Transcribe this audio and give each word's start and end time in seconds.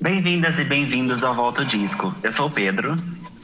Bem-vindas 0.00 0.56
e 0.60 0.64
bem-vindos 0.64 1.24
ao 1.24 1.34
Volta 1.34 1.64
Disco. 1.64 2.14
Eu 2.22 2.30
sou 2.30 2.46
o 2.46 2.50
Pedro. 2.50 2.96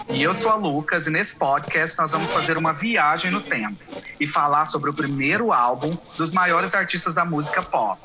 E 0.09 0.23
eu 0.23 0.33
sou 0.33 0.53
a 0.53 0.55
Lucas, 0.55 1.09
e 1.09 1.11
nesse 1.11 1.35
podcast 1.35 1.99
nós 1.99 2.13
vamos 2.13 2.31
fazer 2.31 2.57
uma 2.57 2.73
viagem 2.73 3.33
no 3.33 3.41
tempo 3.41 3.83
e 4.21 4.27
falar 4.27 4.65
sobre 4.67 4.89
o 4.89 4.95
primeiro 4.95 5.53
álbum 5.53 5.99
dos 6.17 6.33
maiores 6.33 6.73
artistas 6.73 7.13
da 7.13 7.25
música 7.25 7.61
pop. 7.61 8.01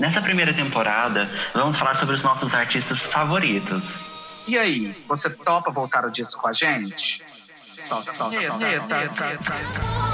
Nessa 0.00 0.20
primeira 0.20 0.52
temporada, 0.52 1.30
vamos 1.54 1.78
falar 1.78 1.94
sobre 1.94 2.16
os 2.16 2.24
nossos 2.24 2.54
artistas 2.54 3.04
favoritos. 3.04 3.96
E 4.48 4.58
aí, 4.58 4.92
você 5.06 5.30
topa 5.30 5.70
voltar 5.70 6.04
o 6.04 6.10
disco 6.10 6.42
com 6.42 6.48
a 6.48 6.52
gente? 6.52 7.22
Solta, 7.72 8.12
solta, 8.12 8.40
solta. 8.40 8.66
Amor, 8.66 10.07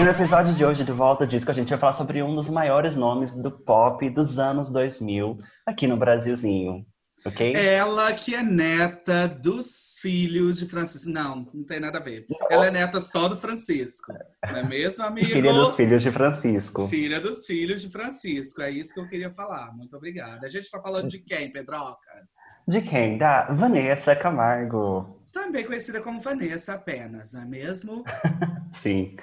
E 0.00 0.02
no 0.02 0.08
episódio 0.08 0.54
de 0.54 0.64
hoje 0.64 0.82
do 0.82 0.94
Volta 0.94 1.26
Disco, 1.26 1.50
a 1.50 1.54
gente 1.54 1.68
vai 1.68 1.78
falar 1.78 1.92
sobre 1.92 2.22
um 2.22 2.34
dos 2.34 2.48
maiores 2.48 2.96
nomes 2.96 3.36
do 3.36 3.50
pop 3.50 4.08
dos 4.08 4.38
anos 4.38 4.70
2000 4.70 5.36
aqui 5.66 5.86
no 5.86 5.94
Brasilzinho. 5.94 6.86
Ok? 7.22 7.52
Ela 7.54 8.10
que 8.14 8.34
é 8.34 8.42
neta 8.42 9.28
dos 9.28 9.98
filhos 10.00 10.58
de 10.58 10.66
Francisco. 10.66 11.10
Não, 11.10 11.46
não 11.52 11.64
tem 11.64 11.78
nada 11.78 11.98
a 11.98 12.00
ver. 12.00 12.24
Ela 12.48 12.68
é 12.68 12.70
neta 12.70 12.98
só 12.98 13.28
do 13.28 13.36
Francisco. 13.36 14.10
Não 14.50 14.56
é 14.56 14.62
mesmo, 14.66 15.04
amigo? 15.04 15.26
Filha 15.26 15.52
dos 15.52 15.76
filhos 15.76 16.02
de 16.02 16.10
Francisco. 16.10 16.88
Filha 16.88 17.20
dos 17.20 17.44
filhos 17.44 17.82
de 17.82 17.90
Francisco. 17.90 18.62
É 18.62 18.70
isso 18.70 18.94
que 18.94 19.00
eu 19.00 19.06
queria 19.06 19.30
falar. 19.30 19.70
Muito 19.76 19.94
obrigada. 19.94 20.46
A 20.46 20.48
gente 20.48 20.64
está 20.64 20.80
falando 20.80 21.08
de 21.08 21.18
quem, 21.18 21.52
Pedrocas? 21.52 22.30
De 22.66 22.80
quem? 22.80 23.18
Da 23.18 23.52
Vanessa 23.52 24.16
Camargo. 24.16 25.20
Também 25.30 25.62
conhecida 25.62 26.00
como 26.00 26.20
Vanessa 26.20 26.72
apenas, 26.72 27.34
não 27.34 27.42
é 27.42 27.44
mesmo? 27.44 28.02
Sim. 28.72 29.14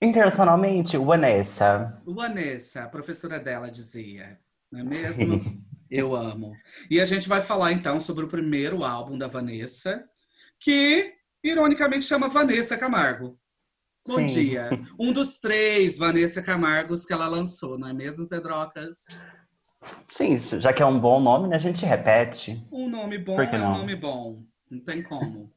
Internacionalmente, 0.00 0.98
Vanessa. 0.98 2.02
Vanessa, 2.06 2.84
a 2.84 2.88
professora 2.88 3.40
dela 3.40 3.70
dizia. 3.70 4.38
Não 4.70 4.80
é 4.80 4.82
mesmo? 4.82 5.64
Eu 5.90 6.14
amo. 6.14 6.52
E 6.90 7.00
a 7.00 7.06
gente 7.06 7.28
vai 7.28 7.40
falar 7.40 7.72
então 7.72 8.00
sobre 8.00 8.24
o 8.24 8.28
primeiro 8.28 8.84
álbum 8.84 9.16
da 9.16 9.28
Vanessa, 9.28 10.04
que 10.58 11.14
ironicamente 11.42 12.04
chama 12.04 12.28
Vanessa 12.28 12.76
Camargo. 12.76 13.38
Bom 14.06 14.16
Sim. 14.16 14.26
dia. 14.26 14.70
Um 14.98 15.12
dos 15.12 15.38
três 15.38 15.96
Vanessa 15.96 16.42
Camargos 16.42 17.06
que 17.06 17.12
ela 17.12 17.28
lançou, 17.28 17.78
não 17.78 17.88
é 17.88 17.92
mesmo, 17.92 18.28
Pedrocas? 18.28 19.24
Sim, 20.08 20.38
já 20.38 20.72
que 20.72 20.82
é 20.82 20.86
um 20.86 20.98
bom 20.98 21.20
nome, 21.20 21.48
né, 21.48 21.56
a 21.56 21.60
gente 21.60 21.84
repete. 21.84 22.64
Um 22.72 22.88
nome 22.88 23.18
bom 23.18 23.36
Por 23.36 23.48
que 23.48 23.56
é 23.56 23.58
um 23.58 23.78
nome 23.78 23.96
bom. 23.96 24.42
Não 24.70 24.80
tem 24.80 25.02
como. 25.02 25.52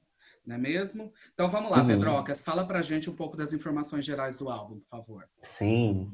Não 0.49 0.55
é 0.55 0.57
mesmo? 0.57 1.13
Então 1.31 1.47
vamos 1.47 1.69
lá, 1.69 1.81
Uhum. 1.81 1.87
Pedrocas, 1.87 2.41
fala 2.41 2.65
pra 2.65 2.81
gente 2.81 3.07
um 3.07 3.15
pouco 3.15 3.37
das 3.37 3.53
informações 3.53 4.03
gerais 4.03 4.35
do 4.35 4.49
álbum, 4.49 4.79
por 4.79 4.87
favor. 4.87 5.23
Sim. 5.43 6.11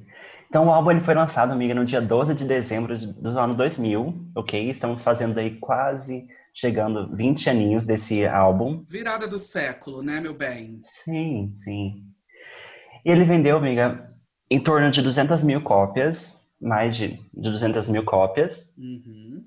Então, 0.50 0.67
o 0.67 0.72
álbum 0.72 0.92
ele 0.92 1.00
foi 1.00 1.14
lançado, 1.14 1.53
amiga, 1.53 1.73
no 1.73 1.86
dia 1.86 2.02
12 2.02 2.36
de 2.36 2.44
dezembro 2.45 2.97
de- 2.97 3.14
do 3.14 3.30
ano 3.30 3.55
2000, 3.55 4.14
ok? 4.36 4.69
Estamos 4.69 5.02
fazendo 5.02 5.38
aí 5.39 5.58
quase 5.58 6.27
chegando 6.53 7.16
20 7.16 7.50
aninhos 7.50 7.86
desse 7.86 8.25
álbum. 8.27 8.83
Virada 8.86 9.25
do 9.25 9.39
século, 9.39 10.02
né, 10.03 10.19
meu 10.19 10.33
bem? 10.33 10.81
Sim, 10.83 11.52
sim. 11.53 12.03
E 13.05 13.09
ele 13.09 13.23
vendeu, 13.23 13.55
amiga, 13.58 14.14
em 14.52 14.59
torno 14.59 14.92
de 14.92 15.02
200 15.02 15.44
mil 15.44 15.61
cópias, 15.61 16.45
mais 16.59 16.97
de, 16.97 17.08
de 17.33 17.52
200 17.52 17.88
mil 17.88 18.03
cópias. 18.03 18.73
Uhum. 18.77 19.45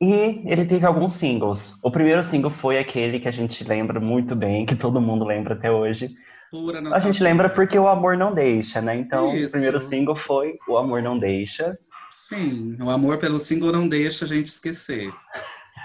E 0.00 0.42
ele 0.46 0.64
teve 0.64 0.86
alguns 0.86 1.14
singles. 1.14 1.78
O 1.82 1.90
primeiro 1.90 2.22
single 2.22 2.50
foi 2.50 2.78
aquele 2.78 3.18
que 3.18 3.26
a 3.26 3.32
gente 3.32 3.64
lembra 3.64 3.98
muito 3.98 4.36
bem, 4.36 4.64
que 4.64 4.76
todo 4.76 5.00
mundo 5.00 5.24
lembra 5.24 5.54
até 5.54 5.70
hoje. 5.70 6.14
Pura 6.50 6.80
A 6.94 6.98
gente 7.00 7.22
lembra 7.22 7.50
porque 7.50 7.78
o 7.78 7.88
amor 7.88 8.16
não 8.16 8.32
deixa, 8.32 8.80
né? 8.80 8.96
Então, 8.96 9.36
Isso. 9.36 9.48
o 9.48 9.52
primeiro 9.52 9.78
single 9.78 10.14
foi 10.14 10.58
O 10.66 10.78
Amor 10.78 11.02
Não 11.02 11.18
Deixa. 11.18 11.78
Sim, 12.10 12.76
o 12.80 12.88
amor 12.88 13.18
pelo 13.18 13.38
single 13.38 13.70
não 13.70 13.86
deixa 13.86 14.24
a 14.24 14.28
gente 14.28 14.46
esquecer. 14.46 15.12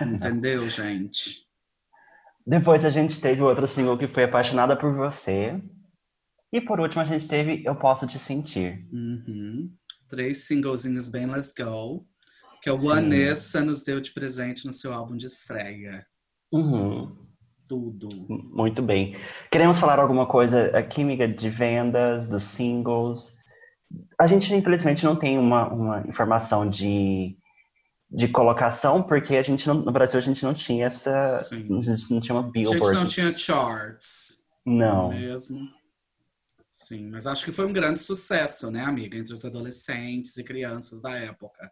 Entendeu, 0.01 0.69
gente? 0.69 1.45
Depois 2.47 2.85
a 2.85 2.90
gente 2.90 3.19
teve 3.19 3.41
outro 3.41 3.68
single 3.68 3.97
que 3.97 4.07
foi 4.07 4.24
Apaixonada 4.24 4.75
por 4.75 4.94
Você. 4.95 5.62
E 6.51 6.62
por 6.62 6.80
último 6.80 7.01
a 7.01 7.06
gente 7.06 7.28
teve 7.28 7.63
Eu 7.66 7.75
Posso 7.75 8.07
Te 8.07 8.18
Sentir. 8.18 8.85
Uhum. 8.91 9.69
Três 10.07 10.45
singlezinhos 10.45 11.09
bem 11.09 11.25
Let's 11.25 11.53
Go, 11.53 12.06
que 12.63 12.69
a 12.69 12.78
Sim. 12.79 12.88
Vanessa 12.88 13.62
nos 13.62 13.84
deu 13.84 14.00
de 14.00 14.12
presente 14.12 14.66
no 14.66 14.72
seu 14.72 14.94
álbum 14.94 15.18
de 15.18 15.25
estreia. 15.25 16.06
Uhum, 16.50 17.13
Tudo. 17.68 18.07
muito 18.29 18.81
bem. 18.81 19.18
Queremos 19.51 19.78
falar 19.78 20.00
alguma 20.00 20.25
coisa 20.25 20.68
aqui, 20.78 21.01
amiga, 21.01 21.28
de 21.28 21.50
vendas, 21.50 22.25
dos 22.25 22.44
singles. 22.44 23.35
A 24.18 24.28
gente, 24.28 24.53
infelizmente, 24.53 25.03
não 25.03 25.16
tem 25.16 25.38
uma, 25.38 25.68
uma 25.74 26.07
informação 26.07 26.69
de, 26.69 27.35
de 28.09 28.29
colocação, 28.29 29.03
porque 29.03 29.35
a 29.35 29.41
gente 29.44 29.68
não- 29.68 29.81
no 29.84 29.91
Brasil 29.91 30.18
a 30.18 30.22
gente 30.22 30.41
não 30.44 30.53
tinha 30.53 30.85
essa. 30.85 31.44
Sim. 31.44 31.68
A 31.78 31.81
gente 31.81 32.09
não 32.12 32.22
tinha 32.22 32.34
uma 32.35 32.44
A 32.44 32.45
gente 32.45 32.53
Billboard. 32.53 32.97
não 32.97 33.06
tinha 33.06 33.35
charts, 33.35 34.45
Não. 34.66 35.12
é 35.12 35.19
mesmo? 35.19 35.59
Sim, 36.72 37.09
mas 37.12 37.28
acho 37.28 37.44
que 37.45 37.51
foi 37.51 37.66
um 37.68 37.74
grande 37.74 38.00
sucesso, 38.00 38.72
né, 38.72 38.81
amiga, 38.84 39.18
entre 39.18 39.34
os 39.34 39.44
adolescentes 39.45 40.38
e 40.38 40.44
crianças 40.44 41.01
da 41.01 41.12
época, 41.12 41.72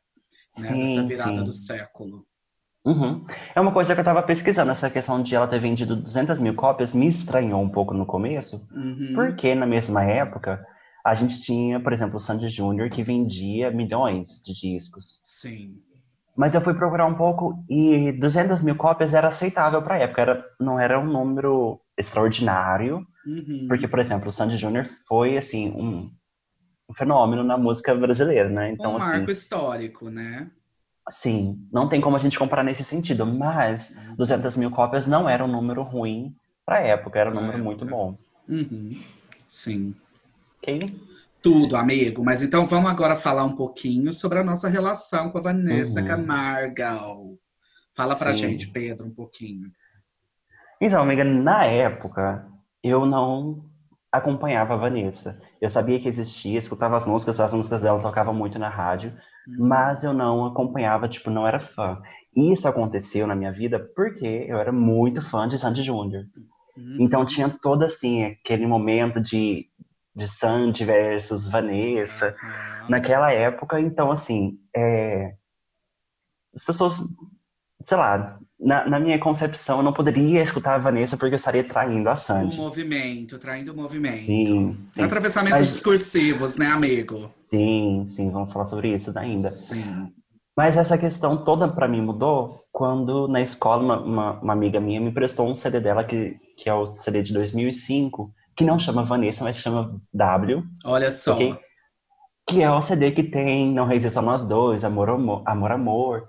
né, 0.60 0.68
Sim, 0.68 0.80
dessa 0.80 1.04
virada 1.04 1.38
sim. 1.40 1.44
do 1.44 1.54
século. 1.54 2.26
Uhum. 2.84 3.24
É 3.54 3.62
uma 3.62 3.72
coisa 3.72 3.94
que 3.94 4.00
eu 4.02 4.06
tava 4.06 4.24
pesquisando, 4.24 4.72
essa 4.72 4.90
questão 4.90 5.22
de 5.22 5.36
ela 5.36 5.48
ter 5.48 5.60
vendido 5.60 5.96
200 5.96 6.40
mil 6.40 6.56
cópias 6.56 6.96
me 6.96 7.06
estranhou 7.08 7.62
um 7.62 7.70
pouco 7.70 7.94
no 7.94 8.06
começo, 8.08 8.68
Uhum. 8.74 9.12
porque 9.14 9.54
na 9.54 9.68
mesma 9.68 10.04
época 10.04 10.66
a 11.06 11.14
gente 11.14 11.40
tinha, 11.42 11.80
por 11.80 11.94
exemplo, 11.94 12.16
o 12.16 12.20
Sandy 12.20 12.50
Júnior 12.50 12.90
que 12.90 13.04
vendia 13.04 13.70
milhões 13.72 14.42
de 14.44 14.54
discos. 14.54 15.20
Sim. 15.24 15.76
Mas 16.36 16.56
eu 16.56 16.62
fui 16.62 16.74
procurar 16.74 17.06
um 17.06 17.14
pouco 17.16 17.64
e 17.70 18.12
200 18.14 18.62
mil 18.64 18.76
cópias 18.76 19.14
era 19.14 19.28
aceitável 19.28 19.82
para 19.84 19.96
a 19.96 20.00
época, 20.00 20.22
era, 20.22 20.46
não 20.60 20.80
era 20.80 21.00
um 21.00 21.06
número 21.06 21.80
extraordinário, 21.98 23.06
Uhum. 23.28 23.66
porque, 23.68 23.88
por 23.88 24.00
exemplo, 24.00 24.30
o 24.30 24.32
Sandy 24.32 24.58
Júnior 24.58 24.88
foi, 25.08 25.38
assim, 25.38 25.70
um, 25.76 26.10
um 26.92 26.94
fenômeno 26.94 27.44
na 27.44 27.58
música 27.58 27.96
brasileira, 27.96 28.50
né? 28.50 28.72
Então, 28.72 28.94
um 28.94 28.98
assim, 28.98 29.08
marco 29.18 29.32
histórico, 29.32 30.10
né? 30.10 30.52
Sim, 31.10 31.68
não 31.72 31.90
tem 31.90 32.00
como 32.00 32.16
a 32.16 32.20
gente 32.20 32.38
comparar 32.38 32.64
nesse 32.64 32.84
sentido, 32.84 33.26
mas 33.26 34.00
200 34.18 34.56
mil 34.56 34.70
cópias 34.70 35.08
não 35.08 35.28
era 35.28 35.44
um 35.44 35.48
número 35.48 35.82
ruim 35.82 36.36
para 36.66 36.78
a 36.78 36.82
época, 36.82 37.20
era 37.20 37.30
um 37.30 37.34
Pra 37.34 37.42
número 37.42 37.64
muito 37.64 37.84
época. 37.86 37.92
bom. 37.92 38.18
Uhum. 38.48 38.92
Sim. 39.48 39.96
Ok? 40.58 40.80
Tudo, 41.42 41.76
amigo. 41.76 42.24
Mas 42.24 42.44
então 42.44 42.68
vamos 42.68 42.92
agora 42.92 43.16
falar 43.16 43.44
um 43.44 43.56
pouquinho 43.56 44.14
sobre 44.14 44.40
a 44.40 44.44
nossa 44.44 44.70
relação 44.70 45.32
com 45.32 45.40
a 45.40 45.42
Vanessa 45.42 46.02
Uhum. 46.02 46.08
Camargo. 46.08 47.40
Fala 47.96 48.16
pra 48.16 48.32
Sim. 48.32 48.38
gente, 48.38 48.72
Pedro, 48.72 49.08
um 49.08 49.14
pouquinho. 49.16 49.72
Então, 50.80 51.02
amiga, 51.02 51.24
na 51.24 51.66
época 51.66 52.48
eu 52.84 53.06
não 53.06 53.66
acompanhava 54.12 54.74
a 54.74 54.78
Vanessa. 54.78 55.42
Eu 55.60 55.70
sabia 55.70 56.00
que 56.00 56.08
existia, 56.10 56.58
escutava 56.60 56.96
as 56.96 57.06
músicas, 57.06 57.40
as 57.40 57.54
músicas 57.54 57.82
dela 57.82 58.02
tocavam 58.02 58.34
muito 58.34 58.60
na 58.60 58.70
rádio, 58.70 59.14
Uhum. 59.48 59.68
mas 59.68 60.04
eu 60.04 60.14
não 60.14 60.46
acompanhava, 60.46 61.08
tipo, 61.08 61.30
não 61.32 61.48
era 61.48 61.60
fã. 61.60 62.00
Isso 62.36 62.68
aconteceu 62.68 63.26
na 63.26 63.36
minha 63.36 63.52
vida 63.52 63.80
porque 63.96 64.46
eu 64.48 64.58
era 64.60 64.72
muito 64.72 65.22
fã 65.22 65.48
de 65.48 65.58
Sandy 65.58 65.82
Júnior. 65.82 66.26
Uhum. 66.78 66.98
Então 67.00 67.26
tinha 67.26 67.50
todo 67.50 67.84
assim 67.84 68.24
aquele 68.24 68.66
momento 68.68 69.20
de 69.22 69.68
de 70.14 70.28
Sandy 70.28 70.84
versus 70.84 71.50
Vanessa. 71.50 72.36
Naquela 72.90 73.32
época, 73.32 73.80
então, 73.80 74.12
assim, 74.12 74.60
é, 74.76 75.34
as 76.54 76.64
pessoas, 76.64 76.98
sei 77.84 77.98
lá, 77.98 78.38
na, 78.62 78.88
na 78.88 79.00
minha 79.00 79.18
concepção, 79.20 79.78
eu 79.78 79.84
não 79.84 79.92
poderia 79.94 80.42
escutar 80.44 80.76
a 80.76 80.78
Vanessa 80.78 81.18
porque 81.18 81.34
eu 81.34 81.38
estaria 81.38 81.64
traindo 81.64 82.08
a 82.10 82.14
O 82.14 82.18
Sandy. 82.18 82.58
movimento, 82.58 83.40
traindo 83.40 83.74
o 83.74 83.76
movimento. 83.76 84.26
Sim, 84.26 84.78
sim. 84.88 85.02
Atravessamentos 85.04 85.60
Mas- 85.62 85.74
discursivos, 85.74 86.58
né, 86.58 86.68
amigo? 86.68 87.32
Sim, 87.46 88.04
sim, 88.06 88.30
vamos 88.30 88.52
falar 88.52 88.66
sobre 88.66 88.94
isso 88.96 89.18
ainda. 89.18 89.50
Sim. 89.50 90.12
Mas 90.56 90.78
essa 90.78 90.98
questão 90.98 91.44
toda 91.44 91.68
pra 91.68 91.88
mim 91.88 92.02
mudou 92.02 92.64
quando 92.72 93.28
na 93.28 93.42
escola 93.42 93.82
uma, 93.84 94.00
uma, 94.02 94.32
uma 94.42 94.54
amiga 94.54 94.80
minha 94.80 95.00
me 95.02 95.08
emprestou 95.10 95.50
um 95.50 95.56
CD 95.56 95.80
dela, 95.80 96.04
que, 96.04 96.38
que 96.58 96.70
é 96.70 96.74
o 96.74 96.94
CD 96.94 97.24
de 97.24 97.34
2005, 97.34 98.32
que 98.56 98.64
não 98.66 98.78
chama 98.78 99.02
Vanessa, 99.04 99.44
mas 99.44 99.58
chama 99.58 100.00
W, 100.14 100.62
Olha 100.86 101.10
só. 101.10 101.34
Ok. 101.34 101.58
que 102.48 102.62
é 102.62 102.70
o 102.70 102.82
CD 102.82 103.12
que 103.12 103.24
tem 103.24 103.72
Não 103.74 103.86
Resista 103.88 104.20
a 104.20 104.22
Nós 104.22 104.46
Dois, 104.48 104.84
Amor, 104.84 105.10
Amor, 105.10 105.42
Amor, 105.46 105.72
Amor, 105.72 106.28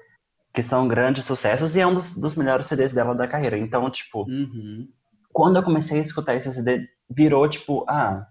que 0.54 0.62
são 0.62 0.86
grandes 0.88 1.24
sucessos 1.24 1.74
e 1.76 1.80
é 1.80 1.86
um 1.86 1.94
dos, 1.94 2.14
dos 2.16 2.36
melhores 2.36 2.66
CDs 2.66 2.92
dela 2.92 3.14
da 3.14 3.26
carreira. 3.28 3.56
Então, 3.58 3.88
tipo, 3.90 4.24
Uhum. 4.28 4.88
quando 5.32 5.56
eu 5.56 5.62
comecei 5.62 5.98
a 5.98 6.02
escutar 6.02 6.34
esse 6.34 6.52
CD, 6.52 6.86
virou 7.10 7.48
tipo, 7.48 7.84
ah, 7.88 8.26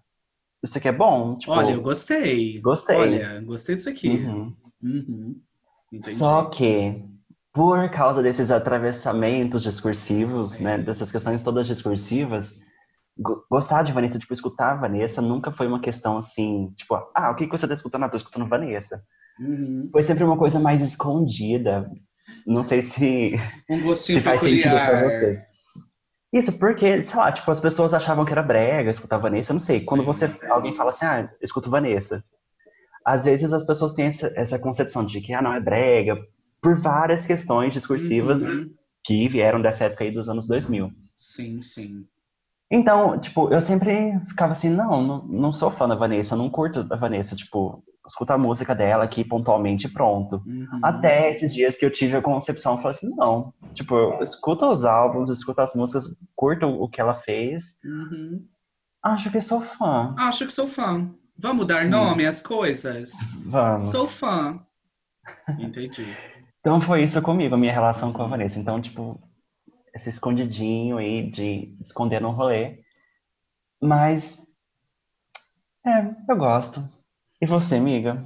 isso 0.63 0.77
aqui 0.77 0.87
é 0.87 0.91
bom? 0.91 1.37
Tipo, 1.37 1.53
Olha, 1.53 1.71
eu 1.73 1.81
gostei. 1.81 2.59
Gostei. 2.61 2.95
Olha, 2.97 3.41
gostei 3.41 3.75
disso 3.75 3.89
aqui. 3.89 4.09
uhum. 4.09 4.55
Uhum. 4.83 5.41
Só 5.99 6.45
que, 6.45 7.03
por 7.53 7.89
causa 7.91 8.21
desses 8.21 8.49
atravessamentos 8.51 9.63
discursivos, 9.63 10.51
Sim. 10.51 10.63
né, 10.63 10.77
dessas 10.77 11.11
questões 11.11 11.43
todas 11.43 11.67
discursivas, 11.67 12.59
go- 13.17 13.43
gostar 13.49 13.83
de 13.83 13.91
Vanessa, 13.91 14.17
tipo, 14.19 14.31
escutar 14.33 14.71
a 14.73 14.75
Vanessa 14.75 15.21
nunca 15.21 15.51
foi 15.51 15.67
uma 15.67 15.81
questão 15.81 16.17
assim, 16.17 16.71
tipo, 16.77 16.95
ah, 17.15 17.31
o 17.31 17.35
que 17.35 17.45
que 17.47 17.51
você 17.57 17.67
tá 17.67 17.73
escutando? 17.73 18.03
Ah, 18.05 18.09
tô 18.09 18.17
escutando 18.17 18.45
Vanessa. 18.47 19.03
Uhum. 19.39 19.89
Foi 19.91 20.01
sempre 20.03 20.23
uma 20.23 20.37
coisa 20.37 20.59
mais 20.59 20.81
escondida. 20.81 21.89
Não 22.45 22.63
sei 22.63 22.81
se, 22.83 23.35
Um 23.69 23.81
gostinho 23.81 24.19
se 24.19 24.23
faz 24.23 24.41
sentido 24.41 24.71
pra 24.71 25.03
você. 25.09 25.43
Isso, 26.33 26.53
porque, 26.53 27.03
sei 27.03 27.19
lá, 27.19 27.31
tipo, 27.31 27.51
as 27.51 27.59
pessoas 27.59 27.93
achavam 27.93 28.23
que 28.23 28.31
era 28.31 28.41
brega 28.41 28.89
escutar 28.89 29.17
Vanessa, 29.17 29.51
eu 29.51 29.55
não 29.55 29.59
sei. 29.59 29.81
Quando 29.81 30.01
Sim. 30.01 30.05
você, 30.05 30.47
alguém 30.49 30.73
fala 30.73 30.91
assim, 30.91 31.05
ah, 31.05 31.29
escuto 31.41 31.69
Vanessa. 31.69 32.23
Às 33.05 33.25
vezes 33.25 33.51
as 33.51 33.65
pessoas 33.65 33.93
têm 33.93 34.05
essa, 34.05 34.31
essa 34.35 34.57
concepção 34.59 35.05
de 35.05 35.19
que, 35.19 35.33
ah, 35.33 35.41
não, 35.41 35.53
é 35.53 35.59
brega, 35.59 36.17
por 36.61 36.79
várias 36.79 37.25
questões 37.25 37.73
discursivas 37.73 38.43
Uhum. 38.45 38.73
que 39.03 39.27
vieram 39.27 39.61
dessa 39.61 39.85
época 39.85 40.03
aí 40.05 40.11
dos 40.11 40.29
anos 40.29 40.47
2000. 40.47 40.89
Sim, 41.17 41.59
sim. 41.59 42.05
Então, 42.71 43.19
tipo, 43.19 43.51
eu 43.51 43.59
sempre 43.59 44.17
ficava 44.29 44.53
assim, 44.53 44.69
não, 44.69 45.03
não, 45.03 45.25
não 45.27 45.51
sou 45.51 45.69
fã 45.69 45.87
da 45.87 45.95
Vanessa, 45.95 46.35
não 46.37 46.49
curto 46.49 46.87
a 46.89 46.95
Vanessa, 46.95 47.35
tipo, 47.35 47.83
escuto 48.07 48.33
a 48.33 48.37
música 48.37 48.73
dela 48.73 49.03
aqui 49.03 49.23
pontualmente 49.23 49.87
e 49.87 49.89
pronto. 49.89 50.41
Uhum. 50.45 50.79
Até 50.83 51.29
esses 51.29 51.53
dias 51.53 51.77
que 51.77 51.85
eu 51.85 51.91
tive 51.91 52.15
a 52.17 52.21
concepção, 52.21 52.73
eu 52.73 52.77
falei 52.77 52.91
assim, 52.91 53.15
não, 53.15 53.53
tipo, 53.73 53.95
eu 53.95 54.21
escuto 54.23 54.69
os 54.69 54.83
álbuns, 54.85 55.29
escuto 55.29 55.61
as 55.61 55.73
músicas, 55.73 56.05
curto 56.35 56.65
o 56.67 56.89
que 56.89 56.99
ela 56.99 57.13
fez, 57.13 57.79
Uhum. 57.83 58.45
acho 59.03 59.31
que 59.31 59.39
sou 59.41 59.61
fã. 59.61 60.15
Acho 60.17 60.45
que 60.45 60.53
sou 60.53 60.67
fã. 60.67 61.09
Vamos 61.37 61.65
dar 61.65 61.83
Sim. 61.83 61.89
nome 61.89 62.25
às 62.25 62.41
coisas? 62.41 63.11
Vamos. 63.45 63.81
Sou 63.81 64.07
fã. 64.07 64.59
Entendi. 65.59 66.07
Então 66.59 66.79
foi 66.79 67.03
isso 67.03 67.21
comigo, 67.21 67.55
a 67.55 67.57
minha 67.57 67.73
relação 67.73 68.13
com 68.13 68.21
a 68.21 68.27
Vanessa. 68.27 68.59
Então, 68.59 68.79
tipo, 68.79 69.19
esse 69.93 70.09
escondidinho 70.09 70.97
aí 70.97 71.29
de 71.29 71.75
esconder 71.81 72.21
no 72.21 72.31
rolê. 72.31 72.79
Mas, 73.81 74.37
é, 75.85 76.07
eu 76.29 76.37
gosto. 76.37 76.87
E 77.41 77.45
você, 77.45 77.75
amiga? 77.75 78.23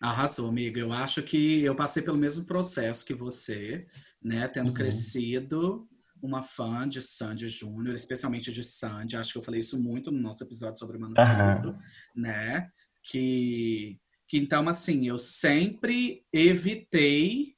Arrasou, 0.00 0.48
amiga. 0.48 0.80
Eu 0.80 0.92
acho 0.92 1.22
que 1.22 1.62
eu 1.62 1.74
passei 1.74 2.02
pelo 2.02 2.16
mesmo 2.16 2.44
processo 2.44 3.04
que 3.04 3.14
você, 3.14 3.86
né? 4.22 4.46
Tendo 4.48 4.68
Uhum. 4.68 4.74
crescido 4.74 5.86
uma 6.22 6.42
fã 6.42 6.88
de 6.88 7.00
Sandy 7.02 7.48
Júnior, 7.48 7.94
especialmente 7.94 8.52
de 8.52 8.64
Sandy. 8.64 9.16
Acho 9.16 9.32
que 9.32 9.38
eu 9.38 9.42
falei 9.42 9.60
isso 9.60 9.80
muito 9.82 10.10
no 10.10 10.20
nosso 10.20 10.42
episódio 10.44 10.78
sobre 10.78 10.98
Mano. 10.98 11.14
Santo, 11.14 11.76
né? 12.14 12.70
Que, 13.04 13.98
que 14.28 14.38
então, 14.38 14.68
assim, 14.68 15.06
eu 15.06 15.18
sempre 15.18 16.24
evitei 16.32 17.54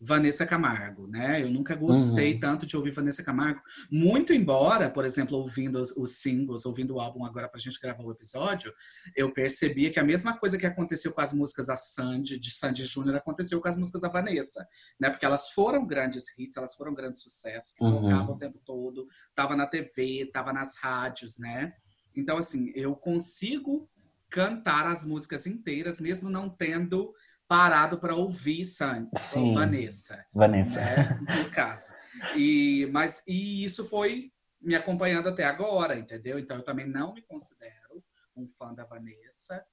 Vanessa 0.00 0.44
Camargo, 0.46 1.06
né? 1.06 1.42
Eu 1.42 1.50
nunca 1.50 1.74
gostei 1.74 2.34
Uhum. 2.34 2.40
tanto 2.40 2.66
de 2.66 2.76
ouvir 2.76 2.90
Vanessa 2.90 3.22
Camargo, 3.24 3.62
muito 3.90 4.32
embora, 4.32 4.90
por 4.90 5.04
exemplo, 5.04 5.38
ouvindo 5.38 5.80
os, 5.80 5.90
os 5.96 6.16
singles, 6.18 6.66
ouvindo 6.66 6.94
o 6.94 7.00
álbum 7.00 7.24
agora 7.24 7.48
pra 7.48 7.58
gente 7.58 7.80
gravar 7.80 8.04
o 8.04 8.12
episódio, 8.12 8.74
eu 9.16 9.32
percebia 9.32 9.90
que 9.90 9.98
a 9.98 10.04
mesma 10.04 10.36
coisa 10.36 10.58
que 10.58 10.66
aconteceu 10.66 11.12
com 11.12 11.20
as 11.22 11.32
músicas 11.32 11.66
da 11.66 11.76
Sandy, 11.78 12.38
de 12.38 12.50
Sandy 12.50 12.84
Júnior, 12.84 13.16
aconteceu 13.16 13.60
com 13.60 13.68
as 13.68 13.78
músicas 13.78 14.02
da 14.02 14.08
Vanessa, 14.08 14.68
né? 15.00 15.08
Porque 15.08 15.24
elas 15.24 15.50
foram 15.50 15.86
grandes 15.86 16.26
hits, 16.38 16.56
elas 16.56 16.74
foram 16.74 16.92
grandes 16.94 17.22
sucessos, 17.22 17.72
que 17.72 17.82
Uhum. 17.82 18.02
tocavam 18.02 18.34
o 18.34 18.38
tempo 18.38 18.60
todo, 18.64 19.08
tava 19.34 19.56
na 19.56 19.66
TV, 19.66 20.28
tava 20.32 20.52
nas 20.52 20.76
rádios, 20.76 21.38
né? 21.38 21.72
Então, 22.14 22.36
assim, 22.38 22.70
eu 22.74 22.94
consigo 22.94 23.88
cantar 24.28 24.86
as 24.86 25.04
músicas 25.04 25.46
inteiras, 25.46 26.00
mesmo 26.00 26.28
não 26.28 26.50
tendo 26.50 27.14
parado 27.48 27.98
para 27.98 28.14
ouvir 28.14 28.64
Sandy, 28.64 29.10
Sim. 29.18 29.54
Vanessa 29.54 30.24
Vanessa. 30.32 30.80
né? 30.80 31.18
No 31.20 31.50
caso. 31.50 31.92
E, 32.36 32.86
mas, 32.92 33.22
e 33.26 33.64
isso 33.64 33.84
foi 33.88 34.32
me 34.60 34.74
acompanhando 34.74 35.28
até 35.28 35.44
agora, 35.44 35.98
entendeu? 35.98 36.38
Então 36.38 36.56
eu 36.56 36.64
também 36.64 36.86
não 36.88 37.12
me 37.14 37.22
considero 37.22 38.02
um 38.34 38.48
fã 38.48 38.74
da 38.74 38.84
Vanessa, 38.84 39.64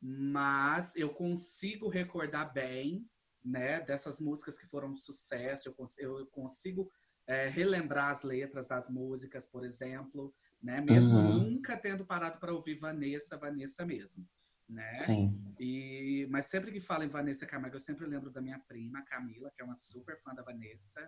mas 0.00 0.96
eu 0.96 1.10
consigo 1.10 1.88
recordar 1.88 2.52
bem, 2.52 3.06
né, 3.44 3.80
dessas 3.80 4.20
músicas 4.20 4.58
que 4.58 4.66
foram 4.66 4.90
um 4.92 4.96
sucesso, 4.96 5.68
eu, 5.68 5.74
cons- 5.74 5.98
eu 5.98 6.26
consigo 6.28 6.90
é, 7.26 7.48
relembrar 7.48 8.10
as 8.10 8.22
letras 8.22 8.68
das 8.68 8.88
músicas, 8.90 9.46
por 9.46 9.64
exemplo, 9.64 10.34
né, 10.62 10.80
mesmo 10.80 11.16
Uhum. 11.16 11.38
nunca 11.50 11.76
tendo 11.76 12.04
parado 12.06 12.38
para 12.40 12.52
ouvir 12.52 12.76
Vanessa, 12.76 13.36
Vanessa 13.36 13.84
mesmo, 13.84 14.26
né? 14.68 14.98
Sim. 14.98 15.40
E, 15.58 16.26
mas 16.30 16.46
sempre 16.46 16.70
que 16.70 16.80
falo 16.80 17.04
em 17.04 17.08
Vanessa 17.08 17.46
Camargo, 17.46 17.76
eu 17.76 17.80
sempre 17.80 18.06
lembro 18.06 18.30
da 18.30 18.40
minha 18.40 18.58
prima, 18.58 19.02
Camila, 19.04 19.50
que 19.54 19.62
é 19.62 19.64
uma 19.64 19.74
super 19.74 20.18
fã 20.18 20.34
da 20.34 20.42
Vanessa. 20.42 21.00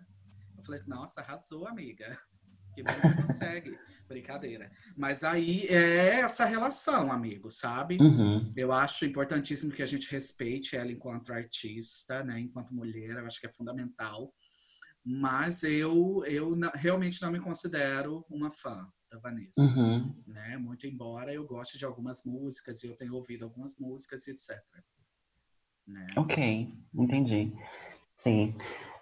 Eu 0.57 0.65
falei, 0.65 0.81
nossa, 0.87 1.21
arrasou, 1.21 1.67
amiga. 1.67 2.19
Que 2.73 2.85
bom 2.85 2.93
que 2.93 3.23
consegue. 3.27 3.77
Brincadeira. 4.09 4.71
Mas 4.97 5.25
aí 5.25 5.67
é 5.67 6.21
essa 6.21 6.45
relação, 6.45 7.11
amigo, 7.11 7.51
sabe? 7.51 7.99
Uhum. 8.01 8.53
Eu 8.57 8.71
acho 8.73 9.05
importantíssimo 9.05 9.73
que 9.73 9.83
a 9.83 9.87
gente 9.87 10.09
respeite 10.09 10.77
ela 10.77 10.93
enquanto 10.93 11.33
artista, 11.33 12.23
né? 12.23 12.39
Enquanto 12.39 12.73
mulher, 12.73 13.17
eu 13.17 13.27
acho 13.27 13.41
que 13.41 13.47
é 13.49 13.53
fundamental. 13.53 14.33
Mas 15.05 15.65
eu, 15.65 16.25
eu 16.27 16.57
realmente 16.75 17.21
não 17.21 17.33
me 17.33 17.41
considero 17.41 18.25
uma 18.31 18.53
fã 18.53 18.89
da 19.11 19.19
Vanessa 19.19 19.61
Uhum. 19.61 20.15
né? 20.27 20.57
Muito 20.57 20.87
embora 20.87 21.33
eu 21.33 21.45
goste 21.47 21.77
de 21.77 21.85
algumas 21.85 22.25
músicas 22.25 22.83
e 22.83 22.87
eu 22.87 22.97
tenha 22.97 23.13
ouvido 23.13 23.45
algumas 23.45 23.77
músicas, 23.79 24.27
e 24.27 24.31
etc. 24.31 24.57
Né? 25.87 26.07
Ok, 26.17 26.73
entendi. 26.95 27.53
Sim. 28.17 28.55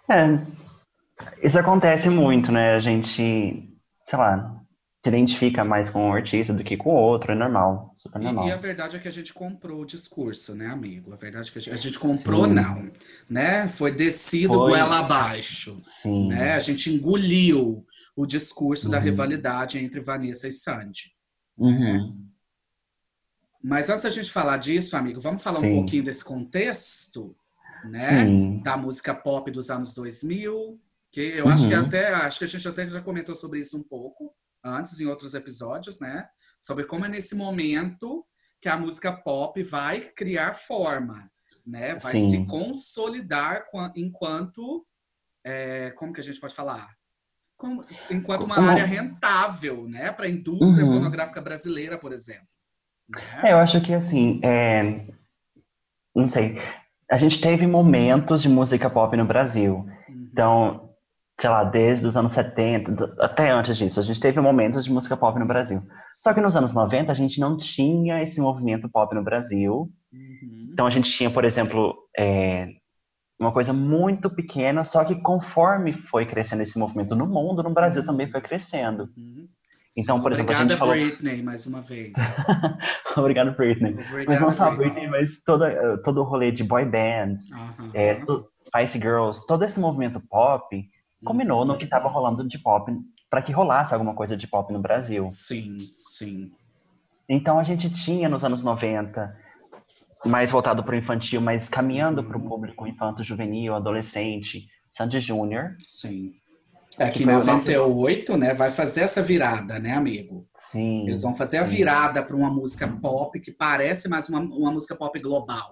É, 0.09 1.45
isso 1.45 1.59
acontece 1.59 2.09
muito, 2.09 2.51
né? 2.51 2.75
A 2.75 2.79
gente, 2.79 3.77
sei 4.03 4.17
lá, 4.19 4.55
se 5.03 5.09
identifica 5.09 5.63
mais 5.63 5.89
com 5.89 6.09
um 6.09 6.13
artista 6.13 6.53
do 6.53 6.63
que 6.63 6.75
com 6.75 6.89
o 6.89 6.95
outro, 6.95 7.31
é 7.31 7.35
normal, 7.35 7.91
super 7.95 8.19
E, 8.19 8.23
normal. 8.25 8.47
e 8.47 8.51
a 8.51 8.57
verdade 8.57 8.97
é 8.97 8.99
que 8.99 9.07
a 9.07 9.11
gente 9.11 9.33
comprou 9.33 9.81
o 9.81 9.85
discurso, 9.85 10.55
né, 10.55 10.67
amigo? 10.67 11.13
A 11.13 11.15
verdade 11.15 11.49
é 11.49 11.51
que 11.51 11.57
a 11.59 11.61
gente, 11.61 11.73
a 11.73 11.77
gente 11.77 11.99
comprou, 11.99 12.45
Sim. 12.47 12.53
não, 12.53 12.91
né? 13.29 13.67
Foi 13.69 13.91
descido 13.91 14.53
Foi. 14.55 14.71
goela 14.71 14.99
abaixo, 14.99 15.77
Sim. 15.81 16.27
né? 16.29 16.53
A 16.53 16.59
gente 16.59 16.91
engoliu 16.91 17.85
o 18.21 18.25
discurso 18.25 18.89
da 18.89 18.97
Uhum. 18.97 19.03
rivalidade 19.05 19.77
entre 19.79 19.99
Vanessa 20.01 20.47
e 20.47 20.51
Sandy. 20.51 21.15
Uhum. 21.57 22.27
Mas 23.63 23.89
antes 23.89 24.03
da 24.03 24.09
gente 24.09 24.31
falar 24.31 24.57
disso, 24.57 24.95
amigo, 24.97 25.19
vamos 25.21 25.43
falar 25.43 25.59
Sim. 25.59 25.71
um 25.71 25.75
pouquinho 25.77 26.03
desse 26.03 26.23
contexto, 26.23 27.33
né? 27.85 28.25
Sim. 28.25 28.61
da 28.61 28.75
música 28.75 29.13
pop 29.15 29.49
dos 29.51 29.69
anos 29.69 29.93
2000, 29.93 30.79
que 31.11 31.21
eu 31.21 31.47
acho 31.47 31.67
que 31.67 31.73
Uhum. 31.73 31.85
até 31.85 32.09
acho 32.13 32.39
que 32.39 32.45
a 32.45 32.47
gente 32.47 32.67
até 32.67 32.85
já 32.87 33.01
comentou 33.01 33.35
sobre 33.35 33.59
isso 33.59 33.77
um 33.77 33.83
pouco 33.83 34.35
antes 34.63 34.99
em 34.99 35.05
outros 35.05 35.33
episódios, 35.33 35.99
né? 36.01 36.27
Sobre 36.59 36.83
como 36.85 37.05
é 37.05 37.09
nesse 37.09 37.35
momento 37.35 38.25
que 38.61 38.67
a 38.67 38.77
música 38.77 39.13
pop 39.13 39.63
vai 39.63 40.01
criar 40.11 40.53
forma, 40.55 41.31
né? 41.65 41.95
Vai 41.95 42.11
Sim. 42.11 42.29
se 42.31 42.45
consolidar 42.47 43.69
qua- 43.71 43.93
enquanto 43.95 44.85
é, 45.45 45.91
como 45.91 46.11
que 46.11 46.19
a 46.19 46.23
gente 46.23 46.39
pode 46.39 46.53
falar? 46.53 46.98
Como- 47.59 47.83
enquanto 48.09 48.43
uma 48.45 48.55
Como- 48.55 48.69
área 48.69 48.85
rentável, 48.85 49.85
né? 49.87 50.11
Para 50.13 50.25
a 50.25 50.29
indústria 50.29 50.85
Uhum. 50.85 50.93
fonográfica 50.93 51.41
brasileira, 51.41 51.97
por 51.99 52.11
exemplo. 52.13 52.47
né? 53.09 53.49
É, 53.49 53.53
eu 53.53 53.57
acho 53.57 53.81
que 53.81 53.93
assim, 53.93 54.39
é, 54.43 55.05
não 56.15 56.25
sei, 56.25 56.57
a 57.11 57.17
gente 57.17 57.41
teve 57.41 57.67
momentos 57.67 58.41
de 58.41 58.47
música 58.49 58.89
pop 58.89 59.15
no 59.17 59.25
Brasil. 59.25 59.75
Uhum. 60.07 60.29
Então, 60.31 60.89
sei 61.41 61.49
lá, 61.49 61.63
desde 61.63 62.05
os 62.07 62.15
anos 62.15 62.31
70, 62.33 62.91
d- 62.91 63.13
até 63.19 63.49
antes 63.49 63.75
disso, 63.77 63.99
a 63.99 64.03
gente 64.03 64.19
teve 64.19 64.39
momentos 64.39 64.85
de 64.85 64.91
música 64.91 65.17
pop 65.17 65.37
no 65.39 65.45
Brasil. 65.47 65.81
Só 66.21 66.33
que 66.33 66.39
nos 66.41 66.55
anos 66.55 66.73
90 66.73 67.11
a 67.11 67.15
gente 67.15 67.39
não 67.39 67.57
tinha 67.57 68.21
esse 68.23 68.39
movimento 68.39 68.87
pop 68.89 69.13
no 69.15 69.23
Brasil. 69.23 69.91
Uhum. 70.13 70.69
Então 70.71 70.85
a 70.87 70.89
gente 70.89 71.09
tinha, 71.11 71.29
por 71.31 71.43
exemplo, 71.45 71.95
é, 72.17 72.67
uma 73.39 73.51
coisa 73.51 73.71
muito 73.71 74.29
pequena, 74.29 74.83
só 74.83 75.03
que 75.05 75.15
conforme 75.15 75.93
foi 75.93 76.25
crescendo 76.25 76.63
esse 76.63 76.77
movimento 76.77 77.15
no 77.15 77.25
mundo, 77.25 77.63
no 77.63 77.69
Brasil 77.73 78.05
também 78.05 78.29
foi 78.29 78.41
crescendo. 78.41 79.09
Uhum. 79.17 79.47
Então, 79.97 80.17
Sim, 80.17 80.21
por 80.23 80.31
exemplo, 80.31 80.51
a 80.51 80.55
obrigada, 80.55 80.69
gente 80.69 80.79
falou- 80.79 80.93
Britney, 80.93 81.41
mais 81.41 81.65
uma 81.65 81.81
vez. 81.81 82.13
Obrigado, 83.17 83.55
Britney. 83.55 83.93
Mas 83.95 84.09
Obrigada, 84.11 84.39
não 84.41 84.51
só 84.51 84.65
Britney. 84.69 84.89
Britney, 84.91 85.07
mas 85.09 85.41
toda, 85.43 85.97
todo 86.03 86.21
o 86.21 86.23
rolê 86.23 86.51
de 86.51 86.63
boy 86.63 86.85
bands, 86.85 87.51
Aham. 87.51 87.89
é, 87.93 88.15
to- 88.15 88.45
Spice 88.63 88.97
Girls, 88.99 89.45
todo 89.47 89.65
esse 89.65 89.79
movimento 89.79 90.19
pop 90.19 90.83
combinou 91.25 91.65
no 91.65 91.77
que 91.77 91.85
estava 91.85 92.07
rolando 92.07 92.47
de 92.47 92.59
pop, 92.59 92.91
para 93.29 93.41
que 93.41 93.51
rolasse 93.51 93.93
alguma 93.93 94.13
coisa 94.13 94.37
de 94.37 94.47
pop 94.47 94.71
no 94.71 94.79
Brasil. 94.79 95.27
Sim, 95.29 95.77
sim. 96.03 96.51
Então 97.27 97.59
a 97.59 97.63
gente 97.63 97.89
tinha 97.91 98.29
nos 98.29 98.43
anos 98.43 98.63
90 98.63 99.35
mais 100.25 100.51
voltado 100.51 100.83
para 100.83 100.95
o 100.95 100.97
infantil, 100.97 101.39
mas 101.41 101.69
caminhando 101.69 102.23
para 102.23 102.37
o 102.37 102.41
público 102.41 102.85
infanto, 102.87 103.23
juvenil, 103.23 103.73
adolescente, 103.73 104.67
Sandy 104.91 105.19
Júnior. 105.19 105.75
Sim. 105.87 106.33
É 106.97 107.09
que 107.09 107.21
em 107.21 107.25
foi 107.25 107.33
o 107.33 107.37
nosso- 107.37 107.51
98, 107.51 108.35
né, 108.35 108.53
vai 108.53 108.69
fazer 108.69 109.01
essa 109.01 109.21
virada, 109.21 109.79
né, 109.79 109.93
amigo? 109.93 110.45
Sim. 110.55 111.07
Eles 111.07 111.21
vão 111.21 111.33
fazer 111.35 111.57
a 111.57 111.65
sim. 111.65 111.75
virada 111.77 112.21
para 112.21 112.35
uma 112.35 112.49
música 112.49 112.87
pop 112.87 113.39
que 113.39 113.51
parece 113.51 114.09
mais 114.09 114.27
uma, 114.27 114.39
uma 114.39 114.71
música 114.71 114.95
pop 114.95 115.17
global, 115.21 115.69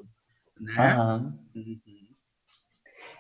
né? 0.60 0.94
Aham. 0.94 1.34
Uhum. 1.56 1.80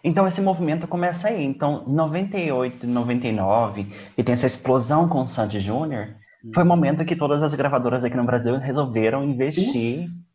Então 0.03 0.27
esse 0.27 0.39
movimento 0.39 0.87
começa 0.87 1.27
aí. 1.27 1.43
Então, 1.43 1.83
98, 1.87 2.87
99, 2.87 3.87
e 4.17 4.23
tem 4.23 4.33
essa 4.33 4.47
explosão 4.47 5.09
com 5.09 5.21
o 5.23 5.27
Sandy 5.27 5.59
Júnior, 5.59 6.15
Foi 6.53 6.63
o 6.63 6.65
momento 6.65 7.03
que 7.03 7.15
todas 7.15 7.43
as 7.43 7.53
gravadoras 7.55 8.03
aqui 8.05 8.15
no 8.15 8.23
Brasil 8.23 8.57
resolveram 8.57 9.23
investir. 9.23 9.97
Ups. 9.97 10.26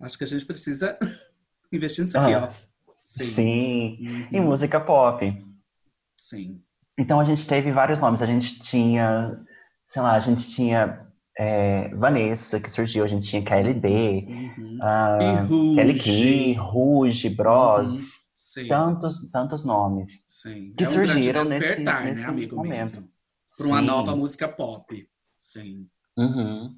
Acho 0.00 0.18
que 0.18 0.24
a 0.24 0.26
gente 0.26 0.44
precisa 0.44 0.98
investir 1.72 2.04
nisso 2.04 2.18
aqui, 2.18 2.32
Ah, 2.34 2.48
ó. 2.48 2.92
Sim. 3.04 3.24
Sim, 3.24 3.98
Uhum. 4.00 4.28
em 4.32 4.40
música 4.40 4.80
pop. 4.80 5.44
Sim. 6.16 6.62
Então 6.98 7.20
a 7.20 7.24
gente 7.24 7.46
teve 7.46 7.70
vários 7.70 7.98
nomes. 8.00 8.22
A 8.22 8.26
gente 8.26 8.62
tinha, 8.62 9.38
sei 9.86 10.00
lá, 10.02 10.14
a 10.14 10.20
gente 10.20 10.48
tinha 10.48 11.06
é, 11.38 11.88
Vanessa, 11.94 12.60
que 12.60 12.70
surgiu, 12.70 13.04
a 13.04 13.08
gente 13.08 13.28
tinha 13.28 13.42
KLB, 13.42 14.26
Uhum. 14.28 14.78
E 15.20 15.36
Ruge. 15.46 15.74
Kelly 15.76 15.98
Key, 15.98 16.52
Ruge, 16.54 17.28
Bros, 17.30 18.28
Sim. 18.32 18.68
tantos, 18.68 19.28
tantos 19.30 19.64
nomes 19.64 20.24
Sim. 20.28 20.72
que 20.76 20.84
é 20.84 20.88
um 20.88 20.92
surgiram 20.92 21.40
nesse, 21.42 21.58
despertar, 21.58 22.04
nesse 22.04 22.22
né, 22.22 22.28
amigo 22.28 22.56
momento. 22.56 23.04
Para 23.56 23.66
uma 23.66 23.82
nova 23.82 24.14
música 24.16 24.48
pop. 24.48 25.08
Sim. 25.36 25.88
Uhum. 26.16 26.74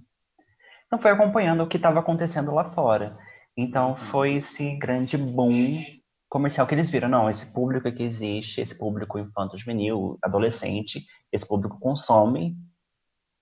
Então 0.87 1.01
foi 1.01 1.11
acompanhando 1.11 1.63
o 1.63 1.69
que 1.69 1.77
estava 1.77 2.01
acontecendo 2.01 2.53
lá 2.53 2.65
fora. 2.65 3.19
Então 3.57 3.91
Uhum. 3.91 3.97
foi 3.97 4.35
esse 4.37 4.77
grande 4.77 5.17
boom 5.17 5.83
comercial 6.29 6.67
que 6.67 6.75
eles 6.75 6.91
viram. 6.91 7.09
Não, 7.09 7.31
esse 7.31 7.53
público 7.53 7.91
que 7.91 8.03
existe, 8.03 8.61
esse 8.61 8.77
público 8.77 9.19
infanto-juvenil, 9.19 10.19
adolescente, 10.23 11.05
esse 11.33 11.47
público 11.47 11.79
consome 11.81 12.57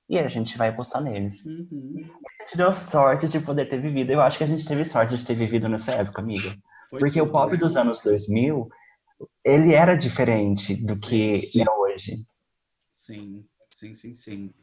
e 0.08 0.18
a 0.18 0.28
gente 0.28 0.56
vai 0.56 0.68
apostar 0.68 1.02
neles. 1.02 1.44
Uhum. 1.44 2.10
A 2.40 2.42
gente 2.44 2.56
deu 2.56 2.72
sorte 2.72 3.28
de 3.28 3.40
poder 3.40 3.66
ter 3.66 3.80
vivido. 3.80 4.12
Eu 4.12 4.20
acho 4.20 4.38
que 4.38 4.44
a 4.44 4.46
gente 4.46 4.66
teve 4.66 4.84
sorte 4.84 5.16
de 5.16 5.24
ter 5.24 5.34
vivido 5.34 5.68
nessa 5.68 5.92
época, 5.92 6.20
amiga. 6.20 6.50
Foi 6.90 7.00
Porque 7.00 7.20
o 7.20 7.30
pop 7.30 7.52
né? 7.52 7.58
dos 7.58 7.76
anos 7.76 8.02
2000, 8.02 8.68
ele 9.42 9.74
era 9.74 9.96
diferente 9.96 10.74
do 10.74 10.94
Sim, 10.94 11.00
que 11.00 11.38
sim. 11.40 11.62
é 11.62 11.70
hoje. 11.70 12.26
Sim, 12.90 13.44
sim, 13.70 13.94
sim, 13.94 14.12
sim. 14.12 14.54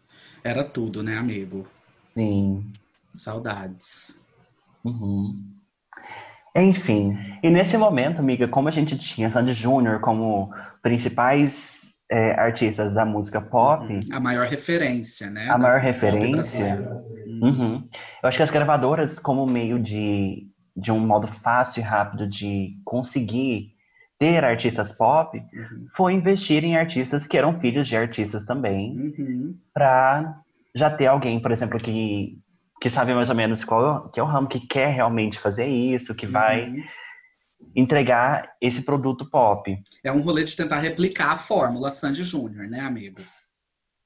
Era 0.43 0.63
tudo, 0.63 1.01
né, 1.03 1.17
amigo? 1.17 1.67
Sim. 2.13 2.71
Saudades. 3.11 4.25
Uhum. 4.83 5.37
Enfim, 6.55 7.17
e 7.41 7.49
nesse 7.49 7.77
momento, 7.77 8.19
amiga, 8.19 8.47
como 8.47 8.67
a 8.67 8.71
gente 8.71 8.97
tinha 8.97 9.29
Sandy 9.29 9.53
Júnior 9.53 10.01
como 10.01 10.51
principais 10.81 11.93
é, 12.09 12.31
artistas 12.39 12.93
da 12.93 13.05
música 13.05 13.39
pop, 13.39 13.85
A 14.11 14.19
maior 14.19 14.47
referência, 14.47 15.29
né? 15.29 15.47
a 15.49 15.57
maior 15.57 15.79
referência, 15.79 16.85
uhum, 17.41 17.87
eu 18.21 18.27
acho 18.27 18.37
que 18.37 18.43
as 18.43 18.51
gravadoras, 18.51 19.17
como 19.17 19.45
meio 19.45 19.79
de, 19.79 20.45
de 20.75 20.91
um 20.91 20.99
modo 20.99 21.25
fácil 21.27 21.79
e 21.79 21.83
rápido 21.83 22.27
de 22.27 22.75
conseguir 22.83 23.73
ter 24.19 24.43
artistas 24.43 24.91
pop, 24.97 25.37
Uhum. 25.37 25.87
foi 25.95 26.13
investir 26.13 26.65
em 26.65 26.75
artistas 26.75 27.25
que 27.27 27.37
eram 27.37 27.57
filhos 27.59 27.87
de 27.87 27.95
artistas 27.95 28.43
também, 28.43 28.91
Uhum. 29.17 29.55
para 29.73 30.37
já 30.75 30.89
ter 30.89 31.07
alguém, 31.07 31.39
por 31.39 31.51
exemplo, 31.51 31.79
que, 31.79 32.37
que 32.81 32.89
sabe 32.89 33.13
mais 33.13 33.29
ou 33.29 33.35
menos 33.35 33.63
qual 33.63 34.09
que 34.09 34.19
é 34.19 34.23
o 34.23 34.25
ramo, 34.25 34.47
que 34.47 34.59
quer 34.59 34.93
realmente 34.93 35.39
fazer 35.39 35.67
isso, 35.67 36.15
que 36.15 36.25
vai 36.25 36.69
Uhum. 36.69 36.83
entregar 37.75 38.53
esse 38.59 38.81
produto 38.83 39.29
pop. 39.29 39.77
É 40.03 40.11
um 40.11 40.21
rolê 40.21 40.43
de 40.43 40.55
tentar 40.55 40.79
replicar 40.79 41.31
a 41.31 41.35
fórmula 41.35 41.91
Sandy 41.91 42.23
Júnior, 42.23 42.67
né, 42.67 42.79
amigo? 42.79 43.17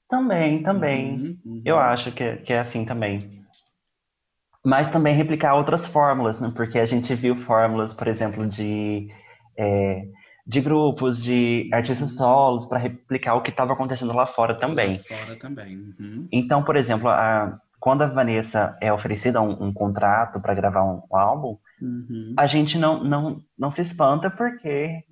Também, 0.09 0.61
também. 0.61 1.13
Uhum, 1.13 1.39
uhum. 1.45 1.61
Eu 1.65 1.79
acho 1.79 2.11
que, 2.11 2.37
que 2.37 2.53
é 2.53 2.59
assim 2.59 2.85
também. 2.85 3.43
Mas 4.63 4.91
também 4.91 5.15
replicar 5.15 5.55
outras 5.55 5.87
fórmulas, 5.87 6.39
né? 6.39 6.51
Porque 6.55 6.79
a 6.79 6.85
gente 6.85 7.13
viu 7.15 7.35
fórmulas, 7.35 7.93
por 7.93 8.07
exemplo, 8.07 8.47
de, 8.47 9.07
é, 9.57 10.07
de 10.47 10.61
grupos, 10.61 11.23
de 11.23 11.69
artistas 11.73 12.11
solos, 12.15 12.65
para 12.65 12.77
replicar 12.77 13.35
o 13.35 13.41
que 13.41 13.49
estava 13.49 13.73
acontecendo 13.73 14.13
lá 14.13 14.25
fora 14.25 14.53
também. 14.53 14.91
Lá 14.91 15.17
fora 15.17 15.35
também. 15.37 15.75
Uhum. 15.99 16.27
Então, 16.31 16.63
por 16.63 16.75
exemplo, 16.75 17.09
a- 17.09 17.59
quando 17.79 18.03
a 18.03 18.07
Vanessa 18.07 18.77
é 18.81 18.91
oferecida 18.93 19.41
um, 19.41 19.65
um 19.65 19.73
contrato 19.73 20.39
para 20.39 20.53
gravar 20.53 20.83
um, 20.83 21.01
um 21.11 21.15
álbum, 21.17 21.57
Uhum. 21.81 22.33
a 22.37 22.47
gente 22.47 22.77
não, 22.77 23.03
não, 23.03 23.41
não 23.57 23.69
se 23.71 23.81
espanta 23.81 24.29
porque 24.29 25.03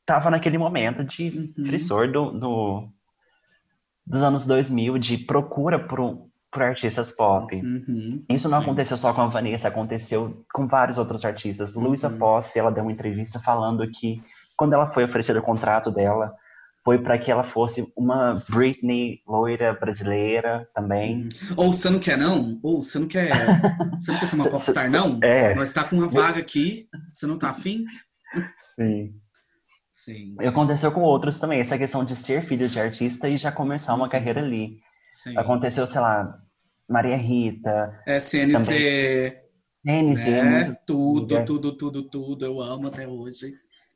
estava 0.00 0.30
naquele 0.30 0.58
momento 0.58 1.04
de 1.04 1.52
Uhum. 1.56 1.66
frissor 1.66 2.10
do, 2.12 2.30
do- 2.32 2.88
dos 4.06 4.22
anos 4.22 4.46
2000, 4.46 4.98
de 4.98 5.16
procura 5.16 5.78
por, 5.78 6.26
por 6.50 6.62
artistas 6.62 7.12
pop. 7.12 7.54
Uhum. 7.56 8.24
Isso 8.28 8.48
não 8.48 8.58
Sim. 8.58 8.64
aconteceu 8.64 8.96
só 8.96 9.12
com 9.14 9.22
a 9.22 9.26
Vanessa, 9.28 9.68
aconteceu 9.68 10.44
com 10.52 10.66
vários 10.66 10.98
outros 10.98 11.24
artistas. 11.24 11.74
Luísa 11.74 12.08
Uhum. 12.08 12.18
Posse, 12.18 12.58
ela 12.58 12.70
deu 12.72 12.82
uma 12.82 12.92
entrevista 12.92 13.38
falando 13.40 13.86
que 13.90 14.22
quando 14.56 14.74
ela 14.74 14.86
foi 14.86 15.04
oferecida 15.04 15.38
o 15.40 15.42
contrato 15.42 15.90
dela, 15.90 16.34
foi 16.84 16.98
para 16.98 17.16
que 17.18 17.30
ela 17.30 17.44
fosse 17.44 17.90
uma 17.96 18.42
Britney 18.48 19.20
loira 19.26 19.72
brasileira 19.72 20.68
também. 20.74 21.28
Ou 21.56 21.72
você 21.72 21.88
não 21.88 22.00
quer, 22.00 22.18
não? 22.18 22.58
Ou 22.62 22.82
você 22.82 22.98
não 22.98 23.06
quer. 23.06 23.30
Você 23.98 24.10
não 24.10 24.18
quer 24.18 24.26
ser 24.26 24.36
uma 24.36 24.50
popstar, 24.50 24.90
não? 24.90 25.18
É, 25.22 25.54
Nós 25.54 25.72
tá 25.72 25.84
com 25.84 25.96
uma 25.96 26.08
vaga 26.08 26.40
aqui. 26.40 26.88
Você 27.10 27.26
não 27.26 27.38
tá 27.38 27.50
afim? 27.50 27.84
sim. 28.74 29.14
Sim. 29.92 30.34
E 30.40 30.46
aconteceu 30.46 30.90
com 30.90 31.02
outros 31.02 31.38
também, 31.38 31.60
essa 31.60 31.76
questão 31.76 32.02
de 32.02 32.16
ser 32.16 32.42
filho 32.42 32.66
de 32.66 32.80
artista 32.80 33.28
e 33.28 33.36
já 33.36 33.52
começar 33.52 33.94
uma 33.94 34.08
carreira 34.08 34.40
ali. 34.40 34.78
Sim. 35.12 35.36
Aconteceu, 35.36 35.86
sei 35.86 36.00
lá, 36.00 36.34
Maria 36.88 37.16
Rita, 37.16 38.02
SNC, 38.06 39.36
Denise, 39.84 40.30
é 40.30 40.42
né? 40.42 40.76
Tudo, 40.86 41.44
tudo, 41.44 41.76
tudo, 41.76 42.02
tudo. 42.08 42.44
Eu 42.44 42.60
amo 42.62 42.88
até 42.88 43.06
hoje. 43.06 43.52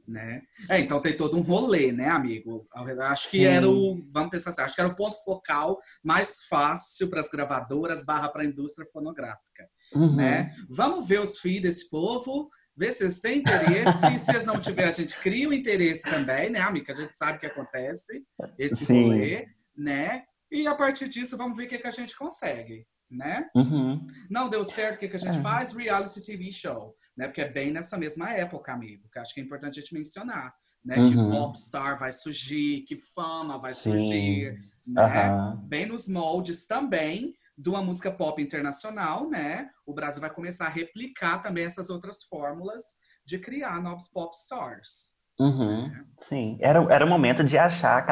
Né? 0.06 0.42
É, 0.70 0.78
então 0.78 1.00
tem 1.00 1.16
todo 1.16 1.36
um 1.36 1.40
rolê, 1.40 1.90
né, 1.90 2.08
amigo? 2.08 2.64
Acho 3.00 3.30
que 3.30 3.38
Sim. 3.38 3.44
era 3.44 3.68
o, 3.68 4.06
vamos 4.08 4.30
pensar 4.30 4.50
assim, 4.50 4.62
acho 4.62 4.74
que 4.74 4.80
era 4.80 4.90
o 4.90 4.94
ponto 4.94 5.16
focal 5.24 5.78
mais 6.02 6.44
fácil 6.48 7.10
para 7.10 7.20
as 7.20 7.28
gravadoras 7.28 8.04
barra 8.04 8.28
para 8.28 8.42
a 8.42 8.46
indústria 8.46 8.86
fonográfica. 8.92 9.68
Uhum. 9.94 10.16
né? 10.16 10.54
Vamos 10.68 11.08
ver 11.08 11.20
os 11.20 11.38
filhos 11.38 11.62
desse 11.62 11.90
povo, 11.90 12.50
ver 12.76 12.92
se 12.92 13.04
eles 13.04 13.20
têm 13.20 13.38
interesse. 13.38 14.18
se 14.20 14.30
eles 14.30 14.44
não 14.44 14.60
tiverem, 14.60 14.90
a 14.90 14.94
gente 14.94 15.16
cria 15.18 15.48
o 15.48 15.54
interesse 15.54 16.02
também, 16.02 16.50
né, 16.50 16.60
amiga? 16.60 16.92
A 16.92 16.96
gente 16.96 17.14
sabe 17.14 17.38
o 17.38 17.40
que 17.40 17.46
acontece, 17.46 18.24
esse 18.58 18.86
Sim. 18.86 19.04
rolê, 19.04 19.46
né? 19.76 20.24
E 20.50 20.66
a 20.66 20.74
partir 20.74 21.08
disso, 21.08 21.36
vamos 21.36 21.56
ver 21.56 21.64
o 21.64 21.68
que, 21.68 21.78
que 21.78 21.86
a 21.88 21.92
gente 21.92 22.16
consegue, 22.16 22.86
né? 23.10 23.48
Uhum. 23.54 24.06
Não 24.30 24.48
deu 24.48 24.64
certo, 24.64 24.96
o 24.96 24.98
que, 24.98 25.08
que 25.08 25.16
a 25.16 25.18
gente 25.18 25.38
É. 25.38 25.42
faz? 25.42 25.72
Reality 25.72 26.20
TV 26.20 26.50
show, 26.52 26.94
né? 27.16 27.26
Porque 27.26 27.40
é 27.40 27.48
bem 27.48 27.70
nessa 27.70 27.96
mesma 27.96 28.30
época, 28.30 28.72
amigo, 28.72 29.08
que 29.12 29.18
acho 29.18 29.32
que 29.34 29.40
é 29.40 29.44
importante 29.44 29.78
a 29.78 29.82
gente 29.82 29.94
mencionar, 29.94 30.54
né? 30.84 30.94
Que 30.96 31.16
Uhum. 31.16 31.30
popstar 31.30 31.98
vai 31.98 32.12
surgir, 32.12 32.82
que 32.82 32.96
fama 32.96 33.58
vai 33.58 33.74
Sim. 33.74 33.90
surgir, 33.92 34.60
né? 34.86 35.02
Aham. 35.02 35.62
bem 35.66 35.86
nos 35.86 36.06
moldes 36.08 36.66
também 36.66 37.34
de 37.58 37.68
uma 37.70 37.82
música 37.82 38.10
pop 38.10 38.40
internacional, 38.42 39.28
né? 39.28 39.70
O 39.86 39.94
Brasil 39.94 40.20
vai 40.20 40.30
começar 40.30 40.66
a 40.66 40.70
replicar 40.70 41.42
também 41.42 41.64
essas 41.64 41.88
outras 41.90 42.22
fórmulas 42.24 42.82
de 43.24 43.38
criar 43.38 43.80
novos 43.82 44.08
pop 44.08 44.34
stars. 44.36 45.16
Uhum. 45.40 45.90
Sim. 46.18 46.58
Era, 46.60 46.80
era 46.92 47.04
o 47.04 47.08
momento 47.08 47.42
de 47.44 47.56
achar, 47.58 48.06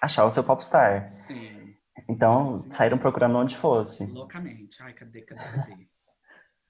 achar 0.00 0.24
o 0.24 0.30
seu 0.30 0.44
popstar. 0.44 1.08
Sim, 1.08 1.63
Então, 2.08 2.56
Sim, 2.56 2.62
sim, 2.64 2.70
sim. 2.70 2.76
saíram 2.76 2.98
procurando 2.98 3.36
onde 3.36 3.56
fosse. 3.56 4.04
loucamente. 4.06 4.82
Ai, 4.82 4.92
cadê, 4.92 5.22
cadê, 5.22 5.40
cadê? 5.42 5.88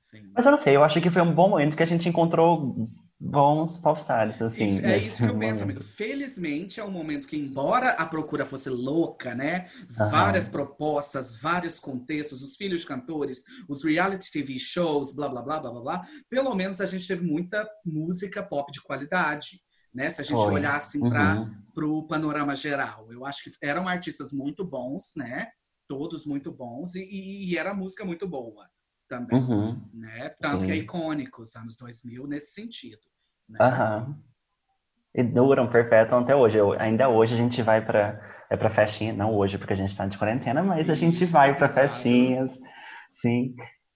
Sim. 0.01 0.33
Mas 0.35 0.45
eu 0.45 0.51
não 0.51 0.59
sei, 0.59 0.77
eu 0.77 0.85
acho 0.85 1.01
que 1.01 1.11
foi 1.11 1.23
um 1.23 1.35
bom 1.35 1.49
momento 1.49 1.77
que 1.77 1.83
a 1.83 1.87
gente 1.87 2.09
encontrou 2.09 2.91
bons 3.19 3.79
popstars, 3.79 4.43
assim. 4.43 4.79
É 4.85 4.99
isso 4.99 5.17
que 5.17 5.25
eu 5.25 5.39
penso, 5.39 5.63
amigo. 5.63 5.83
Felizmente 5.83 6.79
é 6.79 6.85
um 6.85 6.91
momento 6.91 7.27
que, 7.27 7.37
embora 7.37 7.91
a 7.93 8.05
procura 8.05 8.45
fosse 8.45 8.69
louca, 8.69 9.35
né? 9.35 9.71
Aham. 9.99 10.11
Várias 10.11 10.49
propostas, 10.49 11.41
vários 11.41 11.81
contextos, 11.81 12.43
os 12.43 12.55
filhos 12.57 12.85
cantores, 12.85 13.45
os 13.67 13.83
reality 13.83 14.31
TV 14.31 14.59
shows, 14.59 15.15
blá 15.15 15.29
blá 15.29 15.41
blá 15.41 15.59
blá 15.59 15.71
blá 15.71 15.81
blá. 15.81 16.03
Pelo 16.29 16.55
menos 16.55 16.81
a 16.83 16.87
gente 16.87 17.09
teve 17.09 17.25
muita 17.25 17.67
música 17.85 18.43
pop 18.43 18.71
de 18.71 18.83
qualidade. 18.83 19.61
Né? 19.95 20.11
Se 20.11 20.21
a 20.21 20.25
gente 20.25 20.37
Foi. 20.43 20.55
olhar 20.55 20.77
assim 20.77 21.01
para 21.09 21.37
Uhum. 21.37 21.99
o 22.01 22.07
panorama 22.07 22.57
geral. 22.57 23.07
Eu 23.13 23.25
acho 23.25 23.45
que 23.45 23.51
eram 23.63 23.87
artistas 23.87 24.33
muito 24.33 24.65
bons, 24.65 25.13
né? 25.17 25.49
Todos 25.89 26.27
muito 26.27 26.51
bons, 26.51 26.95
e, 26.97 27.05
e 27.51 27.57
era 27.57 27.73
música 27.75 28.05
muito 28.05 28.27
boa 28.27 28.69
também. 29.09 29.39
Uhum. 29.39 29.81
Né? 29.93 30.31
Tanto 30.41 30.65
que 30.65 30.73
é 30.73 30.75
Sim. 30.75 30.81
icônico 30.81 31.43
os 31.43 31.55
anos 31.55 31.77
2000 31.77 32.27
nesse 32.27 32.53
sentido. 32.53 33.03
Né? 33.49 33.59
Aham. 33.61 34.19
E 35.15 35.23
duram, 35.23 35.69
perpétuam 35.71 36.23
até 36.23 36.35
hoje. 36.35 36.59
Eu- 36.59 36.73
ainda 36.73 37.09
hoje 37.09 37.35
a 37.35 37.37
gente 37.37 37.63
vai 37.63 37.85
pra, 37.85 38.21
é 38.51 38.57
pra 38.57 38.69
festinha, 38.69 39.13
não 39.13 39.33
hoje, 39.33 39.59
porque 39.59 39.75
a 39.75 39.77
gente 39.77 39.97
tá 39.97 40.07
de 40.09 40.19
quarentena, 40.19 40.61
mas 40.63 40.91
a 40.91 40.95
gente 40.97 41.23
Isso, 41.23 41.33
vai 41.33 41.51
obrigado. 41.51 41.75
festinhas, 41.75 42.59
sim, 43.13 43.55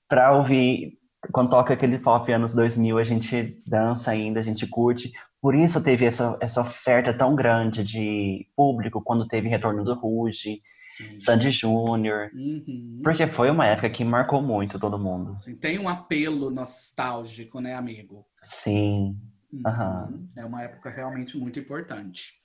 pra 0.08 0.36
ouvir. 0.36 0.96
Quando 1.32 1.50
toca 1.50 1.74
aquele 1.74 1.98
pop 1.98 2.30
anos 2.32 2.54
2000, 2.54 2.98
a 2.98 3.02
gente 3.02 3.58
dança 3.66 4.12
ainda, 4.12 4.38
a 4.38 4.42
gente 4.44 4.64
curte. 4.68 5.10
Por 5.40 5.54
isso 5.54 5.82
teve 5.82 6.04
essa, 6.04 6.36
essa 6.40 6.60
oferta 6.62 7.14
tão 7.16 7.34
grande 7.36 7.84
de 7.84 8.48
público 8.56 9.00
quando 9.00 9.28
teve 9.28 9.48
Retorno 9.48 9.84
do 9.84 9.94
Ruge, 9.94 10.60
Sim. 10.76 11.20
Sandy 11.20 11.50
Júnior, 11.52 12.30
Uhum. 12.34 13.00
porque 13.04 13.26
foi 13.28 13.48
uma 13.50 13.64
época 13.66 13.88
que 13.90 14.04
marcou 14.04 14.42
muito 14.42 14.78
todo 14.80 14.98
mundo. 14.98 15.32
Assim, 15.34 15.54
tem 15.56 15.78
um 15.78 15.88
apelo 15.88 16.50
nostálgico, 16.50 17.60
né, 17.60 17.74
amigo? 17.74 18.26
Sim, 18.42 19.16
Uhum. 19.50 19.62
Aham. 19.66 20.28
É 20.36 20.44
uma 20.44 20.62
época 20.62 20.90
realmente 20.90 21.38
muito 21.38 21.58
importante. 21.58 22.42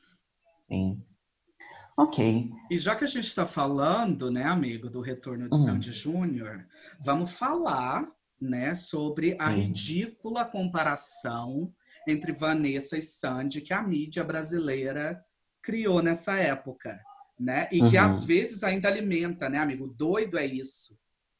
sim. 0.69 1.01
Ok. 1.97 2.49
E 2.71 2.77
já 2.77 2.95
que 2.95 3.03
a 3.03 3.07
gente 3.07 3.25
está 3.27 3.45
falando, 3.45 4.31
né, 4.31 4.43
amigo, 4.45 4.89
do 4.89 4.99
retorno 5.01 5.47
de 5.49 5.55
Hum. 5.55 5.59
Sandy 5.59 5.91
Júnior, 5.91 6.65
vamos 6.99 7.31
falar, 7.31 8.07
né, 8.41 8.73
sobre 8.73 9.35
a 9.39 9.51
Sim. 9.51 9.57
ridícula 9.57 10.43
comparação 10.45 11.71
entre 12.07 12.31
Vanessa 12.31 12.97
e 12.97 13.01
Sandy 13.01 13.61
que 13.61 13.73
a 13.73 13.81
mídia 13.81 14.23
brasileira 14.23 15.23
criou 15.61 16.01
nessa 16.01 16.35
época, 16.37 16.99
né? 17.39 17.67
E 17.71 17.77
que 17.89 17.97
Uhum. 17.97 18.03
às 18.03 18.23
vezes 18.23 18.63
ainda 18.63 18.87
alimenta, 18.89 19.49
né, 19.49 19.57
amigo? 19.57 19.85
O 19.85 19.93
doido 19.93 20.37
é 20.37 20.45
isso, 20.45 20.97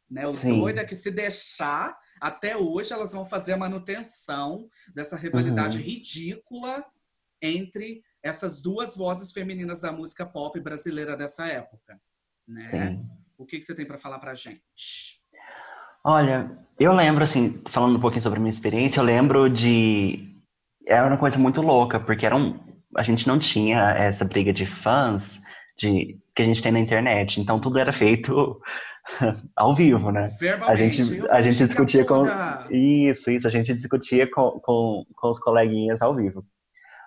né? 0.09 0.25
O 0.27 0.33
Sim. 0.33 0.59
doido 0.59 0.79
é 0.79 0.85
que 0.85 0.95
se 0.95 1.11
deixar, 1.11 1.97
até 2.21 2.55
hoje 2.55 2.93
elas 2.93 3.11
vão 3.11 3.25
fazer 3.25 3.53
a 3.53 3.57
manutenção 3.57 4.67
dessa 4.95 5.15
rivalidade 5.17 5.77
Uhum. 5.77 5.83
ridícula 5.83 6.85
entre 7.41 8.01
essas 8.21 8.61
duas 8.61 8.95
vozes 8.95 9.33
femininas 9.33 9.81
da 9.81 9.91
música 9.91 10.25
pop 10.25 10.57
brasileira 10.61 11.17
dessa 11.17 11.45
época, 11.47 11.99
né? 12.47 12.63
Sim. 12.63 13.05
O 13.37 13.45
que, 13.45 13.57
que 13.57 13.63
você 13.65 13.75
tem 13.75 13.85
para 13.85 13.97
falar 13.97 14.19
pra 14.19 14.33
gente? 14.33 15.21
Olha, 16.03 16.57
eu 16.79 16.93
lembro, 16.93 17.23
assim, 17.23 17.61
falando 17.69 17.97
um 17.97 17.99
pouquinho 17.99 18.21
sobre 18.21 18.37
a 18.39 18.41
minha 18.41 18.49
experiência, 18.49 18.99
eu 18.99 19.03
lembro 19.03 19.49
de. 19.49 20.32
Era 20.87 21.07
uma 21.07 21.17
coisa 21.17 21.37
muito 21.37 21.61
louca, 21.61 21.99
porque 21.99 22.25
era 22.25 22.35
um... 22.35 22.59
a 22.95 23.03
gente 23.03 23.27
não 23.27 23.39
tinha 23.39 23.91
essa 23.91 24.25
briga 24.25 24.51
de 24.51 24.65
fãs 24.65 25.41
de... 25.77 26.17
que 26.35 26.41
a 26.41 26.45
gente 26.45 26.61
tem 26.61 26.71
na 26.71 26.79
internet. 26.79 27.39
Então 27.39 27.59
tudo 27.59 27.79
era 27.79 27.91
feito 27.91 28.59
ao 29.55 29.75
vivo, 29.75 30.11
né? 30.11 30.29
A 30.67 30.75
gente, 30.75 31.01
a 31.29 31.41
gente 31.41 31.65
discutia 31.65 32.05
com. 32.05 32.23
Isso, 32.69 33.31
isso, 33.31 33.47
a 33.47 33.51
gente 33.51 33.73
discutia 33.73 34.29
com, 34.29 34.59
com, 34.61 35.05
com 35.15 35.29
os 35.29 35.39
coleguinhas 35.39 36.01
ao 36.01 36.15
vivo. 36.15 36.45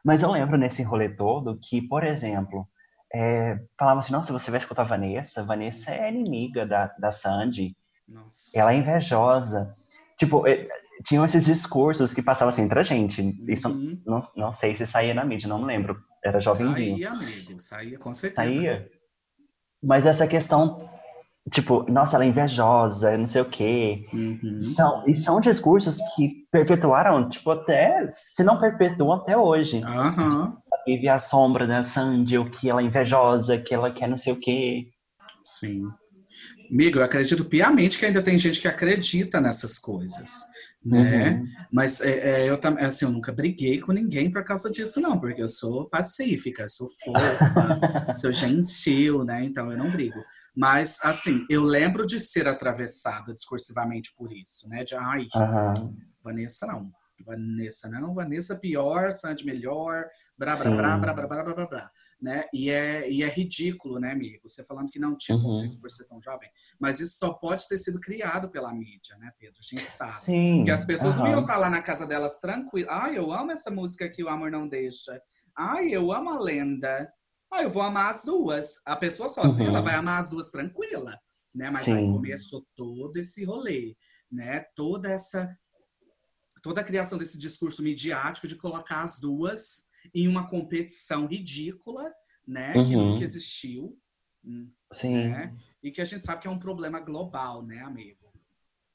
Mas 0.05 0.23
eu 0.23 0.31
lembro 0.31 0.57
nesse 0.57 0.83
rolê 0.83 1.09
todo 1.09 1.59
que, 1.61 1.83
por 1.83 2.05
exemplo, 2.05 2.67
é, 3.13 3.59
falavam 3.79 3.99
assim: 3.99 4.13
nossa, 4.13 4.33
você 4.33 4.51
vai 4.51 4.59
escutar 4.59 4.83
a 4.83 4.87
Vanessa? 4.87 5.45
Vanessa 5.45 5.91
é 5.93 6.09
inimiga 6.11 6.67
da, 6.67 6.87
da 6.99 7.11
Sandy. 7.11 7.77
Nossa. 8.09 8.59
ela 8.59 8.73
é 8.73 8.77
invejosa. 8.77 9.73
Tipo, 10.17 10.47
eh, 10.47 10.69
tinham 11.05 11.25
esses 11.25 11.45
discursos 11.45 12.13
que 12.15 12.23
passavam 12.23 12.49
assim 12.49 12.63
entre 12.63 12.81
a 12.81 12.83
gente. 12.83 13.35
Isso 13.49 13.69
Uhum. 13.69 14.01
não, 14.07 14.19
não 14.37 14.53
sei 14.53 14.75
se 14.75 14.87
saía 14.87 15.15
na 15.15 15.25
mídia, 15.25 15.49
não 15.49 15.59
me 15.61 15.67
lembro. 15.67 15.97
Era 16.25 16.41
jovenzinho. 16.41 16.99
Saía, 16.99 17.11
amigo, 17.11 17.61
saía 17.61 17.99
com 17.99 18.13
certeza. 18.15 18.51
Saía. 18.51 18.89
Mas 19.83 20.07
essa 20.07 20.27
questão, 20.27 20.89
tipo, 21.53 21.85
nossa, 21.91 22.17
ela 22.17 22.25
é 22.25 22.29
invejosa, 22.29 23.17
não 23.17 23.27
sei 23.27 23.43
o 23.43 23.45
quê. 23.45 24.07
Uhum. 24.13 24.57
São, 24.59 25.07
e 25.07 25.15
são 25.17 25.41
discursos 25.41 25.99
que 26.17 26.47
perpetuaram, 26.51 27.29
tipo, 27.29 27.51
até, 27.51 28.03
se 28.05 28.43
não 28.43 28.59
perpetuam 28.59 29.13
até 29.13 29.37
hoje. 29.37 29.83
Aham, 29.83 30.57
Vive 30.87 31.09
a 31.09 31.19
sombra 31.19 31.67
da 31.67 31.83
Sandy, 31.83 32.39
o 32.39 32.49
que 32.49 32.71
ela 32.71 32.81
é 32.81 32.85
invejosa, 32.85 33.59
que 33.59 33.75
ela 33.75 33.91
quer 33.91 34.09
não 34.09 34.17
sei 34.17 34.33
o 34.33 34.41
quê. 34.41 34.87
sim. 35.45 35.83
Amigo, 36.71 36.99
eu 36.99 37.05
acredito 37.05 37.45
piamente 37.45 37.97
que 37.97 38.05
ainda 38.05 38.21
tem 38.21 38.37
gente 38.37 38.61
que 38.61 38.67
acredita 38.67 39.41
nessas 39.41 39.79
coisas, 39.79 40.31
né? 40.87 41.31
Uhum. 41.31 41.47
Mas 41.73 42.01
é, 42.01 42.45
é, 42.45 42.49
eu 42.49 42.59
também, 42.59 42.85
assim, 42.85 43.05
eu 43.05 43.11
nunca 43.11 43.33
briguei 43.33 43.81
com 43.81 43.93
ninguém 43.93 44.31
por 44.31 44.45
causa 44.45 44.71
disso, 44.71 45.01
não, 45.01 45.19
porque 45.19 45.43
eu 45.43 45.49
sou 45.49 45.89
pacífica, 45.89 46.63
eu 46.63 46.69
sou 46.69 46.89
fofa, 47.05 48.13
sou 48.15 48.33
gentil, 48.33 49.25
né? 49.25 49.45
Então 49.45 49.71
eu 49.71 49.77
não 49.77 49.91
brigo. 49.91 50.23
Mas, 50.55 50.99
assim, 51.03 51.45
eu 51.51 51.63
lembro 51.63 52.07
de 52.07 52.21
ser 52.21 52.47
atravessada 52.47 53.35
discursivamente 53.35 54.15
por 54.17 54.33
isso, 54.33 54.69
né? 54.69 54.85
De, 54.85 54.95
ai, 54.95 55.27
Aham. 55.35 55.75
Vanessa 56.23 56.67
não. 56.67 56.91
Vanessa 57.25 57.89
não, 57.89 58.15
Vanessa 58.15 58.57
pior, 58.57 59.11
Sandy 59.11 59.45
melhor, 59.47 60.05
brá, 60.39 60.55
brá, 60.55 60.71
brá, 60.71 60.99
brá, 60.99 61.15
brá, 61.15 61.27
brá, 61.27 61.43
brá, 61.43 61.67
brá, 61.67 61.91
né? 62.21 62.47
E 62.53 62.71
é, 62.71 63.11
e 63.11 63.23
é 63.23 63.29
ridículo, 63.29 63.99
né, 64.01 64.13
amigo? 64.13 64.49
Você 64.49 64.65
falando 64.65 64.91
que 64.91 64.99
não 64.99 65.17
tinha 65.17 65.37
Uhum. 65.37 65.45
consciência 65.45 65.81
por 65.81 65.91
ser 65.91 66.07
tão 66.07 66.21
jovem. 66.23 66.49
Mas 66.81 66.99
isso 67.01 67.19
só 67.19 67.33
pode 67.35 67.69
ter 67.69 67.77
sido 67.79 68.01
criado 68.01 68.51
pela 68.51 68.73
mídia, 68.73 69.17
né, 69.19 69.31
Pedro? 69.39 69.59
A 69.61 69.63
gente 69.75 69.89
sabe. 69.91 70.13
Sim. 70.21 70.57
Porque 70.57 70.71
as 70.71 70.85
pessoas 70.85 71.17
não 71.17 71.29
iam 71.29 71.41
estar 71.43 71.59
lá 71.59 71.69
na 71.69 71.83
casa 71.83 72.07
delas 72.07 72.39
tranquilas. 72.41 72.89
Ai, 72.91 73.19
eu 73.19 73.33
amo 73.33 73.53
essa 73.53 73.71
música 73.71 74.09
que 74.09 74.23
o 74.25 74.29
amor 74.29 74.51
não 74.51 74.67
deixa. 74.67 75.21
Ai, 75.57 75.89
eu 75.91 76.11
amo 76.13 76.31
a 76.31 76.41
lenda. 76.41 77.11
Ai, 77.53 77.65
eu 77.67 77.71
vou 77.71 77.83
amar 77.83 78.11
as 78.11 78.25
duas. 78.25 78.81
A 78.87 78.97
pessoa 78.97 79.29
sozinha, 79.29 79.69
Uhum. 79.69 79.77
ela 79.77 79.85
vai 79.85 79.95
amar 79.95 80.21
as 80.21 80.31
duas 80.31 80.51
tranquila, 80.51 81.19
né? 81.55 81.71
Mas 81.71 81.87
aí 81.87 81.95
Sim. 82.07 82.13
começou 82.13 82.67
todo 82.75 83.17
esse 83.19 83.45
rolê, 83.45 83.95
né? 84.33 84.65
Toda 84.75 85.11
essa 85.11 85.55
toda 86.63 86.81
a 86.81 86.85
criação 86.85 87.17
desse 87.17 87.39
discurso 87.39 87.81
midiático 87.81 88.49
de 88.49 88.57
colocar 88.57 89.03
as 89.03 89.21
duas 89.21 89.87
em 90.15 90.29
uma 90.29 90.49
competição 90.49 91.27
ridícula, 91.27 92.13
né? 92.47 92.73
Que 92.73 92.97
Uhum. 92.97 93.13
nunca 93.13 93.25
existiu, 93.25 93.99
hum, 94.45 94.71
Sim. 94.93 95.29
né? 95.29 95.57
E 95.83 95.91
que 95.91 96.01
a 96.01 96.05
gente 96.05 96.25
sabe 96.25 96.43
que 96.43 96.49
é 96.49 96.51
um 96.51 96.59
problema 96.59 97.01
global, 97.01 97.63
né, 97.65 97.81
amigo? 97.81 98.27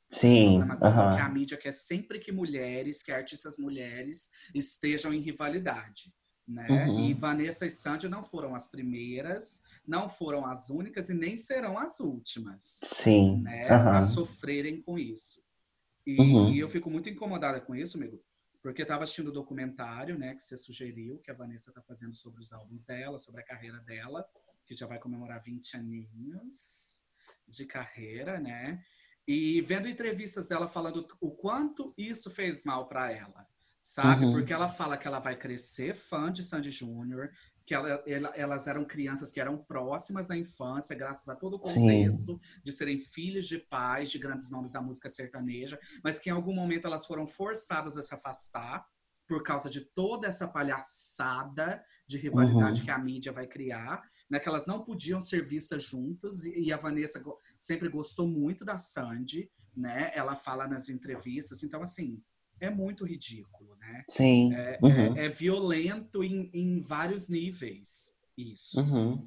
Sim. 0.10 0.58
problema 0.58 0.76
global 0.76 1.16
que 1.16 1.22
a 1.22 1.30
mídia 1.30 1.58
quer 1.58 1.72
sempre 1.72 2.20
que 2.20 2.34
mulheres, 2.34 3.02
que 3.02 3.14
artistas 3.14 3.58
mulheres 3.58 4.30
estejam 4.54 5.14
em 5.14 5.22
rivalidade. 5.22 6.14
Né? 6.46 6.88
Uhum. 6.90 7.10
E 7.10 7.14
Vanessa 7.14 7.66
e 7.66 7.70
Sandy 7.70 8.10
não 8.10 8.22
foram 8.22 8.54
as 8.54 8.68
primeiras, 8.68 9.64
não 9.88 10.10
foram 10.10 10.46
as 10.46 10.70
únicas 10.70 11.10
e 11.10 11.14
nem 11.14 11.38
serão 11.38 11.78
as 11.78 12.02
últimas 12.02 12.82
Sim. 12.84 13.42
né, 13.42 13.70
aham. 13.70 14.00
a 14.00 14.04
sofrerem 14.04 14.82
com 14.82 15.00
isso. 15.00 15.42
E, 16.06 16.20
Uhum. 16.20 16.54
e 16.54 16.60
eu 16.60 16.68
fico 16.68 16.90
muito 16.90 17.08
incomodada 17.08 17.62
com 17.62 17.74
isso, 17.74 17.96
amigo, 17.98 18.22
porque 18.62 18.84
estava 18.84 19.04
assistindo 19.04 19.30
o 19.30 19.34
documentário, 19.34 20.18
né, 20.18 20.36
que 20.36 20.42
você 20.42 20.56
sugeriu, 20.56 21.20
que 21.20 21.32
a 21.32 21.34
Vanessa 21.34 21.72
está 21.72 21.82
fazendo 21.82 22.16
sobre 22.16 22.40
os 22.40 22.54
álbuns 22.54 22.84
dela, 22.84 23.18
sobre 23.18 23.42
a 23.42 23.46
carreira 23.46 23.80
dela, 23.80 24.26
que 24.66 24.76
já 24.76 24.86
vai 24.86 25.00
comemorar 25.00 25.42
20 25.44 25.78
aninhos 25.78 27.04
de 27.48 27.66
carreira, 27.66 28.40
né? 28.40 28.84
E 29.28 29.62
vendo 29.62 29.88
entrevistas 29.88 30.48
dela 30.48 30.68
falando 30.68 31.08
o 31.20 31.32
quanto 31.32 31.94
isso 31.98 32.32
fez 32.32 32.64
mal 32.64 32.88
para 32.88 33.12
ela, 33.12 33.48
sabe? 33.82 34.26
Uhum. 34.26 34.34
Porque 34.34 34.54
ela 34.54 34.70
fala 34.70 34.98
que 34.98 35.08
ela 35.08 35.20
vai 35.20 35.36
crescer 35.36 35.94
fã 35.94 36.32
de 36.32 36.44
Sandy 36.44 36.70
Júnior, 36.70 37.32
que 37.66 37.74
ela- 37.76 38.04
ela- 38.08 38.32
elas 38.36 38.68
eram 38.68 38.84
crianças 38.84 39.32
que 39.32 39.40
eram 39.40 39.58
próximas 39.58 40.28
da 40.28 40.36
infância, 40.38 40.96
graças 40.96 41.30
a 41.30 41.36
todo 41.36 41.58
o 41.58 41.64
Sim. 41.64 41.82
contexto 41.82 42.40
de 42.64 42.72
serem 42.72 43.00
filhos 43.00 43.48
de 43.48 43.58
pais 43.60 44.10
de 44.12 44.18
grandes 44.20 44.50
nomes 44.52 44.72
da 44.72 44.82
música 44.82 45.10
sertaneja, 45.10 45.80
mas 46.04 46.20
que 46.20 46.30
em 46.30 46.34
algum 46.34 46.54
momento 46.54 46.86
elas 46.88 47.06
foram 47.06 47.28
forçadas 47.28 47.98
a 47.98 48.04
se 48.04 48.14
afastar 48.14 48.86
por 49.28 49.44
causa 49.44 49.70
de 49.70 49.82
toda 49.82 50.28
essa 50.28 50.48
palhaçada 50.48 51.84
de 52.08 52.18
rivalidade 52.18 52.80
Uhum. 52.80 52.86
que 52.86 52.92
a 52.92 52.98
mídia 52.98 53.32
vai 53.32 53.48
criar, 53.48 54.04
né? 54.30 54.40
Que 54.40 54.50
elas 54.50 54.66
não 54.66 54.84
podiam 54.84 55.22
ser 55.22 55.44
vistas 55.44 55.84
juntas 55.84 56.46
e, 56.46 56.60
e 56.60 56.74
a 56.74 56.78
Vanessa 56.78 57.20
go- 57.20 57.40
sempre 57.58 57.88
gostou 57.90 58.28
muito 58.28 58.66
da 58.66 58.78
Sandy, 58.78 59.50
né? 59.76 60.12
Ela 60.14 60.36
fala 60.36 60.68
nas 60.68 60.90
entrevistas, 60.90 61.64
então 61.64 61.82
assim 61.82 62.22
é 62.60 62.70
muito 62.70 63.06
ridículo, 63.06 63.71
né? 63.92 64.04
Sim. 64.08 64.54
É, 64.54 64.80
Uhum. 64.82 65.18
é- 65.18 65.26
é 65.26 65.30
violento 65.30 66.24
em, 66.24 66.50
em 66.54 66.82
vários 66.82 67.28
níveis 67.30 68.20
isso. 68.38 68.80
Uhum. 68.80 69.22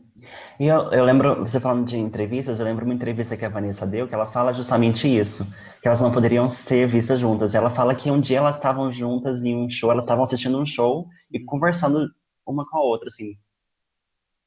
E 0.58 0.66
eu, 0.66 0.90
eu 0.90 1.04
lembro, 1.04 1.36
você 1.46 1.60
falando 1.60 1.86
de 1.86 1.96
entrevistas, 1.96 2.58
eu 2.58 2.64
lembro 2.64 2.84
uma 2.84 2.94
entrevista 2.94 3.36
que 3.36 3.44
a 3.44 3.48
Vanessa 3.48 3.86
deu, 3.86 4.08
que 4.08 4.14
ela 4.14 4.26
fala 4.26 4.52
justamente 4.52 5.06
isso, 5.06 5.44
que 5.80 5.86
elas 5.86 6.00
não 6.00 6.10
poderiam 6.10 6.48
ser 6.48 6.88
vistas 6.88 7.20
juntas. 7.20 7.54
Ela 7.54 7.70
fala 7.70 7.94
que 7.94 8.10
um 8.10 8.20
dia 8.20 8.38
elas 8.38 8.56
estavam 8.56 8.90
juntas 8.90 9.44
em 9.44 9.54
um 9.56 9.68
show, 9.68 9.90
elas 9.92 10.04
estavam 10.04 10.24
assistindo 10.24 10.58
um 10.58 10.66
show 10.66 11.06
e 11.30 11.38
conversando 11.38 12.08
uma 12.46 12.66
com 12.68 12.78
a 12.78 12.82
outra, 12.82 13.08
assim. 13.08 13.36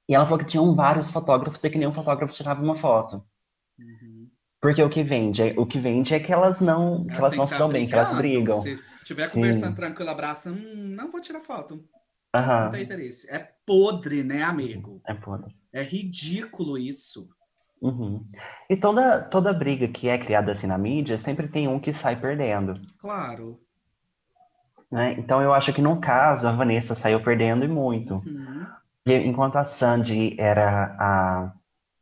E 0.09 0.15
ela 0.15 0.25
falou 0.25 0.39
que 0.39 0.45
tinham 0.45 0.73
vários 0.75 1.09
fotógrafos 1.09 1.63
e 1.63 1.69
que 1.69 1.77
nenhum 1.77 1.93
fotógrafo 1.93 2.33
tirava 2.33 2.61
uma 2.61 2.75
foto. 2.75 3.23
Uhum. 3.79 4.27
Porque 4.61 4.81
o 4.81 4.89
que 4.89 5.03
vende, 5.03 5.41
é- 5.43 5.53
o 5.57 5.65
que 5.65 5.79
vende 5.79 6.13
é 6.13 6.19
que 6.19 6.33
elas 6.33 6.59
não, 6.59 7.05
que 7.05 7.15
elas 7.15 7.35
não 7.35 7.45
se 7.45 7.57
dão 7.57 7.69
bem, 7.69 7.87
que 7.87 7.93
elas 7.93 8.11
brigam. 8.13 8.59
Se 8.59 8.79
tiver 9.07 9.27
Sim. 9.27 9.39
conversando 9.39 9.75
tranquilo, 9.75 10.09
abraça, 10.09 10.51
hum, 10.51 10.93
não 10.95 11.09
vou 11.09 11.21
tirar 11.21 11.39
foto. 11.39 11.75
Não 12.33 12.41
Aham. 12.41 12.69
tem 12.69 12.83
interesse. 12.83 13.29
É 13.31 13.39
podre, 13.65 14.23
né, 14.23 14.43
amigo? 14.43 15.01
É 15.07 15.13
podre. 15.13 15.55
É 15.71 15.81
ridículo 15.81 16.77
isso. 16.77 17.29
Uhum. 17.81 18.25
E 18.69 18.75
toda, 18.75 19.21
toda 19.21 19.53
briga 19.53 19.87
que 19.87 20.09
é 20.09 20.17
criada 20.17 20.51
assim 20.51 20.67
na 20.67 20.77
mídia, 20.77 21.17
sempre 21.17 21.47
tem 21.47 21.67
um 21.67 21.79
que 21.79 21.93
sai 21.93 22.15
perdendo. 22.19 22.79
Claro. 22.97 23.59
né? 24.91 25.15
Então 25.17 25.41
eu 25.41 25.53
acho 25.53 25.71
que 25.73 25.81
no 25.81 25.99
caso 26.01 26.47
a 26.47 26.51
Vanessa 26.51 26.95
saiu 26.95 27.21
perdendo 27.21 27.63
e 27.63 27.67
muito. 27.67 28.15
Uhum. 28.15 28.65
E 29.05 29.13
enquanto 29.13 29.55
a 29.57 29.63
Sandy 29.63 30.35
era 30.39 30.95
a, 30.99 31.53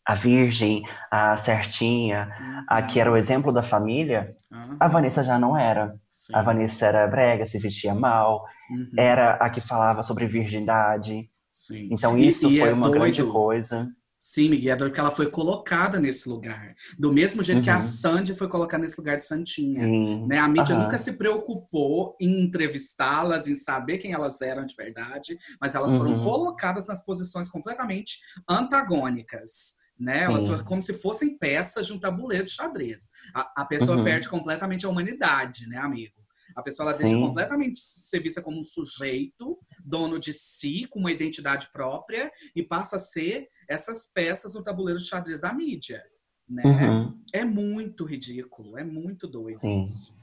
a 0.08 0.14
virgem, 0.16 0.84
a 1.10 1.36
certinha, 1.38 2.30
a 2.68 2.82
que 2.84 3.00
era 3.00 3.12
o 3.12 3.18
exemplo 3.18 3.52
da 3.52 3.64
família, 3.64 4.36
Aham. 4.52 4.78
a 4.80 4.88
Vanessa 4.88 5.24
já 5.24 5.40
não 5.40 5.58
era. 5.58 5.96
Sim. 6.10 6.34
A 6.36 6.42
Vanessa 6.42 6.86
era 6.86 7.08
brega, 7.08 7.46
se 7.46 7.58
vestia 7.58 7.94
mal, 7.96 8.46
Uhum. 8.70 8.90
era 8.98 9.32
a 9.36 9.50
que 9.50 9.62
falava 9.62 10.04
sobre 10.04 10.28
virgindade. 10.28 11.30
Sim. 11.52 11.90
Então 11.92 12.18
E- 12.18 12.28
isso 12.28 12.50
e 12.52 12.60
foi 12.60 12.70
é 12.70 12.74
uma 12.74 12.90
grande 12.90 13.22
doido. 13.22 13.32
coisa. 13.34 13.88
Sim, 14.18 14.50
Miguel, 14.50 14.74
é 14.74 14.78
porque 14.78 15.00
ela 15.00 15.12
foi 15.12 15.30
colocada 15.30 16.00
nesse 16.00 16.28
lugar. 16.28 16.74
Do 16.98 17.14
mesmo 17.14 17.44
jeito 17.44 17.62
que 17.62 17.70
a 17.70 17.76
Uhum. 17.76 17.82
Sandy 17.82 18.34
foi 18.34 18.48
colocada 18.48 18.82
nesse 18.82 18.98
lugar 18.98 19.18
de 19.18 19.24
Santinha. 19.24 19.84
Sim. 19.84 20.26
Né? 20.26 20.40
A 20.40 20.48
mídia 20.48 20.76
nunca 20.76 20.98
se 20.98 21.14
preocupou 21.14 22.16
em 22.20 22.42
entrevistá-las, 22.42 23.48
em 23.48 23.54
saber 23.54 24.00
quem 24.00 24.14
elas 24.14 24.42
eram 24.42 24.66
de 24.66 24.74
verdade, 24.76 25.38
mas 25.62 25.76
elas 25.76 25.94
foram 25.96 26.14
Uhum. 26.14 26.24
colocadas 26.24 26.88
nas 26.88 27.06
posições 27.06 27.50
completamente 27.50 28.18
antagônicas. 28.50 29.76
Né? 29.98 30.24
Elas 30.24 30.46
foram 30.46 30.64
como 30.66 30.82
se 30.82 30.94
fossem 30.94 31.38
peças 31.38 31.88
de 31.88 31.94
um 31.94 32.00
tabuleiro 32.00 32.46
de 32.46 32.52
xadrez. 32.52 33.12
A, 33.34 33.62
a 33.62 33.66
pessoa 33.66 33.98
Uhum. 33.98 34.04
perde 34.04 34.28
completamente 34.28 34.86
a 34.86 34.90
humanidade, 34.90 35.68
né, 35.70 35.78
amigo? 35.78 36.14
A 36.56 36.62
pessoa 36.62 36.90
ela 36.90 36.98
deixa 36.98 37.14
Sim. 37.16 37.22
completamente 37.22 37.78
ser 37.78 38.20
vista 38.20 38.42
como 38.42 38.60
um 38.60 38.64
sujeito, 38.64 39.58
dono 39.84 40.20
de 40.20 40.34
si, 40.34 40.86
com 40.90 41.00
uma 41.00 41.12
identidade 41.12 41.70
própria, 41.72 42.32
e 42.56 42.64
passa 42.64 42.98
a 42.98 43.00
ser 43.00 43.48
essas 43.68 44.08
peças 44.14 44.54
no 44.54 44.64
tabuleiro 44.64 45.00
de 45.00 45.08
xadrez 45.08 45.42
da 45.42 45.54
mídia. 45.54 46.04
Né? 46.48 46.64
Uhum. 46.64 47.20
É 47.34 47.44
muito 47.44 48.06
ridículo, 48.06 48.78
é 48.78 48.84
muito 48.84 49.28
doido 49.28 49.60
Sim. 49.60 49.82
isso. 49.82 50.16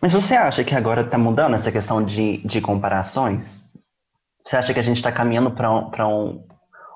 Mas 0.00 0.12
você 0.12 0.34
acha 0.34 0.62
que 0.62 0.74
agora 0.74 1.02
está 1.02 1.18
mudando 1.18 1.54
essa 1.54 1.72
questão 1.72 2.04
de, 2.04 2.38
de 2.38 2.60
comparações? 2.60 3.64
Você 4.44 4.56
acha 4.56 4.74
que 4.74 4.80
a 4.80 4.82
gente 4.82 4.98
está 4.98 5.10
caminhando 5.10 5.50
para 5.50 5.70
um, 5.70 5.90
pra 5.90 6.06
um, 6.06 6.46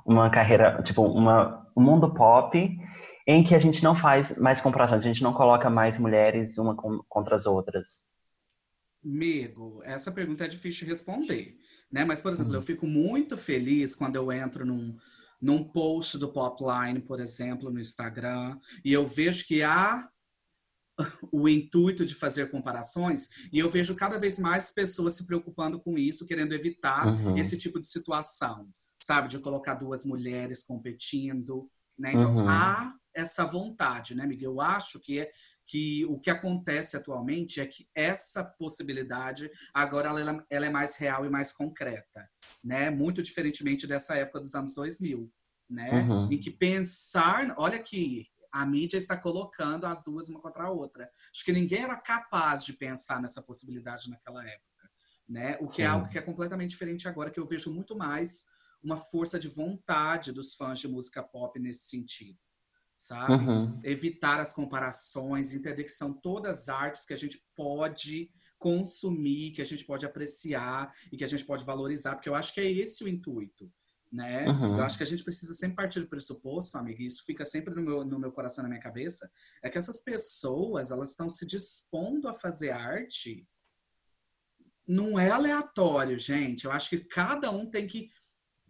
uma 0.09 0.31
carreira, 0.31 0.83
tipo, 0.83 1.03
uma, 1.03 1.71
um 1.77 1.83
mundo 1.83 2.13
pop 2.15 2.59
em 3.27 3.45
que 3.45 3.55
a 3.55 3.59
gente 3.59 3.85
não 3.85 3.95
faz 3.95 4.39
mais 4.39 4.61
comparações, 4.61 5.03
a 5.03 5.07
gente 5.07 5.23
não 5.23 5.35
coloca 5.35 5.69
mais 5.69 5.99
mulheres 5.99 6.57
uma 6.57 6.75
com- 6.75 7.03
contra 7.09 7.37
as 7.37 7.45
outras? 7.45 8.09
Amigo, 9.05 9.81
essa 9.85 10.11
pergunta 10.11 10.45
é 10.45 10.49
difícil 10.49 10.85
de 10.87 10.93
responder, 10.93 11.57
né? 11.93 12.05
Mas, 12.05 12.21
por 12.21 12.33
exemplo, 12.33 12.53
Uhum. 12.53 12.59
eu 12.59 12.63
fico 12.63 12.87
muito 12.87 13.37
feliz 13.37 13.95
quando 13.95 14.17
eu 14.17 14.33
entro 14.33 14.65
num, 14.65 14.97
num 15.41 15.63
post 15.63 16.19
do 16.19 16.33
Popline, 16.33 17.01
por 17.01 17.21
exemplo, 17.21 17.71
no 17.71 17.79
Instagram, 17.79 18.59
e 18.85 18.93
eu 18.93 19.07
vejo 19.07 19.47
que 19.47 19.63
há 19.63 20.09
o 21.31 21.49
intuito 21.49 22.05
de 22.05 22.15
fazer 22.15 22.51
comparações, 22.51 23.29
e 23.53 23.59
eu 23.59 23.71
vejo 23.71 23.95
cada 23.95 24.19
vez 24.19 24.39
mais 24.39 24.71
pessoas 24.73 25.15
se 25.15 25.27
preocupando 25.27 25.79
com 25.79 25.97
isso, 25.99 26.27
querendo 26.27 26.55
evitar 26.55 27.07
Uhum. 27.07 27.37
esse 27.37 27.57
tipo 27.59 27.79
de 27.79 27.87
situação, 27.87 28.69
sabe? 28.99 29.29
De 29.29 29.39
colocar 29.39 29.75
duas 29.75 30.05
mulheres 30.05 30.63
competindo, 30.65 31.71
né? 31.99 32.13
Então, 32.13 32.39
Uhum. 32.39 32.49
há 32.49 32.95
essa 33.15 33.45
vontade, 33.45 34.15
né, 34.15 34.27
Miguel? 34.27 34.53
Eu 34.53 34.61
acho 34.61 35.01
que 35.01 35.21
é 35.21 35.31
que 35.67 36.05
o 36.07 36.19
que 36.19 36.31
acontece 36.31 36.97
atualmente 36.97 37.61
é 37.61 37.67
que 37.67 37.87
essa 37.95 38.43
possibilidade 38.43 39.51
agora 39.75 40.09
ela, 40.09 40.47
ela 40.49 40.67
é 40.67 40.71
mais 40.71 40.97
real 40.97 41.27
e 41.27 41.31
mais 41.31 41.53
concreta, 41.53 42.29
né? 42.65 42.89
Muito 42.91 43.23
diferentemente 43.23 43.87
dessa 43.87 44.15
época 44.17 44.41
dos 44.41 44.55
anos 44.55 44.75
2000, 44.75 45.31
né? 45.69 45.91
Uhum. 45.91 46.33
Em 46.33 46.39
que 46.41 46.51
pensar, 46.51 47.55
olha 47.59 47.79
que 47.79 48.27
a 48.51 48.65
mídia 48.65 48.97
está 48.97 49.15
colocando 49.15 49.85
as 49.85 50.03
duas 50.03 50.29
uma 50.31 50.41
contra 50.41 50.65
a 50.65 50.71
outra. 50.71 51.11
Acho 51.31 51.45
que 51.45 51.53
ninguém 51.53 51.83
era 51.83 51.97
capaz 51.97 52.65
de 52.65 52.73
pensar 52.73 53.21
nessa 53.21 53.43
possibilidade 53.43 54.09
naquela 54.09 54.43
época, 54.49 54.91
né? 55.29 55.59
O 55.61 55.67
que 55.69 55.83
é 55.83 55.85
Sim. 55.85 55.91
algo 55.91 56.09
que 56.09 56.17
é 56.17 56.23
completamente 56.23 56.71
diferente 56.71 57.07
agora, 57.07 57.31
que 57.31 57.39
eu 57.39 57.47
vejo 57.47 57.71
muito 57.71 57.95
mais 57.95 58.49
uma 58.83 58.97
força 58.97 59.39
de 59.39 59.49
vontade 59.49 60.33
dos 60.33 60.55
fãs 60.55 60.79
de 60.79 60.89
música 60.89 61.23
pop 61.23 61.59
nesse 61.59 61.89
sentido, 61.89 62.39
sabe? 62.97 63.33
Uhum. 63.33 63.81
evitar 63.85 64.41
as 64.41 64.53
comparações, 64.53 65.53
entender 65.53 65.85
que 65.85 65.91
são 65.91 66.13
todas 66.13 66.69
artes 66.69 67.05
que 67.05 67.15
a 67.15 67.19
gente 67.19 67.43
pode 67.57 68.31
consumir, 68.59 69.53
que 69.53 69.63
a 69.63 69.65
gente 69.65 69.85
pode 69.85 70.05
apreciar 70.05 70.93
e 71.13 71.17
que 71.17 71.25
a 71.25 71.29
gente 71.29 71.45
pode 71.45 71.65
valorizar, 71.65 72.17
porque 72.17 72.29
eu 72.29 72.35
acho 72.35 72.53
que 72.53 72.61
é 72.61 72.71
esse 72.71 73.05
o 73.05 73.09
intuito, 73.09 73.73
né? 74.11 74.49
Uhum. 74.49 74.79
Eu 74.79 74.85
acho 74.85 74.97
que 74.97 75.05
a 75.05 75.07
gente 75.07 75.23
precisa 75.23 75.55
sempre 75.55 75.77
partir 75.77 76.01
do 76.01 76.09
pressuposto, 76.09 76.77
amiga, 76.77 77.03
e 77.03 77.07
isso 77.07 77.25
fica 77.25 77.45
sempre 77.45 77.75
no 77.75 77.83
meu, 77.83 78.05
no 78.05 78.19
meu 78.19 78.33
coração, 78.33 78.63
na 78.63 78.69
minha 78.69 78.81
cabeça, 78.81 79.31
é 79.63 79.71
que 79.71 79.79
essas 79.79 80.01
pessoas, 80.01 80.91
elas 80.91 81.11
estão 81.11 81.29
se 81.29 81.47
dispondo 81.47 82.29
a 82.29 82.35
fazer 82.35 82.71
arte 82.71 83.47
não 84.89 85.19
é 85.19 85.29
aleatório, 85.29 86.19
gente. 86.19 86.65
Eu 86.65 86.73
acho 86.73 86.89
que 86.89 86.99
cada 86.99 87.51
um 87.51 87.67
tem 87.67 87.87
que 87.87 88.11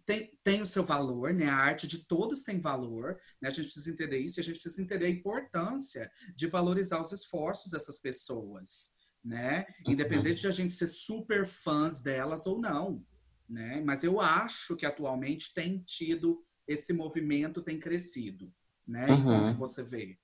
tem, 0.09 0.31
tem 0.43 0.59
o 0.59 0.65
seu 0.65 0.83
valor, 0.83 1.31
né? 1.31 1.47
A 1.47 1.55
arte 1.55 1.85
de 1.85 1.99
todos 1.99 2.41
tem 2.41 2.59
valor, 2.59 3.19
né? 3.39 3.47
A 3.47 3.51
gente 3.51 3.65
precisa 3.65 3.91
entender 3.91 4.17
isso 4.17 4.39
e 4.39 4.41
a 4.41 4.43
gente 4.43 4.59
precisa 4.59 4.81
entender 4.81 5.05
a 5.05 5.09
importância 5.09 6.09
de 6.35 6.47
valorizar 6.47 6.99
os 6.99 7.11
esforços 7.11 7.71
dessas 7.71 7.99
pessoas, 7.99 8.95
né? 9.23 9.67
Independente 9.85 10.41
de 10.41 10.47
a 10.47 10.51
gente 10.51 10.73
ser 10.73 10.87
super 10.87 11.45
fãs 11.45 12.01
delas 12.01 12.47
ou 12.47 12.59
não, 12.59 13.03
né? 13.47 13.83
Mas 13.85 14.03
eu 14.03 14.19
acho 14.19 14.75
que 14.75 14.83
atualmente 14.83 15.53
tem 15.53 15.77
tido 15.85 16.43
esse 16.67 16.91
movimento 16.91 17.61
tem 17.61 17.79
crescido, 17.79 18.51
né? 18.87 19.13
E 19.13 19.21
como 19.21 19.35
Uhum. 19.35 19.53
que 19.53 19.59
você 19.59 19.83
vê? 19.83 20.17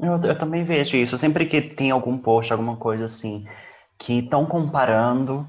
Eu, 0.00 0.18
eu 0.22 0.38
também 0.38 0.64
vejo 0.64 0.96
isso. 0.96 1.18
Sempre 1.18 1.44
que 1.44 1.60
tem 1.60 1.90
algum 1.90 2.16
post, 2.16 2.50
alguma 2.50 2.78
coisa 2.78 3.04
assim, 3.04 3.46
que 3.98 4.20
estão 4.20 4.46
comparando, 4.46 5.46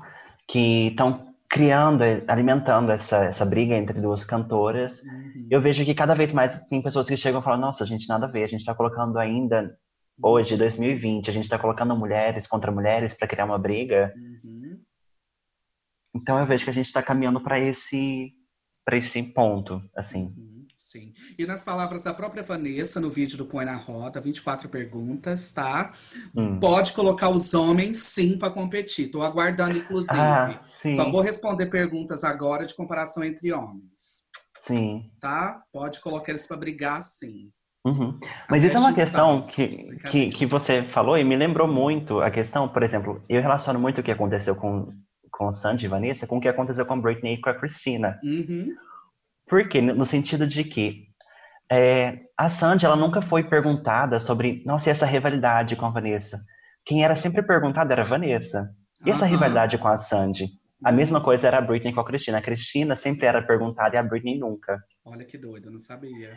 que 0.49 0.87
estão 0.89 1.32
criando, 1.53 2.03
eh, 2.03 2.23
alimentando 2.27 2.91
essa, 2.91 3.25
essa 3.25 3.45
briga 3.45 3.75
entre 3.75 4.01
duas 4.01 4.25
cantoras, 4.25 5.03
Uhum. 5.03 5.47
eu 5.51 5.61
vejo 5.61 5.85
que 5.85 5.93
cada 5.93 6.15
vez 6.15 6.33
mais 6.33 6.59
tem 6.67 6.81
pessoas 6.81 7.07
que 7.07 7.15
chegam 7.15 7.41
e 7.41 7.43
falam, 7.43 7.59
nossa, 7.59 7.85
gente, 7.85 8.09
nada 8.09 8.25
a 8.25 8.29
ver, 8.29 8.43
a 8.43 8.47
gente 8.47 8.61
está 8.61 8.73
colocando 8.73 9.19
ainda, 9.19 9.77
hoje, 10.19 10.57
2020, 10.57 11.29
a 11.29 11.33
gente 11.33 11.43
está 11.43 11.59
colocando 11.59 11.95
mulheres 11.95 12.47
contra 12.47 12.71
mulheres 12.71 13.13
para 13.13 13.27
criar 13.27 13.45
uma 13.45 13.59
briga. 13.59 14.11
Uhum. 14.17 14.81
Então 16.15 16.39
eu 16.39 16.45
Sim. 16.45 16.49
vejo 16.49 16.63
que 16.63 16.69
a 16.71 16.73
gente 16.73 16.87
está 16.87 17.03
caminhando 17.03 17.39
para 17.39 17.59
esse, 17.59 18.33
para 18.83 18.97
esse 18.97 19.21
ponto, 19.31 19.79
assim. 19.95 20.33
Uhum, 20.35 20.62
Sim. 20.83 21.13
E 21.39 21.45
nas 21.45 21.63
palavras 21.63 22.03
da 22.03 22.13
própria 22.13 22.43
Vanessa, 22.43 22.99
no 22.99 23.09
vídeo 23.09 23.37
do 23.37 23.45
Põe 23.45 23.63
na 23.63 23.77
Roda, 23.77 24.19
24 24.19 24.67
perguntas, 24.67 25.53
tá? 25.53 25.93
Hum. 26.35 26.59
Pode 26.59 26.91
colocar 26.91 27.29
os 27.29 27.53
homens 27.53 27.99
sim 27.99 28.37
para 28.37 28.51
competir. 28.51 29.09
Tô 29.09 29.23
aguardando, 29.23 29.77
inclusive. 29.77 30.19
Ah, 30.19 30.59
sim, 30.69 30.91
Só 30.91 31.09
vou 31.09 31.21
responder 31.21 31.67
perguntas 31.67 32.25
agora 32.25 32.65
de 32.65 32.75
comparação 32.75 33.23
entre 33.23 33.53
homens, 33.53 34.27
sim. 34.59 35.09
tá? 35.21 35.63
Pode 35.71 36.01
colocar 36.01 36.33
eles 36.33 36.45
para 36.45 36.57
brigar 36.57 37.01
sim. 37.01 37.49
Uhum. 37.85 38.19
Mas 38.49 38.61
isso 38.65 38.75
é 38.75 38.79
uma 38.81 38.93
questão 38.93 39.41
que, 39.47 39.87
que, 40.11 40.31
que 40.31 40.45
você 40.45 40.83
falou 40.83 41.17
e 41.17 41.23
me 41.23 41.37
lembrou 41.37 41.67
muito 41.67 42.19
a 42.19 42.29
questão, 42.29 42.67
por 42.67 42.83
exemplo, 42.83 43.23
eu 43.29 43.41
relaciono 43.41 43.79
muito 43.79 44.01
o 44.01 44.03
que 44.03 44.11
aconteceu 44.11 44.53
com, 44.53 44.89
com 45.31 45.49
Sandy 45.49 45.85
e 45.85 45.89
Vanessa 45.89 46.27
com 46.27 46.37
o 46.37 46.41
que 46.41 46.49
aconteceu 46.49 46.85
com 46.85 46.99
Britney 46.99 47.35
e 47.35 47.41
com 47.41 47.49
a 47.49 47.53
Christina. 47.53 48.19
Uhum. 48.21 48.67
Por 49.53 49.69
quê? 49.69 49.81
No 49.81 50.03
sentido 50.03 50.47
de 50.47 50.63
que 50.63 51.09
é, 51.71 52.21
a 52.35 52.49
Sandy, 52.49 52.87
ela 52.87 52.95
nunca 52.95 53.21
foi 53.21 53.43
perguntada 53.43 54.19
sobre, 54.19 54.63
nossa, 54.65 54.89
e 54.89 54.91
essa 54.91 55.05
rivalidade 55.05 55.75
com 55.75 55.85
a 55.85 55.91
Vanessa? 55.91 56.43
Quem 56.83 57.05
era 57.05 57.15
sempre 57.15 57.43
perguntada 57.43 57.93
era 57.93 58.01
a 58.01 58.05
Vanessa. 58.05 58.75
E 59.05 59.11
essa 59.11 59.25
Aham. 59.25 59.31
rivalidade 59.31 59.77
com 59.77 59.87
a 59.87 59.95
Sandy? 59.95 60.47
A 60.83 60.91
mesma 60.91 61.21
coisa 61.21 61.45
era 61.45 61.59
a 61.59 61.61
Britney 61.61 61.93
com 61.93 61.99
a 61.99 62.03
Christina. 62.03 62.39
A 62.39 62.41
Christina 62.41 62.95
sempre 62.95 63.27
era 63.27 63.43
perguntada 63.43 63.95
e 63.95 63.99
a 63.99 64.01
Britney 64.01 64.39
nunca. 64.39 64.83
Olha 65.05 65.23
que 65.23 65.37
doido, 65.37 65.67
eu 65.67 65.71
não 65.71 65.77
sabia. 65.77 66.35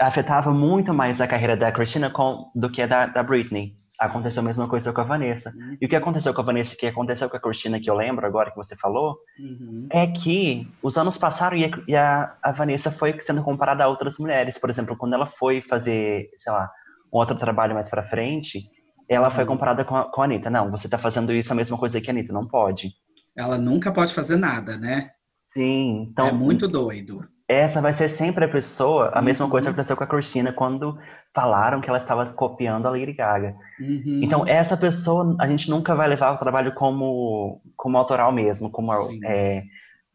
Afetava 0.00 0.50
muito 0.52 0.92
mais 0.92 1.20
a 1.20 1.26
carreira 1.26 1.56
da 1.56 1.70
Christina 1.70 2.10
com, 2.10 2.50
do 2.54 2.70
que 2.70 2.82
a 2.82 2.86
da, 2.86 3.06
da 3.06 3.22
Britney. 3.22 3.74
Sim. 3.86 3.96
Aconteceu 4.06 4.42
a 4.42 4.44
mesma 4.44 4.68
coisa 4.68 4.92
com 4.92 5.00
a 5.00 5.04
Vanessa. 5.04 5.50
Uhum. 5.50 5.76
E 5.80 5.86
o 5.86 5.88
que 5.88 5.94
aconteceu 5.96 6.34
com 6.34 6.40
a 6.40 6.44
Vanessa 6.44 6.76
que 6.76 6.86
aconteceu 6.86 7.30
com 7.30 7.36
a 7.36 7.40
Christina, 7.40 7.78
que 7.80 7.88
eu 7.88 7.94
lembro 7.94 8.26
agora 8.26 8.50
que 8.50 8.56
você 8.56 8.76
falou, 8.76 9.16
Uhum. 9.38 9.86
é 9.92 10.06
que 10.08 10.66
os 10.82 10.96
anos 10.96 11.16
passaram 11.16 11.56
e 11.56 11.64
a, 11.66 11.70
e 11.86 11.94
a, 11.96 12.36
a 12.42 12.52
Vanessa 12.52 12.90
foi 12.90 13.18
sendo 13.20 13.42
comparada 13.42 13.84
a 13.84 13.88
outras 13.88 14.18
mulheres. 14.18 14.58
Por 14.58 14.68
exemplo, 14.68 14.96
quando 14.96 15.14
ela 15.14 15.26
foi 15.26 15.62
fazer, 15.62 16.28
sei 16.36 16.52
lá, 16.52 16.68
um 17.12 17.18
outro 17.18 17.36
trabalho 17.38 17.74
mais 17.74 17.88
pra 17.88 18.02
frente, 18.02 18.64
ela 19.08 19.30
foi 19.30 19.44
Uhum. 19.44 19.50
comparada 19.50 19.84
com 19.84 19.94
a, 19.96 20.10
com 20.10 20.22
a 20.22 20.24
Anitta. 20.24 20.50
Não, 20.50 20.70
você 20.70 20.88
tá 20.88 20.98
fazendo 20.98 21.32
isso 21.32 21.52
a 21.52 21.56
mesma 21.56 21.78
coisa 21.78 22.00
que 22.00 22.10
a 22.10 22.12
Anitta, 22.12 22.32
não 22.32 22.48
pode. 22.48 22.88
Ela 23.36 23.56
nunca 23.58 23.92
pode 23.92 24.12
fazer 24.12 24.36
nada, 24.36 24.76
né? 24.76 25.10
Sim, 25.52 26.08
então 26.10 26.26
é 26.26 26.32
muito 26.32 26.66
doido. 26.66 27.24
Essa 27.48 27.80
vai 27.80 27.92
ser 27.92 28.08
sempre 28.08 28.44
a 28.44 28.48
pessoa, 28.48 29.10
a 29.14 29.20
mesma 29.20 29.44
Uhum. 29.46 29.50
coisa 29.50 29.66
que 29.66 29.72
aconteceu 29.72 29.96
com 29.96 30.04
a 30.04 30.06
Christina 30.06 30.52
quando 30.52 30.98
falaram 31.34 31.80
que 31.80 31.88
ela 31.88 31.98
estava 31.98 32.24
copiando 32.32 32.86
a 32.86 32.90
Lady 32.90 33.12
Gaga. 33.12 33.54
Uhum. 33.80 34.20
Então, 34.22 34.46
essa 34.46 34.76
pessoa, 34.76 35.36
a 35.40 35.46
gente 35.46 35.68
nunca 35.68 35.94
vai 35.94 36.08
levar 36.08 36.32
o 36.32 36.38
trabalho 36.38 36.74
como, 36.74 37.60
como 37.76 37.98
autoral 37.98 38.32
mesmo, 38.32 38.70
como 38.70 38.90
é, 39.24 39.62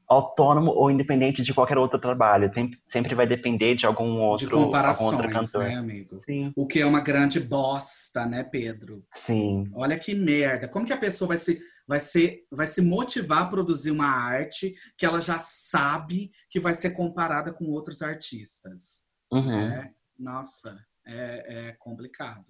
autônomo 0.07 0.71
ou 0.71 0.89
independente 0.89 1.43
de 1.43 1.53
qualquer 1.53 1.77
outro 1.77 1.99
trabalho. 1.99 2.51
Tem- 2.51 2.71
sempre 2.87 3.13
vai 3.13 3.27
depender 3.27 3.75
de 3.75 3.85
algum 3.85 4.15
de 4.15 4.19
outro, 4.45 4.47
algum 4.55 4.61
outro 4.61 4.67
comparações, 4.67 5.31
cantor. 5.51 5.63
né, 5.69 5.75
amigo? 5.75 6.07
Sim, 6.07 6.51
O 6.55 6.65
que 6.65 6.81
é 6.81 6.85
uma 6.85 6.99
grande 7.01 7.39
bosta, 7.39 8.25
né, 8.25 8.41
Pedro? 8.43 9.03
sim, 9.13 9.69
Olha 9.75 9.99
que 9.99 10.15
merda. 10.15 10.67
Como 10.67 10.85
que 10.85 10.93
a 10.93 10.97
pessoa 10.97 11.27
vai 11.27 11.37
se, 11.37 11.61
vai 11.89 11.99
ser, 11.99 12.45
vai 12.51 12.67
se 12.67 12.83
motivar 12.83 13.41
a 13.41 13.47
produzir 13.47 13.89
uma 13.89 14.05
arte 14.05 14.75
que 14.95 15.07
ela 15.07 15.19
já 15.19 15.39
sabe 15.39 16.31
que 16.47 16.59
vai 16.59 16.75
ser 16.75 16.91
comparada 16.91 17.51
com 17.51 17.65
outros 17.65 18.03
artistas? 18.03 19.09
uhum, 19.33 19.69
né? 19.69 19.91
Nossa, 20.17 20.77
é, 21.03 21.69
é 21.69 21.71
complicado. 21.79 22.45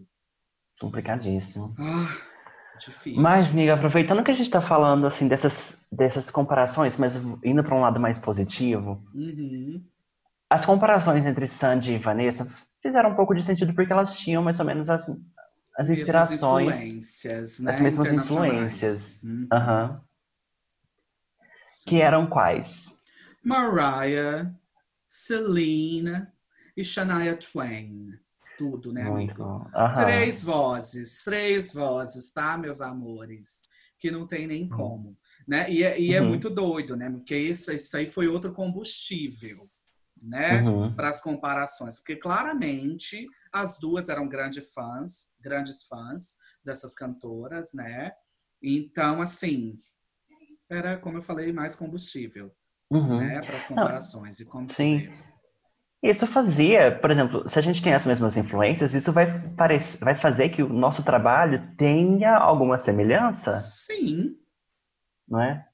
complicadíssimo. 0.82 1.74
Ah, 1.80 2.78
difícil. 2.78 3.22
Mas, 3.22 3.54
amiga, 3.54 3.76
aproveitando 3.76 4.24
que 4.26 4.32
a 4.32 4.34
gente 4.34 4.48
está 4.48 4.60
falando 4.62 5.08
assim 5.08 5.30
dessas, 5.30 5.88
dessas 5.90 6.30
comparações, 6.30 6.98
mas 6.98 7.16
indo 7.42 7.64
para 7.64 7.76
um 7.76 7.82
lado 7.82 7.98
mais 8.00 8.20
positivo, 8.20 9.02
Uhum. 9.16 9.82
as 10.50 10.66
comparações 10.66 11.26
entre 11.26 11.48
Sandy 11.48 11.94
e 11.94 11.98
Vanessa 11.98 12.46
fizeram 12.82 13.12
um 13.12 13.16
pouco 13.16 13.34
de 13.34 13.42
sentido 13.44 13.74
porque 13.74 13.94
elas 13.94 14.18
tinham 14.20 14.44
mais 14.44 14.60
ou 14.60 14.66
menos 14.66 14.90
as, 14.90 15.06
as 15.80 15.88
Mesmas 15.88 16.02
inspirações, 16.02 16.76
influências, 16.82 17.60
né? 17.62 17.72
as 17.72 17.80
mesmas 17.80 18.12
influências. 18.12 19.24
Uhum. 19.24 19.48
Sim. 21.66 21.90
Que 21.90 22.02
eram 22.02 22.28
quais? 22.30 22.94
Mariah, 23.42 24.54
Celine 25.08 26.28
e 26.76 26.84
Shania 26.84 27.34
Twain. 27.38 28.20
Tudo, 28.58 28.92
né, 28.92 29.06
Muito 29.06 29.42
amigo? 29.42 29.72
Aham. 29.74 29.94
Três 30.06 30.44
vozes, 30.44 31.24
três 31.24 31.74
vozes, 31.74 32.34
tá, 32.34 32.58
meus 32.58 32.82
amores? 32.82 33.64
Que 33.98 34.12
não 34.12 34.28
tem 34.28 34.48
nem 34.48 34.68
como. 34.68 35.18
Né? 35.48 35.72
E, 35.72 35.82
é, 35.82 35.98
e 35.98 36.14
é 36.14 36.22
Uhum. 36.22 36.28
muito 36.28 36.50
doido, 36.50 36.98
né? 36.98 37.10
Porque 37.10 37.38
isso, 37.38 37.72
isso 37.72 37.96
aí 37.96 38.06
foi 38.06 38.28
outro 38.28 38.52
combustível, 38.52 39.56
né? 40.22 40.62
Uhum. 40.62 40.94
Para 40.94 41.08
as 41.08 41.22
comparações. 41.22 42.00
Porque 42.00 42.18
claramente 42.18 43.26
as 43.52 43.80
duas 43.80 44.10
eram 44.10 44.28
grandes 44.28 44.72
fãs, 44.74 45.30
grandes 45.40 45.84
fãs 45.84 46.38
dessas 46.64 46.94
cantoras, 46.96 47.74
né? 47.74 48.12
Então, 48.62 49.22
assim, 49.22 49.78
era, 50.70 50.98
como 50.98 51.18
eu 51.18 51.22
falei, 51.22 51.52
mais 51.52 51.76
combustível, 51.76 52.52
Uhum. 52.92 53.18
né? 53.18 53.42
Para 53.42 53.58
as 53.58 53.66
comparações. 53.68 54.40
E 54.40 54.46
como 54.46 54.72
sim. 54.72 55.10
Isso 56.02 56.26
fazia, 56.26 56.98
por 56.98 57.12
exemplo, 57.12 57.48
se 57.48 57.60
a 57.60 57.62
gente 57.62 57.84
tem 57.84 57.94
as 57.94 58.06
mesmas 58.06 58.38
influências, 58.38 58.94
isso 58.94 59.12
vai, 59.12 59.26
parec- 59.56 60.00
vai 60.00 60.16
fazer 60.16 60.50
que 60.50 60.64
o 60.64 60.70
nosso 60.70 61.04
trabalho 61.04 61.76
tenha 61.76 62.38
alguma 62.38 62.78
semelhança, 62.78 63.58
Sim. 63.58 64.38
não 65.28 65.42
é? 65.42 65.69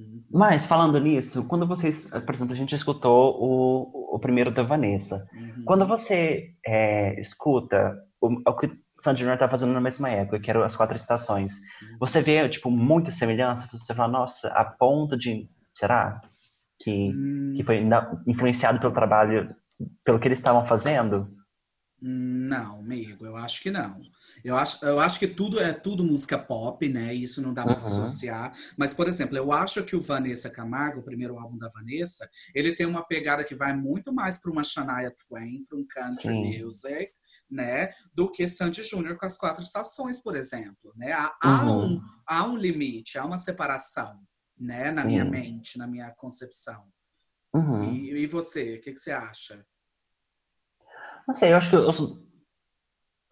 Uhum. 0.00 0.24
Mas, 0.30 0.66
falando 0.66 0.98
nisso, 1.00 1.46
quando 1.46 1.66
vocês, 1.66 2.08
por 2.08 2.34
exemplo, 2.34 2.52
a 2.52 2.56
gente 2.56 2.74
escutou 2.74 3.36
o, 3.40 4.16
o 4.16 4.18
primeiro 4.18 4.50
da 4.50 4.62
Vanessa. 4.62 5.26
Uhum. 5.32 5.64
Quando 5.64 5.86
você 5.86 6.54
é, 6.66 7.18
escuta 7.20 7.96
o, 8.20 8.28
o 8.48 8.56
que 8.56 8.66
o 8.66 9.02
Sandy 9.02 9.20
Júnior 9.20 9.38
tá 9.38 9.48
fazendo 9.48 9.72
na 9.72 9.80
mesma 9.80 10.10
época, 10.10 10.40
que 10.40 10.50
eram 10.50 10.62
as 10.62 10.76
quatro 10.76 10.96
estações, 10.96 11.52
você 11.98 12.20
vê, 12.20 12.48
tipo, 12.48 12.70
muita 12.70 13.10
semelhança? 13.10 13.68
Você 13.72 13.94
fala, 13.94 14.12
nossa, 14.12 14.48
a 14.48 14.64
ponto 14.64 15.16
de, 15.16 15.48
será? 15.74 16.20
Que, 16.82 17.10
Hum, 17.12 17.54
que 17.56 17.62
foi 17.62 17.82
influenciado 18.26 18.80
pelo 18.80 18.94
trabalho, 18.94 19.54
pelo 20.04 20.18
que 20.18 20.28
eles 20.28 20.38
estavam 20.38 20.64
fazendo? 20.66 21.28
Não, 22.00 22.80
amigo, 22.80 23.26
eu 23.26 23.36
acho 23.36 23.62
que 23.62 23.70
não. 23.70 24.00
Eu 24.44 24.56
acho, 24.56 24.84
eu 24.84 24.98
acho 25.00 25.18
que 25.18 25.26
tudo 25.28 25.58
é 25.60 25.72
tudo 25.72 26.04
música 26.04 26.38
pop, 26.38 26.88
né? 26.88 27.14
E 27.14 27.22
Isso 27.24 27.40
não 27.42 27.52
dá 27.54 27.62
para 27.64 27.74
Uhum. 27.76 27.82
dissociar. 27.82 28.52
Mas, 28.76 28.92
por 28.94 29.06
exemplo, 29.08 29.36
eu 29.36 29.52
acho 29.52 29.84
que 29.84 29.94
o 29.96 30.00
Vanessa 30.00 30.48
Camargo, 30.50 31.00
o 31.00 31.04
primeiro 31.04 31.38
álbum 31.38 31.58
da 31.58 31.68
Vanessa, 31.68 32.28
ele 32.54 32.74
tem 32.74 32.86
uma 32.86 33.02
pegada 33.06 33.44
que 33.44 33.54
vai 33.54 33.74
muito 33.76 34.12
mais 34.12 34.38
para 34.38 34.50
uma 34.50 34.64
Shania 34.64 35.10
Twain, 35.12 35.64
para 35.68 35.78
um 35.78 35.86
country 35.86 36.22
Sim. 36.32 36.62
music, 36.64 37.12
né? 37.50 37.92
Do 38.14 38.30
que 38.30 38.46
Sandy 38.48 38.82
Júnior 38.82 39.16
com 39.16 39.26
as 39.26 39.36
quatro 39.36 39.62
estações, 39.62 40.20
por 40.22 40.36
exemplo, 40.36 40.92
né? 40.96 41.12
Há, 41.12 41.36
há 41.42 41.64
Uhum. 41.64 41.94
um, 41.96 42.00
há 42.26 42.46
um 42.48 42.56
limite, 42.56 43.18
há 43.18 43.24
uma 43.24 43.38
separação, 43.38 44.20
né? 44.58 44.90
Na 44.92 45.04
minha 45.04 45.24
Sim. 45.24 45.30
mente, 45.30 45.78
na 45.78 45.86
minha 45.86 46.10
concepção. 46.12 46.86
Uhum. 47.52 47.82
E, 47.92 48.10
e 48.22 48.26
você, 48.26 48.76
o 48.76 48.80
que, 48.80 48.92
que 48.92 49.00
você 49.00 49.10
acha? 49.10 49.66
Não 51.26 51.34
sei, 51.34 51.52
eu 51.52 51.56
acho 51.56 51.70
que 51.70 51.76
os, 51.76 51.98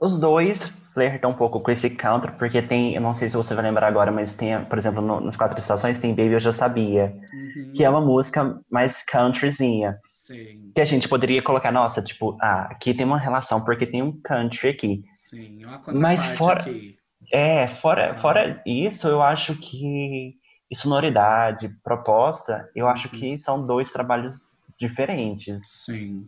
os 0.01 0.19
dois 0.21 0.59
flertam 0.99 1.31
um 1.31 1.35
pouco 1.35 1.61
com 1.61 1.71
esse 1.71 1.89
counter, 1.91 2.33
porque 2.33 2.61
tem, 2.61 2.93
eu 2.95 3.01
não 3.01 3.15
sei 3.15 3.29
se 3.29 3.37
você 3.37 3.55
vai 3.55 3.63
lembrar 3.63 3.87
agora, 3.87 4.11
mas 4.11 4.33
tem, 4.33 4.65
por 4.65 4.77
exemplo, 4.77 5.01
no, 5.01 5.21
nas 5.21 5.37
quatro 5.37 5.57
estações 5.57 6.01
tem 6.01 6.11
Baby 6.13 6.33
Eu 6.33 6.41
Já 6.41 6.51
Sabia, 6.51 7.15
Uhum. 7.33 7.73
que 7.77 7.85
é 7.85 7.89
uma 7.89 8.01
música 8.01 8.59
mais 8.69 9.05
countryzinha, 9.05 9.97
Sim. 10.09 10.73
que 10.75 10.81
a 10.81 10.85
gente 10.85 11.09
poderia 11.09 11.41
colocar, 11.41 11.71
nossa, 11.71 12.03
tipo, 12.03 12.37
ah, 12.43 12.63
aqui 12.71 12.93
tem 12.93 13.07
uma 13.07 13.17
relação, 13.19 13.65
porque 13.65 13.87
tem 13.87 14.03
um 14.03 14.21
country 14.21 14.71
aqui. 14.71 15.03
Sim, 15.15 15.65
uma 15.65 15.81
Mas 15.95 16.25
fora- 16.37 16.63
aqui. 16.63 16.97
É, 17.33 17.69
fora, 17.69 18.15
Ah. 18.17 18.21
fora 18.21 18.61
isso, 18.67 19.07
eu 19.07 19.23
acho 19.23 19.55
que 19.55 20.35
e 20.71 20.77
sonoridade, 20.77 21.69
proposta, 21.85 22.69
eu 22.75 22.89
acho 22.89 23.09
Uhum. 23.15 23.21
que 23.21 23.39
são 23.39 23.65
dois 23.65 23.91
trabalhos 23.93 24.35
diferentes. 24.81 25.63
Sim, 25.65 26.27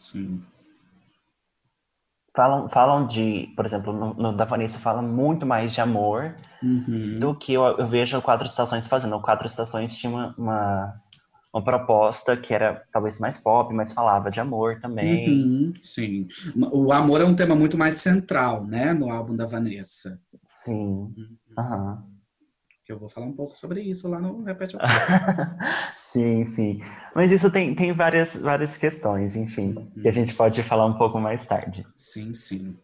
sim. 0.00 0.42
Falam, 2.34 2.68
falam 2.68 3.06
de, 3.06 3.52
por 3.54 3.64
exemplo, 3.64 3.92
no, 3.92 4.12
no 4.14 4.32
da 4.36 4.44
Vanessa 4.44 4.78
fala 4.80 5.00
muito 5.00 5.46
mais 5.46 5.72
de 5.72 5.80
amor 5.80 6.34
Uhum. 6.62 7.20
do 7.20 7.34
que 7.34 7.52
eu, 7.52 7.62
eu 7.62 7.86
vejo 7.86 8.20
Quatro 8.22 8.46
Estações 8.46 8.86
fazendo. 8.88 9.14
O 9.16 9.20
Quatro 9.22 9.46
Estações 9.46 9.94
tinha 9.94 10.12
uma, 10.12 10.34
uma, 10.36 10.94
uma 11.52 11.62
proposta 11.62 12.36
que 12.36 12.52
era 12.52 12.82
talvez 12.92 13.20
mais 13.20 13.38
pop, 13.38 13.72
mas 13.72 13.92
falava 13.92 14.30
de 14.30 14.40
amor 14.40 14.80
também. 14.80 15.28
Uhum, 15.30 15.72
sim. 15.80 16.26
O 16.72 16.92
amor 16.92 17.20
é 17.20 17.24
um 17.24 17.36
tema 17.36 17.54
muito 17.54 17.78
mais 17.78 17.94
central, 17.94 18.64
né, 18.64 18.92
no 18.92 19.12
álbum 19.12 19.36
da 19.36 19.46
Vanessa. 19.46 20.18
Sim. 20.46 21.14
Uhum. 21.56 22.13
Aham. 22.84 22.94
Eu 22.94 22.98
vou 22.98 23.08
falar 23.08 23.26
um 23.26 23.32
pouco 23.32 23.56
sobre 23.56 23.82
isso 23.82 24.08
lá 24.08 24.20
no 24.20 24.42
Repete 24.42 24.76
sim, 25.96 26.44
sim. 26.44 26.80
Mas 27.14 27.30
isso 27.30 27.50
tem, 27.50 27.74
tem 27.74 27.92
várias, 27.92 28.34
várias 28.36 28.76
questões, 28.76 29.36
enfim, 29.36 29.90
que 30.00 30.08
a 30.08 30.12
gente 30.12 30.34
pode 30.34 30.62
falar 30.62 30.86
um 30.86 30.98
pouco 30.98 31.18
mais 31.18 31.44
tarde. 31.46 31.86
Sim, 31.94 32.32
sim. 32.34 32.76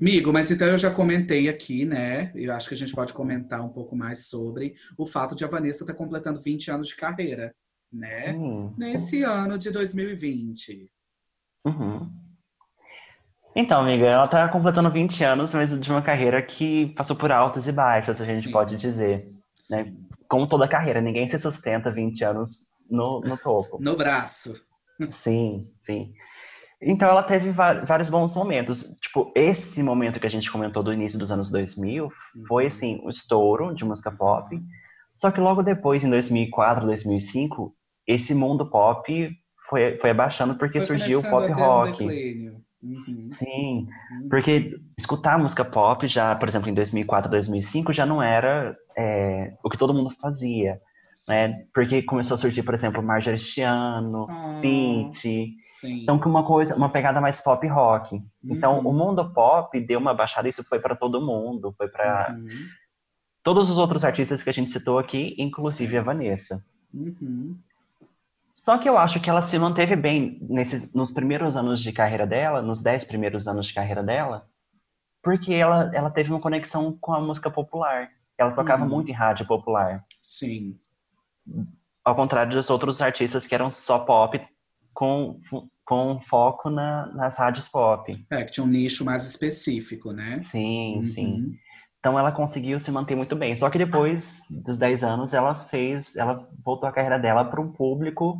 Amigo, 0.00 0.32
mas 0.32 0.50
então 0.50 0.66
eu 0.66 0.78
já 0.78 0.92
comentei 0.92 1.48
aqui, 1.48 1.84
né? 1.84 2.32
Eu 2.34 2.52
acho 2.52 2.68
que 2.68 2.74
a 2.74 2.78
gente 2.78 2.92
pode 2.92 3.12
comentar 3.12 3.60
um 3.64 3.68
pouco 3.68 3.94
mais 3.94 4.26
sobre 4.26 4.74
o 4.98 5.06
fato 5.06 5.36
de 5.36 5.44
a 5.44 5.48
Vanessa 5.48 5.84
estar 5.84 5.94
completando 5.94 6.40
20 6.40 6.68
anos 6.70 6.88
de 6.88 6.96
carreira, 6.96 7.54
né? 7.92 8.32
Sim. 8.32 8.74
Nesse 8.76 9.22
ano 9.22 9.56
de 9.56 9.70
2020. 9.70 10.90
Uhum. 11.64 12.23
Então, 13.56 13.80
amiga, 13.80 14.06
ela 14.06 14.26
tá 14.26 14.48
completando 14.48 14.90
20 14.90 15.22
anos, 15.22 15.54
mas 15.54 15.78
de 15.78 15.90
uma 15.90 16.02
carreira 16.02 16.42
que 16.42 16.88
passou 16.96 17.14
por 17.14 17.30
altos 17.30 17.68
e 17.68 17.72
baixos, 17.72 18.20
a 18.20 18.24
gente 18.24 18.46
Sim. 18.46 18.50
pode 18.50 18.76
dizer. 18.76 19.32
Né? 19.70 19.92
Como 20.28 20.46
toda 20.46 20.66
carreira, 20.66 21.00
ninguém 21.00 21.28
se 21.28 21.38
sustenta 21.38 21.90
20 21.90 22.24
anos 22.24 22.74
no, 22.90 23.20
no 23.20 23.36
topo. 23.38 23.78
No 23.80 23.96
braço. 23.96 24.54
Sim, 25.10 25.68
sim. 25.78 26.12
Então 26.82 27.08
ela 27.08 27.22
teve 27.22 27.50
vários 27.50 28.10
bons 28.10 28.34
momentos. 28.34 28.82
Tipo, 29.00 29.32
esse 29.34 29.82
momento 29.82 30.20
que 30.20 30.26
a 30.26 30.30
gente 30.30 30.50
comentou 30.50 30.82
do 30.82 30.92
início 30.92 31.18
dos 31.18 31.30
anos 31.32 31.50
2000 31.50 32.10
foi, 32.46 32.64
Uhum. 32.64 32.66
assim, 32.66 33.00
o 33.04 33.10
estouro 33.10 33.74
de 33.74 33.84
música 33.84 34.10
pop. 34.10 34.60
Só 35.16 35.30
que 35.30 35.40
logo 35.40 35.62
depois, 35.62 36.04
em 36.04 36.10
2004, 36.10 36.84
2005, 36.84 37.74
esse 38.06 38.34
mundo 38.34 38.68
pop 38.68 39.30
foi, 39.68 39.96
foi 39.98 40.10
abaixando 40.10 40.56
porque 40.56 40.80
Foi 40.80 40.86
surgiu 40.98 41.20
o 41.20 41.22
pop 41.22 41.50
um 41.50 41.54
rock. 41.54 42.06
declínio. 42.06 42.63
Uhum, 42.84 43.30
Sim, 43.30 43.88
uhum. 44.10 44.28
porque 44.28 44.78
escutar 44.98 45.38
música 45.38 45.64
pop 45.64 46.06
já, 46.06 46.36
por 46.36 46.46
exemplo, 46.46 46.68
em 46.68 46.74
2004, 46.74 47.30
2005, 47.30 47.92
já 47.94 48.04
não 48.04 48.22
era 48.22 48.76
é, 48.96 49.56
o 49.64 49.70
que 49.70 49.78
todo 49.78 49.94
mundo 49.94 50.10
fazia, 50.20 50.78
né? 51.26 51.64
Porque 51.72 52.02
começou 52.02 52.34
a 52.34 52.38
surgir, 52.38 52.62
por 52.62 52.74
exemplo, 52.74 53.02
Marjorie 53.02 53.38
Chiano, 53.38 54.26
Ah, 54.28 54.60
então 55.82 56.18
com 56.18 56.28
uma 56.28 56.44
coisa, 56.44 56.76
uma 56.76 56.90
pegada 56.90 57.20
mais 57.22 57.40
pop 57.40 57.66
rock. 57.66 58.22
Então 58.44 58.80
Uhum. 58.80 58.88
o 58.88 58.92
mundo 58.92 59.32
pop 59.32 59.80
deu 59.80 59.98
uma 59.98 60.12
baixada, 60.12 60.48
isso 60.48 60.62
foi 60.64 60.78
para 60.78 60.94
todo 60.94 61.24
mundo, 61.24 61.72
foi 61.78 61.88
para 61.88 62.34
Uhum, 62.34 62.48
todos 63.42 63.70
os 63.70 63.78
outros 63.78 64.04
artistas 64.04 64.42
que 64.42 64.50
a 64.50 64.52
gente 64.52 64.70
citou 64.70 64.98
aqui, 64.98 65.34
inclusive 65.38 65.92
Sim. 65.92 65.96
a 65.98 66.02
Vanessa. 66.02 66.62
uhum. 66.92 67.56
Só 68.64 68.78
que 68.78 68.88
eu 68.88 68.96
acho 68.96 69.20
que 69.20 69.28
ela 69.28 69.42
se 69.42 69.58
manteve 69.58 69.94
bem 69.94 70.38
nesses, 70.40 70.94
nos 70.94 71.10
primeiros 71.10 71.54
anos 71.54 71.82
de 71.82 71.92
carreira 71.92 72.26
dela, 72.26 72.62
nos 72.62 72.80
dez 72.80 73.04
primeiros 73.04 73.46
anos 73.46 73.66
de 73.66 73.74
carreira 73.74 74.02
dela, 74.02 74.48
porque 75.22 75.52
ela, 75.52 75.90
ela 75.94 76.10
teve 76.10 76.30
uma 76.30 76.40
conexão 76.40 76.96
com 76.98 77.12
a 77.12 77.20
música 77.20 77.50
popular. 77.50 78.08
Ela 78.38 78.52
tocava 78.52 78.84
Uhum. 78.84 78.88
muito 78.88 79.10
em 79.10 79.14
rádio 79.14 79.46
popular. 79.46 80.02
Sim. 80.22 80.74
Ao 82.02 82.16
contrário 82.16 82.52
dos 82.52 82.70
outros 82.70 83.02
artistas 83.02 83.46
que 83.46 83.54
eram 83.54 83.70
só 83.70 83.98
pop, 83.98 84.40
com, 84.94 85.38
com 85.84 86.18
foco 86.22 86.70
na, 86.70 87.12
nas 87.12 87.36
rádios 87.36 87.68
pop. 87.68 88.26
É, 88.30 88.44
que 88.44 88.52
tinha 88.52 88.64
um 88.64 88.70
nicho 88.70 89.04
mais 89.04 89.28
específico, 89.28 90.10
né? 90.10 90.38
Sim, 90.38 91.02
sim. 91.04 91.26
Uhum. 91.34 91.54
Então 92.00 92.18
ela 92.18 92.32
conseguiu 92.32 92.80
se 92.80 92.90
manter 92.90 93.14
muito 93.14 93.36
bem. 93.36 93.54
Só 93.56 93.68
que 93.68 93.76
depois 93.76 94.40
dos 94.50 94.78
10 94.78 95.04
anos 95.04 95.34
ela 95.34 95.54
fez, 95.54 96.16
ela 96.16 96.48
voltou 96.64 96.88
a 96.88 96.92
carreira 96.92 97.18
dela 97.18 97.44
para 97.44 97.60
um 97.60 97.70
público 97.70 98.38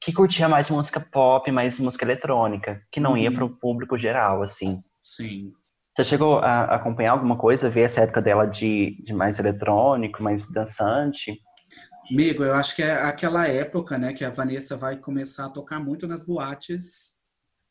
que 0.00 0.12
curtia 0.12 0.48
mais 0.48 0.70
música 0.70 1.00
pop, 1.00 1.50
mais 1.50 1.78
música 1.80 2.04
eletrônica, 2.04 2.82
que 2.90 3.00
não 3.00 3.16
ia 3.16 3.30
Uhum. 3.30 3.36
para 3.36 3.44
o 3.44 3.56
público 3.56 3.96
geral, 3.96 4.42
assim. 4.42 4.82
Sim. 5.02 5.52
Você 5.96 6.04
chegou 6.04 6.38
a 6.38 6.64
acompanhar 6.76 7.12
alguma 7.12 7.36
coisa, 7.36 7.68
ver 7.68 7.82
essa 7.82 8.02
época 8.02 8.22
dela 8.22 8.46
de, 8.46 9.02
de 9.02 9.12
mais 9.12 9.38
eletrônico, 9.38 10.22
mais 10.22 10.48
dançante? 10.50 11.40
Amigo, 12.10 12.44
eu 12.44 12.54
acho 12.54 12.74
que 12.76 12.82
é 12.82 12.92
aquela 13.02 13.48
época, 13.48 13.98
né, 13.98 14.12
que 14.12 14.24
a 14.24 14.30
Vanessa 14.30 14.76
vai 14.76 14.96
começar 14.96 15.46
a 15.46 15.50
tocar 15.50 15.80
muito 15.80 16.06
nas 16.06 16.24
boates 16.24 17.18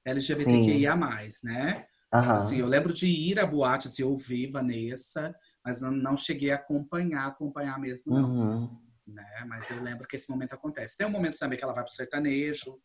LGBTQIA+, 0.06 0.96
né? 1.44 1.86
Aham. 2.14 2.36
Assim, 2.36 2.60
eu 2.60 2.68
lembro 2.68 2.94
de 2.94 3.08
ir 3.08 3.40
a 3.40 3.46
boates 3.46 3.98
e 4.00 4.04
ouvir 4.04 4.48
Vanessa, 4.52 5.36
mas 5.66 5.82
não 5.82 6.16
cheguei 6.16 6.52
a 6.52 6.56
acompanhar, 6.56 7.28
acompanhar 7.28 7.80
mesmo, 7.80 8.14
não. 8.14 8.30
Uhum. 8.30 8.87
Né? 9.08 9.26
Mas 9.48 9.70
eu 9.72 9.82
lembro 9.82 10.08
que 10.08 10.16
esse 10.16 10.30
momento 10.30 10.54
acontece. 10.54 10.98
Tem 10.98 11.08
um 11.08 11.12
momento 11.12 11.38
também 11.40 11.58
que 11.58 11.64
ela 11.64 11.74
vai 11.74 11.84
pro 11.84 11.94
sertanejo, 11.94 12.78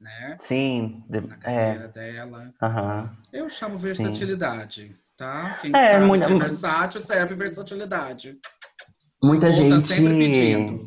né? 0.00 0.36
Sim, 0.38 1.02
Na 1.08 1.18
é, 1.18 1.22
carreira 1.74 1.88
dela. 1.88 2.54
aham. 2.62 3.16
Eu 3.32 3.48
chamo 3.48 3.76
versatilidade, 3.78 4.96
tá? 5.16 5.58
Quem 5.60 5.72
É, 5.74 5.92
sabe 5.92 6.06
muita- 6.06 6.28
ser 6.28 6.38
versátil 6.38 7.00
serve 7.00 7.34
versatilidade. 7.34 8.38
Muita 9.22 9.48
O 9.48 9.50
povo 9.50 9.68
tá 9.68 9.74
gente. 9.78 9.82
sempre 9.86 10.18
pedindo. 10.18 10.82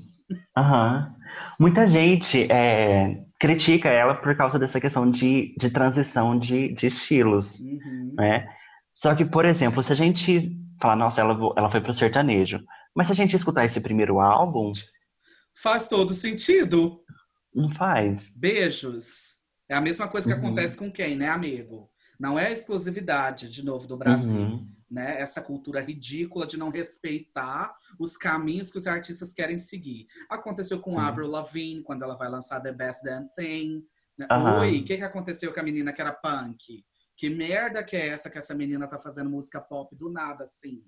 Aham. 0.57 1.15
Muita 1.59 1.87
gente 1.87 2.51
é, 2.51 3.23
critica 3.39 3.89
ela 3.89 4.15
por 4.15 4.35
causa 4.35 4.57
dessa 4.57 4.79
questão 4.81 5.09
de, 5.09 5.55
de 5.59 5.69
transição 5.69 6.37
de, 6.37 6.73
de 6.73 6.87
estilos, 6.87 7.59
Uhum. 7.59 8.13
né? 8.17 8.47
Só 8.93 9.13
que, 9.15 9.25
por 9.25 9.45
exemplo, 9.45 9.81
se 9.83 9.91
a 9.91 9.95
gente 9.95 10.51
falar, 10.81 10.95
nossa, 10.95 11.21
ela, 11.21 11.33
ela 11.57 11.69
foi 11.71 11.81
pro 11.81 11.93
sertanejo, 11.93 12.59
mas 12.95 13.07
se 13.07 13.13
a 13.13 13.15
gente 13.15 13.35
escutar 13.35 13.65
esse 13.65 13.79
primeiro 13.81 14.19
álbum, 14.19 14.71
Faz 15.55 15.87
todo 15.87 16.13
sentido. 16.15 17.03
não 17.53 17.69
faz. 17.75 18.33
Beijos. 18.35 19.43
É 19.69 19.75
a 19.75 19.81
mesma 19.81 20.07
coisa 20.07 20.27
que 20.27 20.33
Uhum. 20.33 20.47
acontece 20.47 20.75
com 20.75 20.91
quem, 20.91 21.15
né, 21.15 21.29
amigo? 21.29 21.89
Não 22.19 22.37
é 22.39 22.51
exclusividade, 22.51 23.49
de 23.49 23.63
novo, 23.63 23.87
do 23.87 23.97
Brasil. 23.97 24.39
Uhum. 24.39 24.67
né? 24.89 25.19
Essa 25.19 25.41
cultura 25.41 25.81
ridícula 25.81 26.45
de 26.45 26.55
não 26.57 26.69
respeitar 26.69 27.75
os 27.99 28.15
caminhos 28.15 28.71
que 28.71 28.77
os 28.77 28.85
artistas 28.85 29.33
querem 29.33 29.57
seguir. 29.57 30.05
Aconteceu 30.29 30.79
com 30.79 30.91
Sim. 30.91 30.97
Avril 30.99 31.27
Lavigne, 31.27 31.81
quando 31.81 32.03
ela 32.03 32.15
vai 32.15 32.29
lançar 32.29 32.61
The 32.61 32.71
Best 32.71 33.03
Damn 33.03 33.27
Thing. 33.35 33.83
né? 34.17 34.27
Aham. 34.29 34.59
Oi, 34.61 34.79
o 34.81 34.85
que, 34.85 34.97
que 34.97 35.03
aconteceu 35.03 35.51
com 35.51 35.59
a 35.59 35.63
menina 35.63 35.91
que 35.91 35.99
era 36.01 36.13
punk? 36.13 36.85
Que 37.17 37.27
merda 37.29 37.83
que 37.83 37.95
é 37.95 38.09
essa 38.09 38.29
que 38.29 38.37
essa 38.37 38.53
menina 38.53 38.87
tá 38.87 38.99
fazendo 38.99 39.29
música 39.31 39.59
pop 39.59 39.95
do 39.95 40.11
nada, 40.11 40.43
assim? 40.45 40.83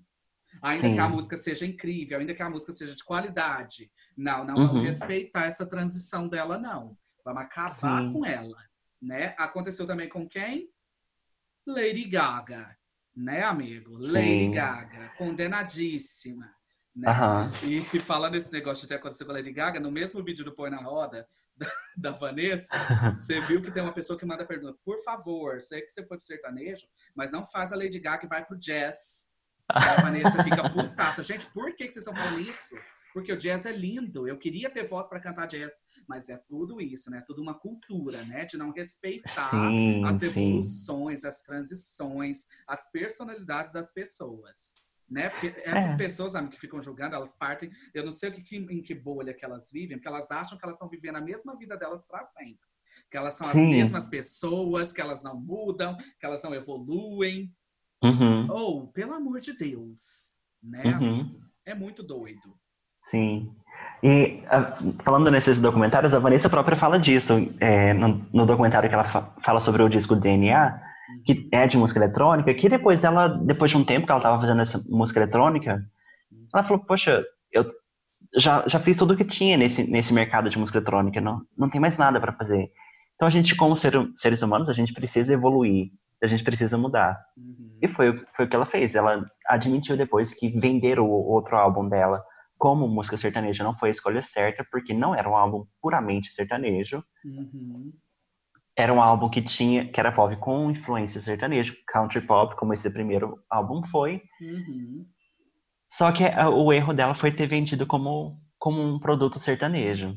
Ainda 0.62 0.88
Sim. 0.88 0.94
que 0.94 0.98
a 0.98 1.08
música 1.08 1.36
seja 1.36 1.66
incrível, 1.66 2.18
ainda 2.18 2.34
que 2.34 2.42
a 2.42 2.48
música 2.50 2.72
seja 2.72 2.94
de 2.94 3.04
qualidade. 3.04 3.90
Não, 4.16 4.44
não 4.44 4.54
Uhum. 4.56 4.66
vamos 4.68 4.84
respeitar 4.84 5.44
essa 5.46 5.66
transição 5.66 6.28
dela, 6.28 6.58
não. 6.58 6.96
Vamos 7.24 7.42
acabar 7.42 8.02
Sim. 8.02 8.12
com 8.12 8.24
ela, 8.24 8.56
né? 9.02 9.34
Aconteceu 9.38 9.86
também 9.86 10.08
com 10.08 10.28
quem? 10.28 10.70
Lady 11.66 12.04
Gaga, 12.04 12.76
né, 13.14 13.42
amigo? 13.42 13.96
Lady 13.98 14.26
Sim. 14.46 14.50
Gaga, 14.52 15.08
condenadíssima. 15.18 16.54
Né? 16.94 17.08
Aham. 17.10 17.52
E, 17.62 17.78
e 17.94 17.98
falando 18.00 18.32
desse 18.32 18.50
negócio 18.52 18.82
de 18.82 18.88
ter 18.88 18.94
acontecido 18.94 19.26
com 19.26 19.32
a 19.32 19.36
Lady 19.36 19.52
Gaga, 19.52 19.78
no 19.80 19.90
mesmo 19.90 20.22
vídeo 20.24 20.44
do 20.44 20.54
Põe 20.54 20.70
na 20.70 20.78
Roda, 20.78 21.28
da, 21.56 21.70
da 21.96 22.10
Vanessa, 22.12 22.68
você 23.16 23.40
viu 23.42 23.60
que 23.60 23.70
tem 23.70 23.82
uma 23.82 23.92
pessoa 23.92 24.18
que 24.18 24.24
manda 24.24 24.46
pergunta, 24.46 24.78
por 24.84 25.02
favor, 25.02 25.60
sei 25.60 25.82
que 25.82 25.90
você 25.90 26.06
foi 26.06 26.16
pro 26.16 26.26
sertanejo, 26.26 26.86
mas 27.14 27.32
não 27.32 27.44
faz 27.44 27.72
a 27.72 27.76
Lady 27.76 27.98
Gaga 27.98 28.24
e 28.24 28.28
vai 28.28 28.44
pro 28.44 28.56
jazz. 28.58 29.34
A 29.68 30.00
Vanessa 30.02 30.42
fica 30.44 30.68
putaça. 30.70 31.22
Gente, 31.22 31.46
por 31.52 31.66
que, 31.74 31.86
que 31.86 31.92
vocês 31.92 32.06
estão 32.06 32.14
falando 32.14 32.40
isso? 32.40 32.76
Porque 33.12 33.32
o 33.32 33.36
jazz 33.38 33.64
é 33.64 33.72
lindo. 33.72 34.28
Eu 34.28 34.38
queria 34.38 34.68
ter 34.68 34.86
voz 34.86 35.08
para 35.08 35.18
cantar 35.20 35.46
jazz, 35.46 35.72
mas 36.06 36.28
é 36.28 36.36
tudo 36.36 36.80
isso, 36.80 37.10
né? 37.10 37.22
Tudo 37.26 37.40
uma 37.40 37.54
cultura, 37.58 38.22
né? 38.24 38.44
De 38.44 38.58
não 38.58 38.70
respeitar 38.72 39.50
Sim, 39.50 40.04
as 40.04 40.18
sim. 40.18 40.26
evoluções, 40.26 41.24
as 41.24 41.42
transições, 41.42 42.44
as 42.66 42.90
personalidades 42.92 43.72
das 43.72 43.90
pessoas. 43.92 44.86
Né? 45.10 45.30
Porque 45.30 45.54
essas 45.64 45.92
É. 45.92 45.96
pessoas, 45.96 46.34
amigo, 46.34 46.52
que 46.54 46.60
ficam 46.60 46.82
julgando, 46.82 47.14
elas 47.14 47.32
partem. 47.32 47.70
Eu 47.94 48.04
não 48.04 48.12
sei 48.12 48.28
o 48.28 48.32
que, 48.32 48.42
que- 48.42 48.56
em 48.56 48.82
que 48.82 48.94
bolha 48.94 49.32
que 49.32 49.44
elas 49.44 49.70
vivem, 49.72 49.96
porque 49.96 50.08
elas 50.08 50.30
acham 50.30 50.58
que 50.58 50.64
elas 50.64 50.76
estão 50.76 50.88
vivendo 50.88 51.16
a 51.16 51.20
mesma 51.20 51.56
vida 51.56 51.76
delas 51.76 52.04
para 52.04 52.22
sempre. 52.24 52.66
Que 53.10 53.16
elas 53.16 53.34
são 53.34 53.46
as 53.46 53.52
Sim. 53.52 53.70
mesmas 53.70 54.08
pessoas, 54.08 54.92
que 54.92 55.00
elas 55.00 55.22
não 55.22 55.40
mudam, 55.40 55.96
que 56.18 56.26
elas 56.26 56.42
não 56.42 56.52
evoluem. 56.54 57.54
Uhum. 58.08 58.46
Ou, 58.50 58.86
pelo 58.88 59.14
amor 59.14 59.40
de 59.40 59.52
Deus, 59.52 60.36
né, 60.62 60.82
Uhum. 61.00 61.38
É 61.64 61.74
muito 61.74 62.02
doido. 62.02 62.54
Sim. 63.02 63.50
E 64.02 64.42
ah, 64.48 64.76
falando 65.02 65.30
nesses 65.30 65.60
documentários, 65.60 66.14
a 66.14 66.18
Vanessa 66.18 66.48
própria 66.48 66.76
fala 66.76 66.98
disso. 66.98 67.32
é, 67.60 67.92
no, 67.94 68.24
no 68.32 68.46
documentário 68.46 68.88
que 68.88 68.94
ela 68.94 69.04
fa- 69.04 69.34
fala 69.44 69.60
sobre 69.60 69.82
o 69.82 69.88
disco 69.88 70.14
DNA, 70.16 70.80
que 71.24 71.48
é 71.52 71.66
de 71.66 71.76
música 71.76 71.98
eletrônica, 72.00 72.52
que 72.54 72.68
depois 72.68 73.04
ela, 73.04 73.28
depois 73.28 73.70
de 73.70 73.76
um 73.76 73.84
tempo 73.84 74.06
que 74.06 74.12
ela 74.12 74.18
estava 74.20 74.40
fazendo 74.40 74.60
essa 74.60 74.82
música 74.88 75.20
eletrônica, 75.20 75.84
ela 76.54 76.64
falou, 76.64 76.84
poxa, 76.84 77.24
eu 77.52 77.64
já, 78.36 78.64
já 78.66 78.78
fiz 78.78 78.96
tudo 78.96 79.14
o 79.14 79.16
que 79.16 79.24
tinha 79.24 79.56
nesse, 79.56 79.88
nesse 79.90 80.12
mercado 80.12 80.50
de 80.50 80.58
música 80.58 80.78
eletrônica, 80.78 81.20
não, 81.20 81.42
não 81.56 81.68
tem 81.70 81.80
mais 81.80 81.96
nada 81.96 82.20
para 82.20 82.32
fazer. 82.32 82.70
Então 83.14 83.26
a 83.26 83.30
gente, 83.30 83.54
como 83.56 83.74
ser, 83.76 83.92
seres 84.14 84.42
humanos, 84.42 84.68
a 84.68 84.72
gente 84.72 84.92
precisa 84.92 85.32
evoluir, 85.32 85.90
a 86.22 86.26
gente 86.26 86.44
precisa 86.44 86.78
mudar. 86.78 87.18
Uhum. 87.36 87.78
E 87.82 87.88
foi, 87.88 88.10
o- 88.10 88.26
foi 88.34 88.44
o 88.44 88.48
que 88.48 88.56
ela 88.56 88.66
fez. 88.66 88.94
Ela 88.94 89.24
admitiu 89.46 89.96
depois 89.96 90.32
que 90.34 90.48
vender 90.58 90.98
o 90.98 91.06
outro 91.06 91.56
álbum 91.56 91.88
dela 91.88 92.22
como 92.58 92.88
música 92.88 93.18
sertaneja 93.18 93.62
não 93.62 93.76
foi 93.76 93.90
a 93.90 93.92
escolha 93.92 94.22
certa, 94.22 94.66
porque 94.70 94.94
não 94.94 95.14
era 95.14 95.28
um 95.28 95.36
álbum 95.36 95.66
puramente 95.80 96.30
sertanejo. 96.32 97.04
Uhum. 97.24 97.92
Era 98.74 98.92
um 98.92 99.00
álbum 99.00 99.28
que 99.30 99.42
tinha, 99.42 99.90
que 99.90 99.98
era 100.00 100.12
pop 100.12 100.34
com 100.36 100.70
influência 100.70 101.20
sertaneja, 101.20 101.74
country 101.86 102.20
pop, 102.20 102.54
como 102.56 102.72
esse 102.72 102.90
primeiro 102.92 103.38
álbum 103.50 103.82
foi. 103.86 104.22
Uhum. 104.40 105.06
Só 105.88 106.12
que 106.12 106.24
ah, 106.24 106.48
o 106.50 106.72
erro 106.72 106.92
dela 106.92 107.14
foi 107.14 107.30
ter 107.30 107.46
vendido 107.46 107.86
como, 107.86 108.40
como 108.58 108.82
um 108.82 108.98
produto 108.98 109.38
sertanejo. 109.38 110.16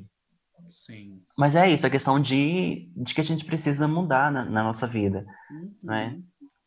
Sim. 0.69 1.21
Mas 1.37 1.55
é 1.55 1.69
isso, 1.69 1.85
a 1.85 1.89
questão 1.89 2.19
de, 2.19 2.91
de 2.95 3.13
que 3.13 3.21
a 3.21 3.23
gente 3.23 3.45
precisa 3.45 3.87
mudar 3.87 4.31
na, 4.31 4.45
na 4.45 4.63
nossa 4.63 4.87
vida. 4.87 5.25
Uhum. 5.51 5.75
Né? 5.83 6.19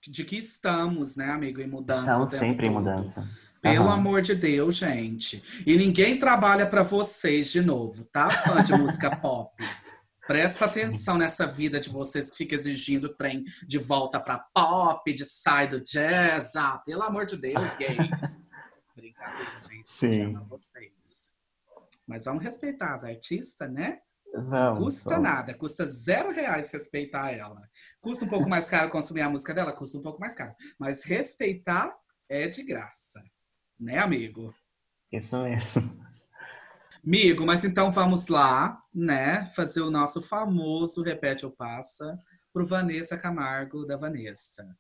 De 0.09 0.25
que 0.25 0.37
estamos, 0.37 1.17
né, 1.17 1.31
amigo, 1.31 1.61
em 1.61 1.69
mudança. 1.69 2.12
Tempo 2.12 2.29
sempre 2.29 2.67
em 2.67 2.73
todo. 2.73 2.81
mudança. 2.83 3.29
Pelo 3.61 3.85
Aham. 3.85 3.95
amor 3.95 4.23
de 4.23 4.35
Deus, 4.35 4.77
gente. 4.77 5.41
E 5.65 5.77
ninguém 5.77 6.19
trabalha 6.19 6.67
pra 6.67 6.83
vocês 6.83 7.51
de 7.53 7.61
novo, 7.61 8.05
tá? 8.07 8.29
Fã 8.43 8.61
de 8.61 8.73
música 8.73 9.15
pop. 9.15 9.55
Presta 10.27 10.65
atenção 10.65 11.17
nessa 11.17 11.47
vida 11.47 11.79
de 11.79 11.88
vocês 11.88 12.31
que 12.31 12.38
fica 12.38 12.57
exigindo 12.57 13.09
trem 13.15 13.45
de 13.67 13.79
volta 13.79 14.19
pra 14.19 14.38
pop, 14.38 15.12
de 15.12 15.25
sai 15.25 15.69
do 15.69 15.81
jazz. 15.81 16.57
Ah, 16.57 16.79
pelo 16.85 17.03
amor 17.03 17.25
de 17.25 17.37
Deus, 17.37 17.77
gay. 17.77 17.97
Brincadeira, 18.97 19.61
gente. 19.61 19.93
Sim. 19.93 20.23
ama 20.25 20.43
vocês. 20.43 21.32
Mas 22.07 22.25
vamos 22.25 22.43
respeitar 22.43 22.93
as 22.93 23.05
artistas, 23.05 23.71
né? 23.73 23.99
Vamos, 24.35 24.79
Custa 24.79 25.11
vamos. 25.11 25.25
nada, 25.25 25.55
custa 25.55 25.85
zero 25.85 26.33
reais 26.33 26.71
respeitar 26.71 27.33
ela. 27.33 27.61
Custa 28.01 28.25
um 28.25 28.29
pouco 28.29 28.49
mais 28.49 28.69
caro 28.69 28.91
consumir 28.91 29.21
a 29.21 29.29
música 29.29 29.53
dela? 29.53 29.73
Custa 29.73 29.99
um 29.99 30.03
pouco 30.03 30.19
mais 30.19 30.35
caro. 30.35 30.55
Mas 30.79 31.05
respeitar 31.05 31.95
é 32.29 32.49
de 32.49 32.62
graça. 32.62 33.23
Né, 33.79 33.99
amigo? 33.99 34.55
Isso 35.11 35.38
mesmo. 35.43 36.03
Amigo, 37.05 37.45
mas 37.45 37.65
então 37.65 37.91
vamos 37.91 38.29
lá, 38.29 38.81
né? 38.95 39.47
Fazer 39.57 39.83
o 39.83 39.91
nosso 39.91 40.23
famoso 40.23 41.03
Repete 41.03 41.45
ou 41.45 41.51
Passa 41.51 42.17
pro 42.53 42.65
Vanessa 42.65 43.19
Camargo 43.19 43.85
da 43.85 43.97
Vanessa. 43.97 44.77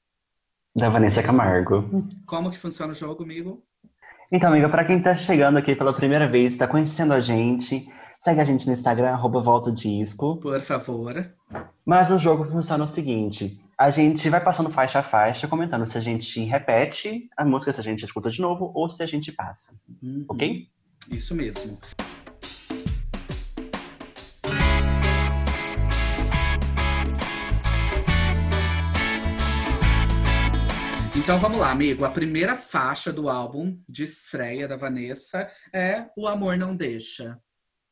Da 0.74 0.88
Vanessa 0.88 1.22
Camargo. 1.22 2.08
Como 2.24 2.50
que 2.50 2.58
funciona 2.58 2.92
o 2.92 2.96
jogo, 2.96 3.24
amigo? 3.24 3.66
Então, 4.34 4.50
amiga, 4.50 4.66
pra 4.66 4.82
quem 4.82 4.98
tá 4.98 5.14
chegando 5.14 5.58
aqui 5.58 5.76
pela 5.76 5.92
primeira 5.92 6.26
vez, 6.26 6.56
tá 6.56 6.66
conhecendo 6.66 7.12
a 7.12 7.20
gente, 7.20 7.86
segue 8.18 8.40
a 8.40 8.44
gente 8.44 8.66
no 8.66 8.72
Instagram, 8.72 9.10
arroba 9.10 9.40
Volta 9.40 9.68
o 9.68 9.74
Disco. 9.74 10.38
Por 10.38 10.58
favor. 10.62 11.30
Mas 11.84 12.10
o 12.10 12.18
jogo 12.18 12.46
funciona 12.46 12.82
o 12.82 12.88
seguinte: 12.88 13.60
a 13.76 13.90
gente 13.90 14.30
vai 14.30 14.42
passando 14.42 14.70
faixa 14.70 15.00
a 15.00 15.02
faixa, 15.02 15.46
comentando 15.46 15.86
se 15.86 15.98
a 15.98 16.00
gente 16.00 16.42
repete 16.44 17.28
a 17.36 17.44
música, 17.44 17.74
se 17.74 17.80
a 17.80 17.84
gente 17.84 18.06
escuta 18.06 18.30
de 18.30 18.40
novo 18.40 18.72
ou 18.74 18.88
se 18.88 19.02
a 19.02 19.06
gente 19.06 19.30
passa. 19.30 19.74
Uhum. 20.02 20.24
Ok? 20.26 20.66
Isso 21.10 21.34
mesmo. 21.34 21.78
Então 31.22 31.38
vamos 31.38 31.60
lá, 31.60 31.70
amigo. 31.70 32.04
A 32.04 32.10
primeira 32.10 32.56
faixa 32.56 33.12
do 33.12 33.28
álbum 33.28 33.78
de 33.88 34.02
estreia 34.02 34.66
da 34.66 34.76
Vanessa 34.76 35.48
é 35.72 36.06
O 36.16 36.26
Amor 36.26 36.56
Não 36.56 36.74
Deixa. 36.74 37.38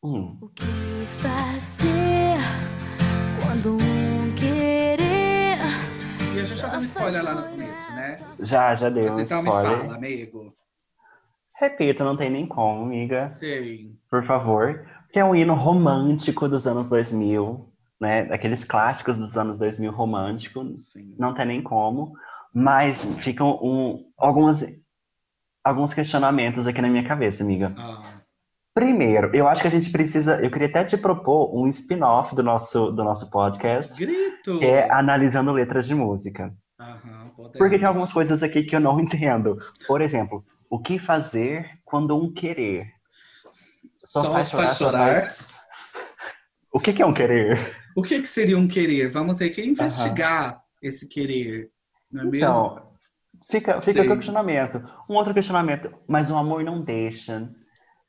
Hum. 0.03 0.37
O 0.41 0.49
que 0.49 0.65
fazer 1.07 2.39
quando 3.41 3.77
um 3.77 4.35
querer 4.35 5.59
E 6.35 6.41
a 6.41 6.43
gente 6.43 6.59
já 6.61 6.69
deu 6.71 6.81
um 6.81 6.83
spoiler 6.83 7.23
lá 7.23 7.35
no 7.37 7.49
começo, 7.51 7.93
né? 7.93 8.21
Já, 8.41 8.75
já 8.75 8.91
deu 8.91 9.05
Mas 9.05 9.15
um 9.15 9.21
então 9.21 9.43
me 9.43 9.49
spoiler. 9.49 9.79
fala, 9.79 9.95
amigo. 9.95 10.55
Repito, 11.57 12.03
não 12.03 12.17
tem 12.17 12.31
nem 12.31 12.47
como, 12.49 12.83
amiga. 12.83 13.33
Sim. 13.35 13.97
Por 14.11 14.25
favor. 14.25 14.89
Que 15.13 15.21
é 15.21 15.25
um 15.25 15.37
hino 15.37 15.55
romântico 15.55 16.49
dos 16.49 16.67
anos 16.67 16.89
2000, 16.89 17.73
né? 18.01 18.25
Daqueles 18.25 18.65
clássicos 18.65 19.19
dos 19.19 19.39
anos 19.39 19.57
2000 19.57 19.93
românticos. 19.93 20.91
Sim. 20.91 21.15
não 21.17 21.33
tem 21.33 21.47
nem 21.47 21.63
como, 21.63 22.15
mas 22.53 23.05
ficam 23.19 23.59
um, 23.63 24.05
algumas, 24.19 24.65
alguns 25.65 25.95
questionamentos 25.95 26.67
aqui 26.67 26.81
na 26.81 26.89
minha 26.89 27.07
cabeça, 27.07 27.43
amiga. 27.43 27.75
Ah, 27.77 28.21
Primeiro, 28.73 29.35
eu 29.35 29.49
acho 29.49 29.63
que 29.63 29.69
a 29.69 29.71
gente 29.71 29.91
precisa, 29.91 30.41
eu 30.43 30.51
queria 30.51 30.69
até 30.69 30.85
te 30.85 30.97
propor 30.97 31.55
um 31.55 31.67
spin-off 31.67 32.35
do 32.37 32.43
nosso, 32.43 32.93
do 32.93 33.03
nosso 33.03 33.29
podcast, 33.29 33.99
grito! 33.99 34.59
que 34.61 34.65
é 34.65 34.91
analisando 34.93 35.53
letras 35.53 35.87
de 35.87 35.95
música. 35.95 36.55
Aham. 36.79 37.31
Porque 37.59 37.79
tem 37.79 37.87
algumas 37.87 38.13
coisas 38.13 38.43
aqui 38.43 38.63
que 38.63 38.75
eu 38.77 38.81
não 38.81 38.99
entendo. 39.01 39.59
Por 39.87 40.01
exemplo, 40.01 40.45
o 40.71 40.79
que 40.81 40.99
fazer 40.99 41.69
quando 41.85 42.17
um 42.17 42.33
querer? 42.33 42.87
Só, 43.99 44.33
faz 44.33 44.49
chorar, 44.49 44.73
só 44.75 44.93
faz- 44.93 45.53
O 46.73 46.79
que, 46.79 46.93
que 46.93 47.03
é 47.03 47.07
um 47.07 47.13
querer? 47.13 47.59
O 47.97 48.03
que, 48.03 48.21
que 48.21 48.29
seria 48.29 48.57
um 48.57 48.69
querer? 48.69 49.11
Vamos 49.11 49.35
ter 49.37 49.51
que 49.51 49.63
investigar 49.65 50.63
esse 50.81 51.09
querer, 51.09 51.71
não 52.11 52.23
é 52.23 52.27
mesmo? 52.27 52.37
Então, 52.47 52.83
fica, 53.51 53.81
fica 53.81 54.03
o 54.03 54.17
questionamento. 54.17 54.83
Um 55.09 55.15
outro 55.15 55.35
questionamento, 55.35 55.93
mas 56.07 56.31
o 56.31 56.37
amor 56.37 56.63
não 56.65 56.83
deixa 56.83 57.51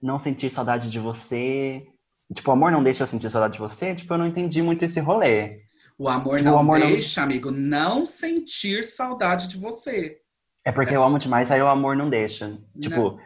não 0.02 0.18
sentir 0.18 0.49
saudade 0.49 0.89
de 0.89 0.99
você. 0.99 1.86
Tipo, 2.34 2.49
o 2.49 2.54
amor 2.54 2.72
não 2.72 2.82
deixa 2.84 3.04
eu 3.04 3.08
sentir 3.08 3.30
saudade 3.30 3.54
de 3.54 3.60
você? 3.60 3.93
Tipo, 3.93 4.14
eu 4.14 4.18
não 4.18 4.28
entendi 4.28 4.62
muito 4.62 4.84
esse 4.84 4.99
rolê. 4.99 5.62
O 5.97 6.10
amor 6.10 6.38
Tipo, 6.38 6.49
não 6.49 6.56
o 6.56 6.60
amor 6.60 6.80
não- 6.80 6.88
deixa, 6.88 7.22
amigo, 7.22 7.52
não 7.52 8.06
sentir 8.06 8.84
saudade 8.84 9.47
de 9.47 9.58
você. 9.58 10.18
É 10.66 10.72
porque 10.72 10.95
eu 10.95 11.04
amo 11.04 11.20
demais, 11.20 11.52
aí 11.52 11.62
o 11.62 11.68
amor 11.68 11.95
não 11.95 12.10
deixa. 12.10 12.58
Tipo, 12.80 13.20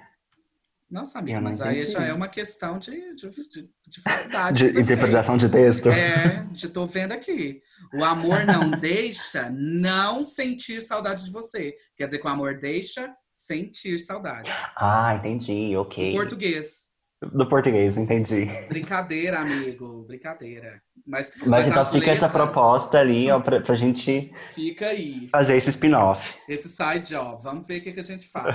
Nossa, 0.90 1.22
não 1.22 1.42
mas 1.42 1.62
aí 1.62 1.78
entendi. 1.80 1.92
já 1.92 2.04
é 2.06 2.14
uma 2.14 2.28
questão 2.28 2.78
de, 2.78 2.92
de, 3.16 3.30
de, 3.30 3.70
de 3.88 4.02
faculdade. 4.04 4.72
de 4.72 4.80
interpretação 4.80 5.38
fez. 5.40 5.52
de 5.52 5.58
texto. 5.58 5.90
É, 5.90 6.46
de 6.52 6.70
tô 6.70 6.86
vendo 6.86 7.12
aqui. 7.12 7.60
O 7.94 8.04
amor 8.04 8.46
não 8.46 8.70
deixa 8.72 9.50
não 9.50 10.24
sentir 10.24 10.82
saudade 10.82 11.26
de 11.26 11.32
você. 11.32 11.74
Quer 11.98 12.06
dizer 12.06 12.20
que 12.20 12.28
o 12.28 12.30
amor 12.30 12.60
deixa 12.60 13.12
sentir 13.32 13.98
saudade. 14.00 14.52
Ah, 14.76 15.16
entendi, 15.16 15.76
ok. 15.76 16.14
Português. 16.14 16.86
Do 17.34 17.48
português, 17.48 17.98
entendi. 17.98 18.46
Brincadeira, 18.68 19.40
amigo. 19.40 20.04
Brincadeira. 20.06 20.82
Mas, 21.08 21.32
Mas, 21.46 21.68
então 21.68 21.82
as 21.82 21.92
fica 21.92 22.12
essa 22.12 22.26
letras, 22.28 22.32
proposta 22.32 23.00
ali, 23.00 23.32
ó, 23.32 23.40
pra, 23.40 23.62
pra 23.62 23.76
gente 23.76 24.32
Fica 24.54 24.88
aí. 24.88 25.28
fazer 25.30 25.56
esse 25.56 25.70
spin-off. 25.70 26.22
Esse 26.48 26.68
side 26.70 27.10
job. 27.10 27.42
Vamos 27.42 27.66
ver 27.66 27.80
o 27.80 27.84
que, 27.84 27.94
que 27.94 28.00
a 28.00 28.04
gente 28.04 28.28
faz. 28.28 28.46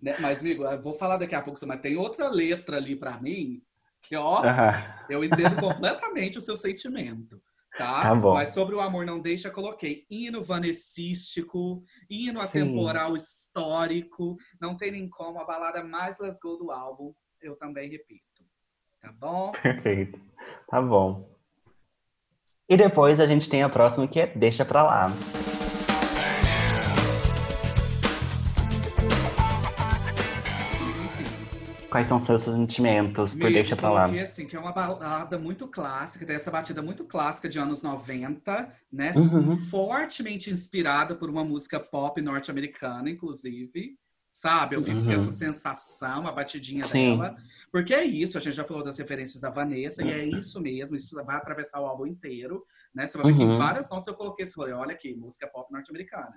Né, 0.00 0.16
Mas, 0.18 0.40
amigo, 0.40 0.64
eu 0.64 0.80
vou 0.80 0.94
falar 0.94 1.16
daqui 1.16 1.34
a 1.34 1.42
pouco, 1.42 1.58
mas 1.66 1.80
tem 1.80 1.96
outra 1.96 2.28
letra 2.28 2.76
ali 2.76 2.94
pra 2.96 3.20
mim 3.20 3.62
que, 4.00 4.16
ó, 4.16 4.42
eu 5.08 5.24
entendo 5.24 5.56
completamente 5.56 6.38
o 6.38 6.42
seu 6.42 6.56
sentimento. 6.56 7.40
Tá? 7.76 8.02
Tá 8.02 8.14
bom. 8.14 8.34
Mas 8.34 8.48
sobre 8.50 8.74
o 8.74 8.80
amor 8.80 9.06
não 9.06 9.20
deixa, 9.20 9.50
coloquei 9.50 10.04
hino 10.10 10.42
vanessístico, 10.42 11.84
hino 12.10 12.40
Sim. 12.40 12.44
atemporal 12.44 13.14
histórico, 13.14 14.36
não 14.60 14.76
tem 14.76 14.90
nem 14.90 15.08
como, 15.08 15.40
a 15.40 15.44
balada 15.44 15.84
mais 15.84 16.18
lasgou 16.18 16.58
do 16.58 16.72
álbum, 16.72 17.14
eu 17.40 17.54
também 17.56 17.88
repito. 17.88 18.44
Tá 19.00 19.12
bom? 19.12 19.52
Perfeito. 19.62 20.20
Tá 20.68 20.82
bom. 20.82 21.30
E 22.68 22.76
depois 22.76 23.20
a 23.20 23.26
gente 23.26 23.48
tem 23.48 23.62
a 23.62 23.68
próxima 23.68 24.08
que 24.08 24.20
é 24.20 24.26
Deixa 24.26 24.64
Pra 24.64 24.82
Lá. 24.82 25.06
Quais 31.90 32.06
são 32.08 32.20
seus 32.20 32.42
sentimentos 32.42 33.32
por 33.34 33.44
Amigo, 33.44 33.54
Deixa 33.54 33.74
Pra 33.76 33.88
Lá? 33.90 34.04
assim, 34.22 34.46
que 34.46 34.54
é 34.54 34.60
uma 34.60 34.72
balada 34.72 35.38
muito 35.38 35.66
clássica, 35.66 36.26
tem 36.26 36.36
essa 36.36 36.50
batida 36.50 36.82
muito 36.82 37.04
clássica 37.04 37.48
de 37.48 37.58
anos 37.58 37.82
90, 37.82 38.70
né? 38.92 39.12
Uhum. 39.16 39.52
Fortemente 39.54 40.50
inspirada 40.50 41.14
por 41.14 41.30
uma 41.30 41.44
música 41.44 41.80
pop 41.80 42.20
norte-americana, 42.20 43.08
inclusive. 43.08 43.96
Sabe? 44.30 44.76
Eu 44.76 44.82
fico 44.82 45.00
com 45.00 45.06
Uhum. 45.06 45.12
essa 45.14 45.30
sensação, 45.32 46.26
a 46.28 46.32
batidinha 46.32 46.84
Sim. 46.84 47.16
dela. 47.16 47.34
Porque 47.72 47.94
é 47.94 48.04
isso, 48.04 48.36
a 48.36 48.40
gente 48.40 48.54
já 48.54 48.64
falou 48.64 48.84
das 48.84 48.98
referências 48.98 49.40
da 49.40 49.48
Vanessa, 49.48 50.02
e 50.04 50.10
é 50.10 50.22
isso 50.26 50.60
mesmo, 50.60 50.96
isso 50.96 51.14
vai 51.24 51.36
atravessar 51.36 51.80
o 51.80 51.86
álbum 51.86 52.04
inteiro, 52.06 52.62
né? 52.94 53.06
Você 53.06 53.16
vai 53.16 53.32
ver 53.32 53.38
que 53.38 53.42
em 53.44 53.48
Uhum. 53.48 53.56
várias 53.56 53.88
notas 53.88 54.06
eu 54.08 54.14
coloquei 54.14 54.42
esse 54.42 54.54
rolê. 54.54 54.72
Olha 54.72 54.92
aqui, 54.92 55.14
música 55.14 55.48
pop 55.48 55.72
norte-americana. 55.72 56.34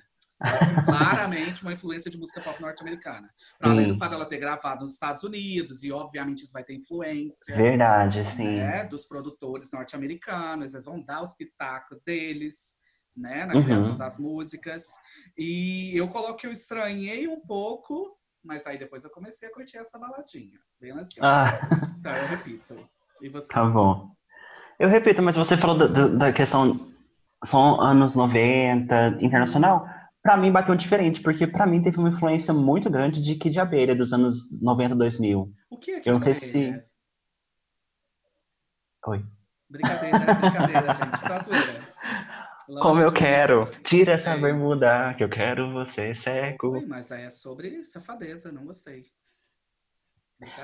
Claramente 0.86 1.62
uma 1.64 1.74
influência 1.74 2.10
de 2.10 2.18
música 2.18 2.42
pop 2.42 2.60
norte-americana. 2.62 3.30
Além 3.60 3.88
do 3.88 3.98
fato 3.98 4.12
dela 4.12 4.26
ter 4.26 4.38
gravado 4.38 4.82
nos 4.82 4.94
Estados 4.94 5.24
Unidos, 5.24 5.84
e 5.84 5.92
obviamente 5.92 6.44
isso 6.44 6.54
vai 6.54 6.64
ter 6.64 6.74
influência 6.76 7.56
Verdade, 7.56 8.24
sim. 8.26 8.56
né, 8.58 8.84
dos 8.86 9.06
produtores 9.06 9.72
norte-americanos, 9.72 10.74
eles 10.74 10.86
vão 10.86 11.02
dar 11.02 11.22
os 11.22 11.34
pitacos 11.34 12.02
deles, 12.04 12.76
né, 13.16 13.46
na 13.46 13.56
Uhum. 13.56 13.64
criação 13.64 13.98
das 13.98 14.18
músicas. 14.18 14.86
E 15.38 15.96
eu 15.96 16.08
coloquei, 16.08 16.50
eu 16.50 16.54
estranhei 16.54 17.28
um 17.28 17.40
pouco, 17.40 18.18
mas 18.44 18.66
aí 18.66 18.78
depois 18.78 19.04
eu 19.04 19.10
comecei 19.10 19.48
a 19.48 19.52
curtir 19.54 19.78
essa 19.78 20.00
baladinha. 20.00 20.58
Bem 20.80 20.92
legal. 20.94 21.06
Ah, 21.22 21.60
Então 22.00 22.14
eu 22.16 22.28
repito. 22.28 22.90
E 23.22 23.30
você? 23.30 23.48
tá 23.54 23.64
bom. 23.66 24.12
Eu 24.80 24.90
repito, 24.90 25.22
mas 25.22 25.36
você 25.36 25.56
falou 25.56 25.78
da, 25.78 25.86
da- 25.88 26.08
da 26.08 26.34
questão. 26.34 26.90
São 27.46 27.80
anos 27.82 28.16
90, 28.16 29.18
internacional. 29.22 29.88
Pra 30.24 30.38
mim 30.38 30.52
bateu 30.52 30.76
diferente, 30.76 31.22
porque 31.22 31.48
pra 31.48 31.66
mim 31.66 31.82
teve 31.82 31.98
uma 31.98 32.10
influência 32.10 32.54
muito 32.54 32.90
grande 32.92 33.24
de 33.24 33.36
Kid 33.36 33.60
Abelha 33.60 33.96
dos 33.96 34.14
anos 34.14 34.52
90, 34.62 34.96
2000. 34.96 35.52
O 35.70 35.78
que 35.78 35.92
é 35.92 36.00
que 36.00 36.10
Eu 36.10 36.14
não 36.14 36.20
sei 36.20 36.34
vai, 36.34 36.42
se- 36.42 36.72
né? 36.72 36.86
Oi. 39.08 39.26
Brincadeira, 39.70 40.20
brincadeira, 40.20 40.94
gente. 40.94 41.18
Só 41.28 41.40
zoeira. 41.40 41.88
Como 42.82 43.02
eu 43.02 43.12
que- 43.12 43.20
quero, 43.20 43.66
tira 43.84 44.14
essa 44.14 44.38
bermuda, 44.38 45.14
que 45.16 45.24
eu 45.24 45.30
quero 45.30 45.74
você 45.74 46.14
cego. 46.14 46.74
Ui, 46.74 46.86
mas 46.86 47.12
aí 47.12 47.24
é 47.24 47.30
sobre 47.32 47.84
safadeza, 47.84 48.52
não 48.52 48.66
gostei. 48.66 49.06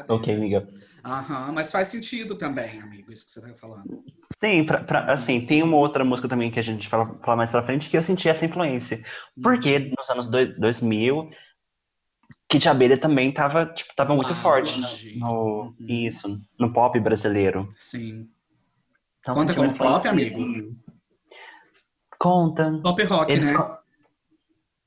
Ok, 0.07 0.33
amiga. 0.33 0.67
Aham, 1.03 1.51
mas 1.53 1.71
faz 1.71 1.87
sentido 1.89 2.35
também, 2.37 2.81
amigo, 2.81 3.11
isso 3.11 3.25
que 3.25 3.31
você 3.31 3.41
tá 3.41 3.53
falando. 3.55 4.03
Sim, 4.39 4.65
pra, 4.65 4.83
pra- 4.83 5.13
assim, 5.13 5.45
tem 5.45 5.63
uma 5.63 5.77
outra 5.77 6.03
música 6.03 6.27
também 6.27 6.51
que 6.51 6.59
a 6.59 6.63
gente 6.63 6.87
fala, 6.87 7.17
fala 7.23 7.37
mais 7.37 7.51
pra 7.51 7.63
frente 7.63 7.89
que 7.89 7.97
eu 7.97 8.03
senti 8.03 8.27
essa 8.29 8.45
influência. 8.45 9.03
Porque 9.41 9.79
nos 9.97 10.09
anos 10.09 10.27
doi- 10.29 10.53
2000, 10.59 11.29
Kid 12.49 12.67
Abelha 12.67 12.97
também 12.97 13.31
tava, 13.31 13.65
tipo, 13.65 13.93
tava 13.95 14.15
muito 14.15 14.29
No 14.33 14.35
forte 14.35 14.79
no, 15.15 15.27
Uhum. 15.27 15.75
isso, 15.87 16.39
no 16.59 16.71
pop 16.73 16.99
brasileiro. 16.99 17.71
Sim. 17.75 18.29
Então, 19.19 19.35
Conta 19.35 19.53
como 19.55 19.73
pop, 19.77 20.07
amigo? 20.07 20.29
assim. 20.29 20.77
Conta. 22.19 22.79
Pop 22.81 23.03
rock, 23.03 23.31
Eles 23.31 23.51
né? 23.51 23.77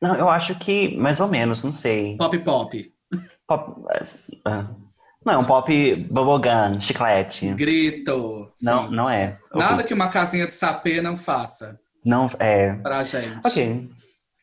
Não, 0.01 0.17
eu 0.17 0.29
acho 0.31 0.59
que 0.59 0.97
mais 0.97 1.21
ou 1.21 1.29
menos, 1.29 1.63
não 1.63 1.73
sei. 1.73 2.17
Pop 2.17 2.39
pop. 2.39 2.95
Pop, 3.51 3.83
ah, 4.45 4.71
não, 5.27 5.41
pop 5.41 5.95
bubblegum, 6.09 6.81
chiclete. 6.81 7.53
Grito. 7.55 8.49
Não, 8.63 8.89
sim. 8.89 8.95
não 8.95 9.11
é. 9.11 9.41
Nada 9.53 9.83
que 9.83 9.93
uma 9.93 10.09
casinha 10.09 10.47
de 10.47 10.53
sapê 10.55 11.03
não 11.03 11.17
faça 11.17 11.77
Não 12.05 12.31
é. 12.39 12.75
pra 12.75 13.03
gente. 13.03 13.41
Ok. 13.45 13.91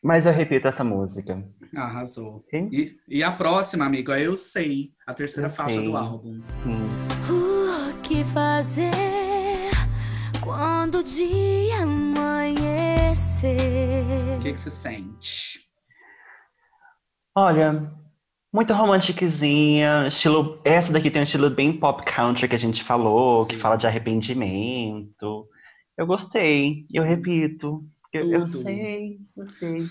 Mas 0.04 0.26
eu 0.26 0.32
repito 0.34 0.68
essa 0.68 0.84
música. 0.84 1.42
Arrasou. 1.74 2.44
E, 2.52 2.96
e 3.08 3.24
a 3.24 3.32
próxima, 3.32 3.86
amigo, 3.86 4.12
é 4.12 4.26
Eu 4.26 4.36
Sei, 4.36 4.90
a 5.06 5.14
terceira 5.14 5.48
Eu 5.48 5.54
faixa 5.54 5.76
Sei. 5.76 5.84
do 5.90 5.96
álbum. 5.96 6.42
Sim. 6.62 6.86
O 7.32 7.98
que 8.02 8.22
fazer 8.24 8.90
quando 10.44 10.98
o 10.98 11.02
dia 11.02 11.82
amanhecer? 11.82 13.56
O 14.36 14.40
que, 14.42 14.52
que 14.52 14.60
você 14.60 14.70
sente? 14.70 15.60
Olha, 17.34 17.90
muito 18.52 18.72
romantiquezinha, 18.72 20.06
estilo, 20.06 20.60
essa 20.64 20.92
daqui 20.92 21.10
tem 21.10 21.20
um 21.20 21.24
estilo 21.24 21.50
bem 21.50 21.78
pop 21.78 22.04
country 22.04 22.48
que 22.48 22.54
a 22.54 22.58
gente 22.58 22.82
falou, 22.82 23.46
que 23.46 23.54
Sim. 23.54 23.60
fala 23.60 23.76
de 23.76 23.86
arrependimento. 23.86 25.48
Eu 25.96 26.06
gostei, 26.06 26.86
eu 26.92 27.02
repito. 27.02 27.84
Eu, 28.10 28.32
eu 28.32 28.46
sei, 28.46 29.18
eu 29.36 29.46
sei. 29.46 29.86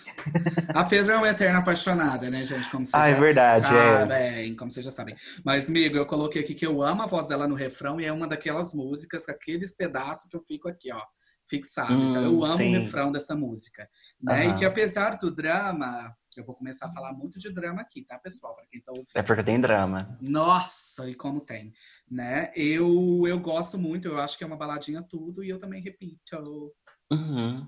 A 0.69 0.83
Pedro 0.83 1.11
é 1.11 1.17
uma 1.17 1.29
eterna 1.29 1.59
apaixonada, 1.59 2.31
né, 2.31 2.45
gente? 2.47 2.67
Como 2.69 2.83
vocês 2.83 3.01
Ah, 3.01 3.07
é 3.07 3.13
verdade, 3.13 3.65
é. 3.75 3.99
sabem, 3.99 4.55
como 4.55 4.71
vocês 4.71 4.83
já 4.83 4.91
sabem. 4.91 5.15
Mas, 5.45 5.69
amigo, 5.69 5.97
eu 5.97 6.05
coloquei 6.05 6.41
aqui 6.41 6.55
que 6.55 6.65
eu 6.65 6.81
amo 6.81 7.03
a 7.03 7.05
voz 7.05 7.27
dela 7.27 7.47
no 7.47 7.53
refrão 7.53 8.01
e 8.01 8.05
é 8.05 8.11
uma 8.11 8.27
daquelas 8.27 8.73
músicas, 8.73 9.29
aqueles 9.29 9.75
pedaços 9.75 10.27
que 10.29 10.35
eu 10.35 10.41
fico 10.47 10.67
aqui, 10.67 10.91
ó, 10.91 10.99
fixado. 11.47 11.93
então, 11.93 12.23
eu 12.23 12.39
Hum, 12.39 12.43
amo 12.45 12.57
sim. 12.57 12.69
o 12.69 12.79
refrão 12.79 13.11
dessa 13.11 13.35
música. 13.35 13.87
Né? 14.19 14.45
E 14.45 14.47
Aham. 14.47 14.55
que 14.55 14.65
apesar 14.65 15.17
do 15.19 15.29
drama, 15.29 16.11
eu 16.39 16.45
vou 16.45 16.55
começar 16.55 16.87
a 16.87 16.91
falar 16.91 17.13
muito 17.13 17.39
de 17.39 17.51
drama 17.51 17.81
aqui, 17.81 18.03
tá, 18.03 18.17
pessoal? 18.17 18.55
Pra 18.55 18.65
quem 18.65 18.81
tá 18.81 18.91
ouvindo. 18.91 19.07
É 19.13 19.21
porque 19.21 19.43
tem 19.43 19.59
drama. 19.59 20.17
Nossa, 20.21 21.09
e 21.09 21.15
como 21.15 21.41
tem, 21.41 21.73
né? 22.09 22.51
Eu, 22.55 23.23
eu 23.27 23.39
gosto 23.39 23.77
muito, 23.77 24.07
eu 24.07 24.19
acho 24.19 24.37
que 24.37 24.43
é 24.43 24.47
uma 24.47 24.57
baladinha 24.57 25.01
tudo 25.01 25.43
e 25.43 25.49
eu 25.49 25.59
também 25.59 25.81
repito. 25.81 26.73
Uhum. 27.11 27.67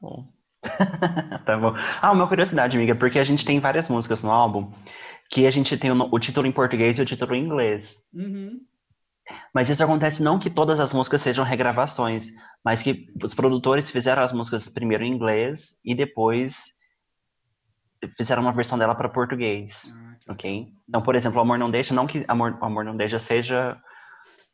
Bom. 0.00 0.32
tá 1.44 1.56
bom. 1.56 1.74
Ah, 2.00 2.12
uma 2.12 2.28
curiosidade, 2.28 2.76
amiga, 2.76 2.94
porque 2.94 3.18
a 3.18 3.24
gente 3.24 3.44
tem 3.44 3.60
várias 3.60 3.88
músicas 3.88 4.22
no 4.22 4.30
álbum 4.30 4.72
que 5.30 5.46
a 5.46 5.50
gente 5.50 5.76
tem 5.76 5.90
o, 5.90 6.08
o 6.10 6.18
título 6.18 6.46
em 6.46 6.52
português 6.52 6.98
e 6.98 7.02
o 7.02 7.06
título 7.06 7.34
em 7.34 7.44
inglês. 7.44 8.08
Uhum. 8.12 8.60
Mas 9.54 9.68
isso 9.68 9.82
acontece 9.84 10.22
não 10.22 10.38
que 10.38 10.48
todas 10.48 10.80
as 10.80 10.92
músicas 10.92 11.22
sejam 11.22 11.44
regravações, 11.44 12.28
mas 12.64 12.82
que 12.82 13.12
os 13.22 13.34
produtores 13.34 13.90
fizeram 13.90 14.22
as 14.22 14.32
músicas 14.32 14.68
primeiro 14.68 15.04
em 15.04 15.12
inglês 15.12 15.78
e 15.84 15.94
depois 15.94 16.77
fizeram 18.16 18.42
uma 18.42 18.52
versão 18.52 18.78
dela 18.78 18.94
para 18.94 19.08
português, 19.08 19.92
Ah, 20.28 20.32
ok? 20.32 20.68
Então, 20.88 21.02
por 21.02 21.14
exemplo, 21.14 21.40
Amor 21.40 21.58
Não 21.58 21.70
Deixa, 21.70 21.92
não 21.94 22.06
que 22.06 22.24
Amor, 22.28 22.56
Amor 22.60 22.84
Não 22.84 22.96
Deixa 22.96 23.18
seja 23.18 23.76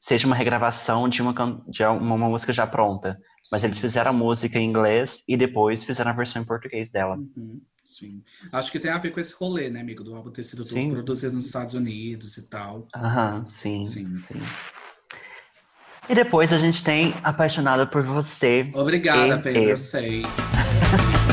seja 0.00 0.26
uma 0.26 0.36
regravação 0.36 1.08
de 1.08 1.22
uma, 1.22 1.32
de 1.66 1.82
uma, 1.82 2.14
uma 2.14 2.28
música 2.28 2.52
já 2.52 2.66
pronta, 2.66 3.18
mas 3.50 3.64
eles 3.64 3.78
fizeram 3.78 4.10
a 4.10 4.12
música 4.12 4.58
em 4.58 4.68
inglês 4.68 5.22
e 5.26 5.34
depois 5.34 5.82
fizeram 5.82 6.10
a 6.10 6.14
versão 6.14 6.42
em 6.42 6.44
português 6.44 6.90
dela. 6.90 7.16
Uhum. 7.16 7.60
Sim. 7.82 8.22
Acho 8.52 8.70
que 8.70 8.78
tem 8.78 8.90
a 8.90 8.98
ver 8.98 9.10
com 9.12 9.20
esse 9.20 9.34
rolê, 9.34 9.70
né, 9.70 9.80
amigo? 9.80 10.04
Do 10.04 10.14
álbum 10.14 10.30
ter 10.30 10.42
sido 10.42 10.62
Sim. 10.64 10.90
produzido 10.90 11.34
nos 11.34 11.46
Estados 11.46 11.72
Unidos 11.74 12.36
e 12.36 12.48
tal. 12.50 12.86
Aham, 12.94 13.46
sim, 13.48 13.80
Sim. 13.80 14.22
sim. 14.26 14.40
E 16.08 16.14
depois 16.14 16.52
a 16.52 16.58
gente 16.58 16.84
tem 16.84 17.14
Apaixonada 17.22 17.86
por 17.86 18.02
Você. 18.02 18.70
Obrigada, 18.74 19.36
E- 19.36 19.42
Pedro, 19.42 19.64
e- 19.64 19.70
eu 19.70 19.76
sei. 19.78 20.22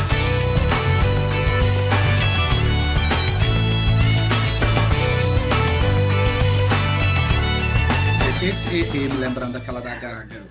e, 8.73 8.83
e, 8.83 9.09
me 9.09 9.17
lembrando 9.17 9.51
daquela 9.51 9.81
da 9.81 9.95
Gaga. 9.95 10.45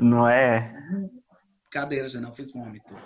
Não 0.00 0.26
é? 0.26 0.74
Cadeira, 1.70 2.08
já 2.08 2.18
não 2.18 2.34
fiz 2.34 2.50
vômito. 2.50 2.96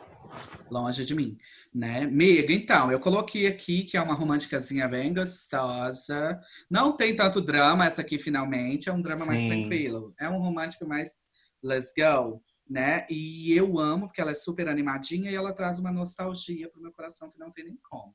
Longe 0.71 1.05
de 1.05 1.13
mim, 1.13 1.37
né? 1.75 2.07
Miga, 2.07 2.53
então, 2.53 2.93
eu 2.93 3.01
coloquei 3.01 3.49
aqui 3.49 3.83
que 3.83 3.97
é 3.97 4.01
uma 4.01 4.15
românticazinha 4.15 4.87
bem 4.87 5.13
gostosa. 5.13 6.41
Não 6.71 6.97
tem 6.97 7.17
tanto 7.17 7.41
drama 7.41 7.85
essa 7.85 8.01
aqui, 8.03 8.17
finalmente. 8.17 8.89
É 8.89 8.93
um 8.93 9.03
drama 9.03 9.27
mais 9.27 9.41
Sim. 9.41 9.49
tranquilo. 9.49 10.15
É 10.21 10.29
um 10.29 10.39
romântico 10.39 10.87
mais 10.87 11.25
let's 11.61 11.93
go, 11.97 12.41
né? 12.69 13.05
E 13.11 13.53
eu 13.53 13.77
amo, 13.77 14.07
porque 14.07 14.21
ela 14.21 14.31
é 14.31 14.37
super 14.37 14.69
animadinha 14.69 15.33
e 15.33 15.35
ela 15.35 15.53
traz 15.53 15.81
uma 15.81 15.91
nostalgia 15.91 16.71
pro 16.71 16.81
meu 16.81 16.93
coração 16.93 17.29
que 17.29 17.41
não 17.41 17.51
tem 17.51 17.65
nem 17.65 17.79
como. 17.91 18.15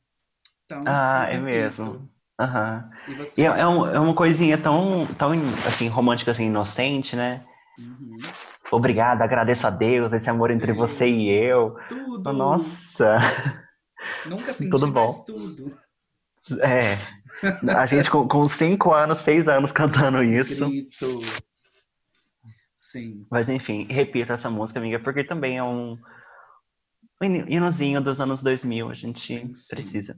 Então, 0.63 0.83
Ah, 0.87 1.27
é 1.29 1.37
mesmo. 1.37 2.09
Aham. 2.39 2.89
E? 3.37 3.41
E 3.41 3.43
é, 3.43 3.47
é 3.47 3.67
um- 3.67 3.85
é 3.87 3.99
uma 3.99 4.13
coisinha 4.13 4.57
tão, 4.57 5.07
tão 5.17 5.31
assim, 5.67 5.87
romântica, 5.87 6.31
assim, 6.31 6.47
inocente, 6.47 7.15
né? 7.15 7.45
Uhum. 7.79 8.17
Obrigada, 8.71 9.23
agradeço 9.23 9.65
a 9.67 9.69
Deus, 9.69 10.11
esse 10.13 10.29
amor 10.29 10.49
entre 10.51 10.71
Sim. 10.73 10.77
você 10.77 11.07
e 11.07 11.29
eu. 11.29 11.77
Tudo! 11.87 12.33
Nossa, 12.33 13.17
Nunca 14.25 14.51
senti 14.53 14.69
tudo 14.69 14.87
bom. 14.91 15.23
tudo. 15.25 15.77
é. 16.61 16.97
A 17.75 17.85
gente 17.85 18.09
com, 18.09 18.27
com 18.27 18.47
cinco 18.47 18.93
anos, 18.93 19.19
seis 19.19 19.47
anos 19.47 19.71
cantando 19.71 20.23
isso. 20.23 20.67
Grito. 20.69 21.19
Sim. 22.75 23.25
Mas 23.31 23.49
enfim, 23.49 23.87
repita 23.89 24.33
essa 24.33 24.49
música, 24.49 24.79
amiga, 24.79 24.99
porque 24.99 25.23
também 25.23 25.57
é 25.57 25.63
um 25.63 25.97
um 27.21 27.25
hino- 27.25 27.45
hinozinho 27.49 28.01
dos 28.01 28.19
anos 28.19 28.41
2000, 28.41 28.89
a 28.89 28.93
gente 28.93 29.21
Sim, 29.21 29.55
sim. 29.55 29.75
precisa. 29.75 30.17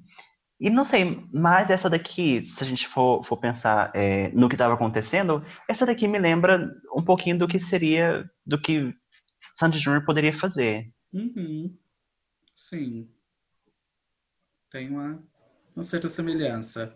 E 0.59 0.69
não 0.71 0.83
sei, 0.83 1.23
mas 1.31 1.69
essa 1.69 1.87
daqui, 1.89 2.43
se 2.45 2.63
a 2.63 2.67
gente 2.67 2.87
for, 2.87 3.23
for 3.23 3.37
pensar 3.37 3.91
é, 3.93 4.29
no 4.29 4.49
que 4.49 4.55
estava 4.55 4.73
acontecendo, 4.73 5.45
essa 5.67 5.85
daqui 5.85 6.07
me 6.07 6.17
lembra 6.17 6.67
um 6.95 7.03
pouquinho 7.03 7.37
do 7.37 7.47
que 7.47 7.59
seria, 7.59 8.27
do 8.45 8.59
que 8.59 8.91
Sandy 9.53 9.77
Júnior 9.77 10.03
poderia 10.03 10.33
fazer. 10.33 10.91
Uhum. 11.13 11.75
Sim. 12.55 13.07
Tem 14.71 14.89
uma, 14.89 15.23
uma 15.75 15.83
certa 15.83 16.09
semelhança. 16.09 16.95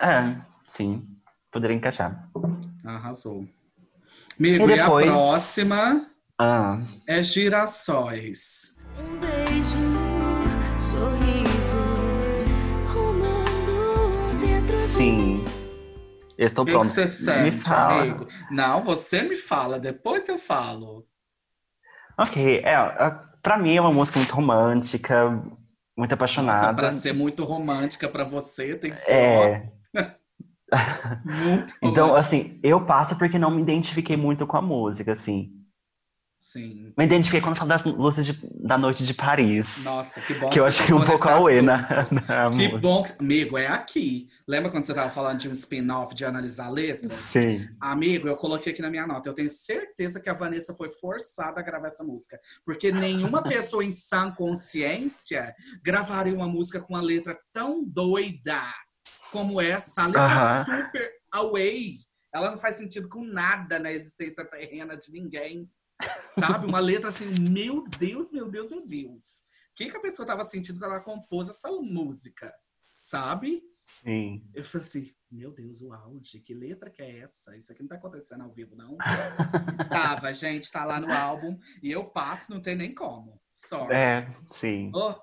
É, 0.00 0.40
sim, 0.68 1.04
poderia 1.50 1.76
encaixar. 1.76 2.30
Arrasou. 2.84 3.46
Amigo, 4.38 4.68
E 4.70 4.70
e, 4.70 4.80
a 4.80 4.84
depois- 4.84 5.06
próxima 5.06 5.94
Ah, 6.38 6.78
é 7.08 7.20
Girassóis. 7.22 8.76
Um 8.98 9.18
beijo, 9.18 9.78
sim. 15.02 15.44
Eu 16.38 16.46
estou 16.46 16.62
O 16.62 16.66
que 16.66 16.72
pronto. 16.72 16.86
você 16.88 17.06
Me 17.06 17.12
sente, 17.12 17.64
fala. 17.64 18.02
amigo? 18.02 18.26
Não, 18.50 18.84
você 18.84 19.22
me 19.22 19.36
fala, 19.36 19.78
depois 19.78 20.28
eu 20.28 20.38
falo. 20.38 21.06
Ok, 22.18 22.58
é, 22.64 22.76
pra 23.42 23.58
mim 23.58 23.74
é 23.76 23.80
uma 23.80 23.92
música 23.92 24.18
muito 24.18 24.34
romântica, 24.34 25.30
muito 25.96 26.10
Nossa, 26.10 26.14
apaixonada. 26.14 26.74
pra 26.74 26.92
ser 26.92 27.12
muito 27.12 27.44
romântica 27.44 28.08
pra 28.08 28.24
você, 28.24 28.76
tem 28.76 28.92
que 28.92 29.00
ser 29.00 29.12
É, 29.12 29.72
muito 31.24 31.74
então, 31.82 32.14
assim, 32.14 32.60
eu 32.62 32.84
passo 32.84 33.16
porque 33.18 33.38
não 33.38 33.50
me 33.50 33.62
identifiquei 33.62 34.16
muito 34.16 34.46
com 34.46 34.56
a 34.56 34.62
música, 34.62 35.12
assim. 35.12 35.52
Sim. 36.44 36.92
Me 36.98 37.04
identifiquei 37.04 37.40
quando 37.40 37.56
falo 37.56 37.68
das 37.68 37.84
luzes 37.84 38.26
de- 38.26 38.40
da 38.66 38.76
noite 38.76 39.04
de 39.04 39.14
Paris. 39.14 39.84
Nossa, 39.84 40.20
que 40.22 40.34
bom 40.34 40.50
que 40.50 40.58
eu 40.58 40.64
você 40.64 40.82
achei 40.82 40.92
um 40.94 41.04
pouco 41.04 41.28
auê 41.28 41.62
na, 41.62 41.76
na 42.10 42.50
Que 42.50 42.56
música. 42.56 42.78
bom, 42.78 43.04
que- 43.04 43.12
amigo, 43.20 43.56
é 43.56 43.68
aqui. 43.68 44.28
Lembra 44.48 44.68
quando 44.72 44.84
você 44.84 44.92
tava 44.92 45.08
falando 45.08 45.38
de 45.38 45.48
um 45.48 45.52
spin-off 45.52 46.16
de 46.16 46.24
analisar 46.24 46.68
letras? 46.68 47.14
Sim. 47.14 47.68
Amigo, 47.80 48.26
eu 48.26 48.34
coloquei 48.36 48.72
aqui 48.72 48.82
na 48.82 48.90
minha 48.90 49.06
nota. 49.06 49.28
Eu 49.28 49.34
tenho 49.34 49.48
certeza 49.48 50.20
que 50.20 50.28
a 50.28 50.34
Vanessa 50.34 50.74
foi 50.74 50.90
forçada 50.90 51.60
a 51.60 51.62
gravar 51.62 51.86
essa 51.86 52.02
música. 52.02 52.40
Porque 52.66 52.90
nenhuma 52.90 53.40
pessoa 53.44 53.84
em 53.84 53.92
sã 53.92 54.28
consciência 54.32 55.54
gravaria 55.80 56.34
uma 56.34 56.48
música 56.48 56.80
com 56.80 56.94
uma 56.94 57.02
letra 57.02 57.38
tão 57.52 57.84
doida 57.84 58.60
como 59.30 59.60
essa. 59.60 60.02
A 60.02 60.06
letra 60.06 60.24
Aham. 60.24 60.64
super 60.64 61.08
away. 61.30 61.98
Ela 62.34 62.50
não 62.50 62.58
faz 62.58 62.76
sentido 62.76 63.08
com 63.08 63.22
nada 63.24 63.78
na 63.78 63.92
existência 63.92 64.44
terrena 64.44 64.96
de 64.96 65.12
ninguém. 65.12 65.70
Sabe? 66.38 66.66
Uma 66.66 66.80
letra 66.80 67.08
assim, 67.08 67.26
meu 67.50 67.84
Deus, 67.98 68.32
meu 68.32 68.50
Deus, 68.50 68.70
meu 68.70 68.86
Deus. 68.86 69.46
O 69.70 69.74
que, 69.74 69.90
que 69.90 69.96
a 69.96 70.00
pessoa 70.00 70.26
tava 70.26 70.44
sentindo 70.44 70.78
quando 70.78 70.92
ela 70.92 71.00
compôs 71.00 71.48
essa 71.48 71.70
música? 71.70 72.52
Sabe? 73.00 73.62
Sim. 74.04 74.46
Eu 74.54 74.64
falei 74.64 74.86
assim, 74.86 75.14
meu 75.30 75.50
Deus, 75.50 75.80
o 75.82 75.92
auge, 75.92 76.40
que 76.40 76.54
letra 76.54 76.90
que 76.90 77.02
é 77.02 77.20
essa? 77.20 77.56
Isso 77.56 77.72
aqui 77.72 77.82
não 77.82 77.88
tá 77.88 77.96
acontecendo 77.96 78.42
ao 78.44 78.50
vivo, 78.50 78.76
não. 78.76 78.96
Tava, 79.90 80.32
gente, 80.32 80.70
tá 80.70 80.84
lá 80.84 81.00
no 81.00 81.12
álbum. 81.12 81.58
E 81.82 81.90
eu 81.90 82.04
passo, 82.04 82.52
não 82.52 82.60
tem 82.60 82.76
nem 82.76 82.94
como. 82.94 83.40
Sorry. 83.54 83.94
É, 83.94 84.26
sim. 84.50 84.90
Oh, 84.94 85.14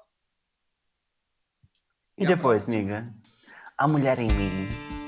E 2.18 2.24
E 2.24 2.28
depois, 2.28 2.66
próxima? 2.66 2.98
amiga? 2.98 3.16
A 3.78 3.88
Mulher 3.88 4.20
em 4.20 4.28
Mim. 4.28 4.99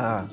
Ah. 0.00 0.28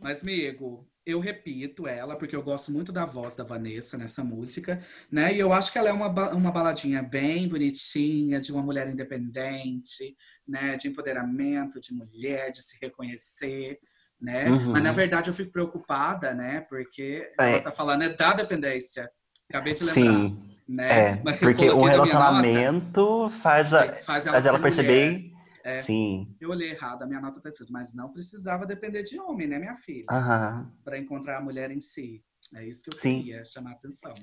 Mas, 0.00 0.22
amigo, 0.22 0.86
eu 1.06 1.20
repito 1.20 1.86
ela, 1.86 2.16
porque 2.16 2.34
eu 2.34 2.42
gosto 2.42 2.72
muito 2.72 2.90
da 2.90 3.04
voz 3.04 3.36
da 3.36 3.44
Vanessa 3.44 3.98
nessa 3.98 4.24
música, 4.24 4.80
né? 5.10 5.34
E 5.34 5.38
eu 5.38 5.52
acho 5.52 5.70
que 5.70 5.78
ela 5.78 5.88
é 5.88 5.92
uma, 5.92 6.08
uma 6.32 6.50
baladinha 6.50 7.02
bem 7.02 7.46
bonitinha, 7.48 8.40
de 8.40 8.52
uma 8.52 8.62
mulher 8.62 8.88
independente, 8.88 10.16
né? 10.48 10.76
De 10.76 10.88
empoderamento, 10.88 11.78
de 11.80 11.92
mulher, 11.92 12.52
de 12.52 12.62
se 12.62 12.78
reconhecer, 12.80 13.78
né? 14.20 14.48
Uhum. 14.48 14.72
Mas, 14.72 14.82
na 14.82 14.92
verdade, 14.92 15.28
eu 15.28 15.34
fico 15.34 15.52
preocupada, 15.52 16.32
né? 16.32 16.60
Porque 16.68 17.30
É. 17.38 17.52
ela 17.52 17.60
tá 17.60 17.72
falando 17.72 18.02
é 18.02 18.08
da 18.08 18.32
dependência. 18.32 19.10
Acabei 19.48 19.74
de 19.74 19.84
lembrar, 19.84 19.92
Sim, 20.02 20.42
né? 20.66 21.10
é. 21.10 21.16
Porque 21.38 21.66
nota, 21.66 21.86
relacionamento 21.90 23.30
faz, 23.42 23.74
a, 23.74 23.92
faz 23.92 24.24
faz 24.24 24.46
ela 24.46 24.58
perceber. 24.58 25.10
mulher. 25.10 25.33
É. 25.64 25.76
Sim. 25.76 26.36
Eu 26.38 26.50
olhei 26.50 26.70
errado, 26.70 27.02
a 27.02 27.06
minha 27.06 27.20
nota 27.20 27.40
tá 27.40 27.48
escrito, 27.48 27.72
mas 27.72 27.94
não 27.94 28.12
precisava 28.12 28.66
depender 28.66 29.02
de 29.02 29.18
homem, 29.18 29.48
né, 29.48 29.58
minha 29.58 29.74
filha? 29.74 30.04
Aham. 30.10 30.70
Para 30.84 30.98
encontrar 30.98 31.38
a 31.38 31.40
mulher 31.40 31.70
em 31.70 31.80
si. 31.80 32.22
É 32.54 32.68
isso 32.68 32.84
que 32.84 32.94
eu 32.94 33.00
Sim. 33.00 33.22
queria 33.22 33.42
chamar 33.46 33.70
a 33.70 33.72
atenção. 33.72 34.14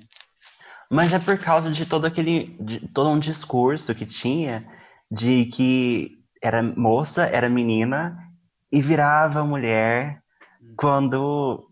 Mas 0.88 1.12
é 1.12 1.18
por 1.18 1.36
causa 1.38 1.70
de 1.72 1.84
todo 1.84 2.06
aquele, 2.06 2.56
de 2.60 2.88
todo 2.88 3.10
um 3.10 3.18
discurso 3.18 3.92
que 3.94 4.06
tinha 4.06 4.64
de 5.10 5.46
que 5.46 6.22
era 6.40 6.62
moça, 6.62 7.24
era 7.26 7.48
menina 7.48 8.16
e 8.70 8.80
virava 8.80 9.44
mulher 9.44 10.22
quando 10.76 11.68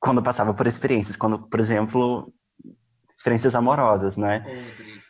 quando 0.00 0.22
passava 0.22 0.54
por 0.54 0.66
experiências, 0.66 1.16
quando, 1.16 1.48
por 1.48 1.58
exemplo, 1.58 2.32
experiências 3.12 3.54
amorosas, 3.54 4.16
né? 4.16 4.40
Podre. 4.40 5.02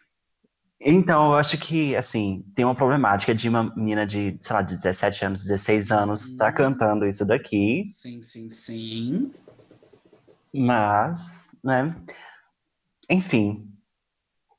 Então, 0.81 1.33
eu 1.33 1.39
acho 1.39 1.59
que, 1.59 1.97
assim, 1.97 2.45
tem 2.55 2.65
uma 2.65 2.75
problemática 2.75 3.35
de 3.35 3.49
uma 3.49 3.75
menina 3.75 4.07
de, 4.07 4.37
sei 4.41 4.55
lá, 4.55 4.63
de 4.63 4.77
17 4.77 5.25
anos, 5.25 5.43
16 5.43 5.91
anos, 5.91 6.37
tá 6.37 6.47
Uhum. 6.49 6.55
cantando 6.55 7.07
isso 7.07 7.27
daqui, 7.27 7.83
Sim, 7.87 8.23
sim, 8.23 8.49
sim. 8.49 9.33
mas, 10.55 11.51
né? 11.65 11.95
Enfim. 13.11 13.65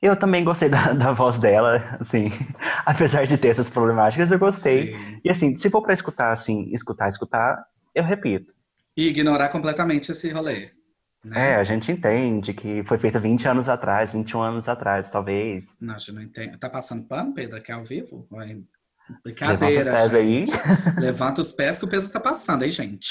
Eu 0.02 0.16
também 0.18 0.44
gostei 0.44 0.68
da, 0.68 0.92
da 0.94 1.12
voz 1.12 1.38
dela, 1.38 1.98
assim, 2.00 2.28
apesar 2.86 3.26
de 3.26 3.36
ter 3.38 3.48
essas 3.48 3.70
problemáticas, 3.70 4.30
eu 4.30 4.38
gostei. 4.38 4.92
Sim. 4.92 5.20
E 5.24 5.30
assim, 5.30 5.56
se 5.58 5.70
for 5.70 5.82
pra 5.82 5.94
escutar, 5.94 6.32
assim, 6.32 6.70
escutar, 6.74 7.08
escutar, 7.08 7.62
eu 7.94 8.04
repito. 8.04 8.52
E 8.96 9.06
ignorar 9.08 9.48
completamente 9.50 10.10
esse 10.12 10.30
rolê. 10.30 10.70
É, 11.24 11.28
Né? 11.28 11.54
a 11.56 11.64
gente 11.64 11.92
entende 11.92 12.54
que 12.54 12.82
foi 12.84 12.98
feita 12.98 13.18
20 13.18 13.46
anos 13.46 13.68
atrás, 13.68 14.12
21 14.12 14.40
anos 14.42 14.68
atrás, 14.68 15.10
talvez. 15.10 15.76
Não, 15.80 15.96
eu 16.08 16.14
não 16.14 16.22
entendo. 16.22 16.56
Tá 16.58 16.68
passando 16.70 17.06
pano, 17.06 17.34
Pedro, 17.34 17.56
aqui 17.58 17.70
ao 17.70 17.84
vivo? 17.84 18.26
Vai. 18.30 18.48
Levanta 18.48 18.64
os 19.16 19.22
Brincadeira, 19.24 19.92
pés 19.92 20.14
aí. 20.14 20.46
gente. 20.46 21.00
Levanta 21.00 21.40
os 21.40 21.50
pés 21.52 21.78
que 21.80 21.84
o 21.84 21.88
Pedro 21.88 22.08
tá 22.08 22.20
passando, 22.20 22.62
hein, 22.62 22.70
gente? 22.70 23.08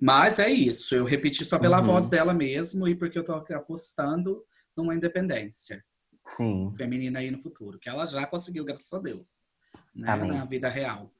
Mas 0.00 0.38
é 0.38 0.48
isso. 0.50 0.94
Eu 0.94 1.04
repeti 1.04 1.44
só 1.44 1.58
pela 1.58 1.80
Uhum. 1.80 1.84
voz 1.86 2.08
dela 2.08 2.32
mesmo 2.32 2.88
e 2.88 2.94
porque 2.94 3.18
eu 3.18 3.24
tô 3.24 3.34
apostando 3.34 4.42
numa 4.76 4.94
independência. 4.94 5.84
Sim. 6.26 6.72
feminina 6.74 7.18
aí 7.18 7.30
no 7.30 7.38
futuro, 7.38 7.78
que 7.78 7.86
ela 7.86 8.06
já 8.06 8.26
conseguiu, 8.26 8.64
graças 8.64 8.90
a 8.94 8.98
Deus, 8.98 9.42
né, 9.94 10.10
Amém. 10.10 10.32
na 10.32 10.46
vida 10.46 10.70
real. 10.70 11.10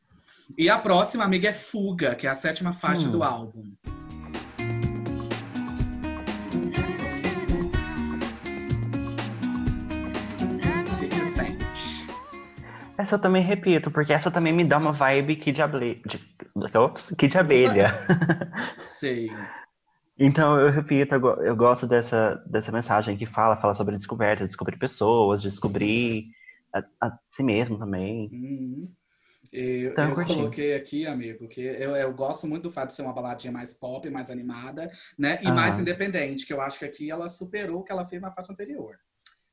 E 0.57 0.71
a 0.71 0.79
próxima, 0.79 1.23
amiga, 1.25 1.51
é 1.51 1.53
Fuga, 1.53 2.15
que 2.15 2.27
é 2.27 2.31
a 2.31 2.35
sétima 2.35 2.73
faixa 2.73 3.07
Hum. 3.09 3.11
do 3.11 3.23
álbum. 3.23 3.71
Essa 13.05 13.17
eu 13.17 13.21
também 13.21 13.43
repito, 13.43 13.91
porque 13.91 14.15
essa 14.15 14.31
também 14.31 14.51
me 14.51 14.65
dá 14.65 14.79
uma 14.79 14.91
vibe 14.93 15.39
Able... 15.63 16.03
de... 16.07 16.19
Ops, 16.79 17.15
Kid 17.19 17.37
Abelha. 17.37 17.89
Sei. 18.87 19.29
Então, 20.19 20.59
eu 20.59 20.71
repito, 20.71 21.15
eu, 21.15 21.21
go- 21.21 21.43
eu 21.43 21.55
gosto 21.55 21.87
dessa, 21.87 22.37
dessa 22.47 22.73
mensagem 22.73 23.15
que 23.15 23.27
fala, 23.27 23.59
fala 23.59 23.75
sobre 23.75 23.95
descoberta, 23.99 24.47
descobrir 24.47 24.79
pessoas, 24.79 25.43
descobrir 25.43 26.25
a, 26.75 26.83
a 27.09 27.19
si 27.29 27.43
mesmo 27.43 27.79
também. 27.79 28.31
Uhum. 28.33 28.91
Eu, 29.53 29.93
Então, 29.93 30.05
eu 30.05 30.11
eu 30.13 30.25
coloquei 30.27 30.75
aqui, 30.75 31.07
amigo, 31.07 31.47
que 31.47 31.61
eu, 31.61 31.95
eu 31.95 32.15
gosto 32.15 32.47
muito 32.47 32.63
do 32.63 32.73
fato 32.73 32.89
de 32.89 32.95
ser 32.95 33.03
uma 33.03 33.13
baladinha 33.13 33.53
mais 33.53 33.75
pop, 33.75 34.09
mais 34.09 34.31
animada, 34.31 34.91
né? 35.19 35.39
E 35.43 35.47
Aham. 35.47 35.55
mais 35.57 35.79
independente, 35.79 36.47
que 36.47 36.55
eu 36.55 36.63
acho 36.63 36.79
que 36.79 36.87
aqui 36.87 37.11
ela 37.11 37.29
superou 37.29 37.81
o 37.81 37.85
que 37.85 37.93
ela 37.93 38.07
fez 38.07 38.23
na 38.23 38.33
faixa 38.33 38.51
anterior. 38.51 38.97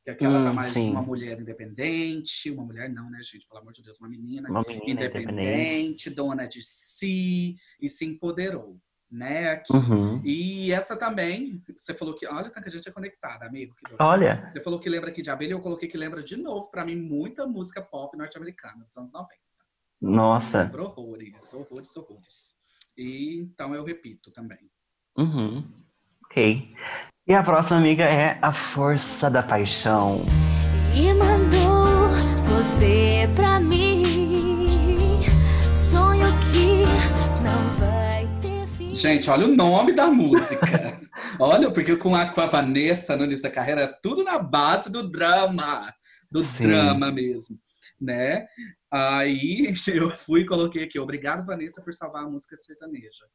Que 0.04 0.10
aqui 0.10 0.26
ela 0.26 0.44
tá 0.44 0.50
Hum, 0.52 0.54
mais 0.56 0.68
sim. 0.74 0.90
uma 0.90 1.02
mulher 1.02 1.40
independente, 1.40 2.50
uma 2.50 2.64
mulher 2.66 2.90
não, 2.90 3.10
né, 3.12 3.20
gente? 3.22 3.48
Pelo 3.48 3.62
amor 3.62 3.72
de 3.74 3.84
Deus, 3.84 4.00
uma 4.00 4.10
menina 4.10 4.50
Uma 4.50 4.64
menina 4.68 4.90
independente. 4.92 5.32
independente, 5.32 6.10
dona 6.10 6.48
de 6.48 6.62
si, 6.64 7.56
e 7.80 7.88
se 7.88 8.06
empoderou, 8.06 8.80
né? 9.12 9.62
Uhum. 9.72 10.20
E 10.26 10.72
essa 10.72 10.98
também, 10.98 11.62
você 11.78 11.94
falou 11.94 12.16
que, 12.16 12.26
olha, 12.26 12.50
tanto 12.50 12.64
que 12.64 12.70
a 12.70 12.72
gente 12.72 12.90
é 12.90 12.92
conectada, 12.92 13.46
amigo. 13.46 13.76
Olha, 14.00 14.52
Você 14.56 14.62
falou 14.64 14.80
que 14.80 14.90
lembra 14.90 15.12
aqui 15.12 15.22
de 15.22 15.30
abelha, 15.30 15.52
eu 15.54 15.62
coloquei 15.62 15.88
que 15.88 15.98
lembra 15.98 16.24
de 16.24 16.36
novo, 16.36 16.72
pra 16.72 16.84
mim, 16.84 16.96
muita 16.96 17.46
música 17.46 17.80
pop 17.82 18.18
norte-americana 18.18 18.84
dos 18.84 18.98
anos 18.98 19.12
90. 19.14 19.36
nossa. 20.02 20.64
Lembra 20.64 20.84
horrores, 20.84 21.54
horrores, 21.54 21.96
horrores. 21.96 22.56
E 22.98 23.36
então 23.38 23.76
eu 23.76 23.84
repito 23.84 24.32
também. 24.32 24.68
Uhum. 25.16 25.64
Ok. 26.26 26.74
E 27.28 27.36
a 27.36 27.44
próxima 27.44 27.78
amiga 27.78 28.04
é 28.04 28.40
A 28.42 28.52
Força 28.52 29.30
da 29.30 29.44
Paixão. 29.44 30.26
E 30.96 31.14
mandou 31.14 32.10
você 32.48 33.30
pra 33.36 33.60
mim. 33.60 34.98
Sonho 35.76 36.26
que 36.52 36.84
não 37.44 37.80
vai 37.80 38.28
ter 38.42 38.68
fim. 38.70 38.96
Gente, 38.96 39.30
olha 39.30 39.46
o 39.46 39.56
nome 39.56 39.94
da 39.94 40.08
música. 40.08 41.00
olha, 41.40 41.70
porque 41.70 41.96
com 41.96 42.16
a, 42.16 42.26
com 42.26 42.42
a 42.42 42.48
Vanessa 42.48 43.16
no 43.16 43.26
início 43.26 43.44
da 43.44 43.52
carreira, 43.52 43.82
é 43.82 43.94
tudo 44.02 44.24
na 44.24 44.40
base 44.40 44.92
do 44.92 45.08
drama. 45.08 45.94
Do 46.32 46.42
Sim. 46.42 46.64
drama 46.64 47.12
mesmo, 47.12 47.56
né? 48.02 48.48
Aí 48.92 49.72
eu 49.94 50.10
fui 50.10 50.42
e 50.42 50.46
coloquei 50.48 50.86
aqui, 50.86 51.00
obrigado, 51.00 51.46
Vanessa, 51.46 51.84
por 51.84 51.94
salvar 51.94 52.24
a 52.24 52.30
música 52.30 52.58
sertaneja. 52.58 53.28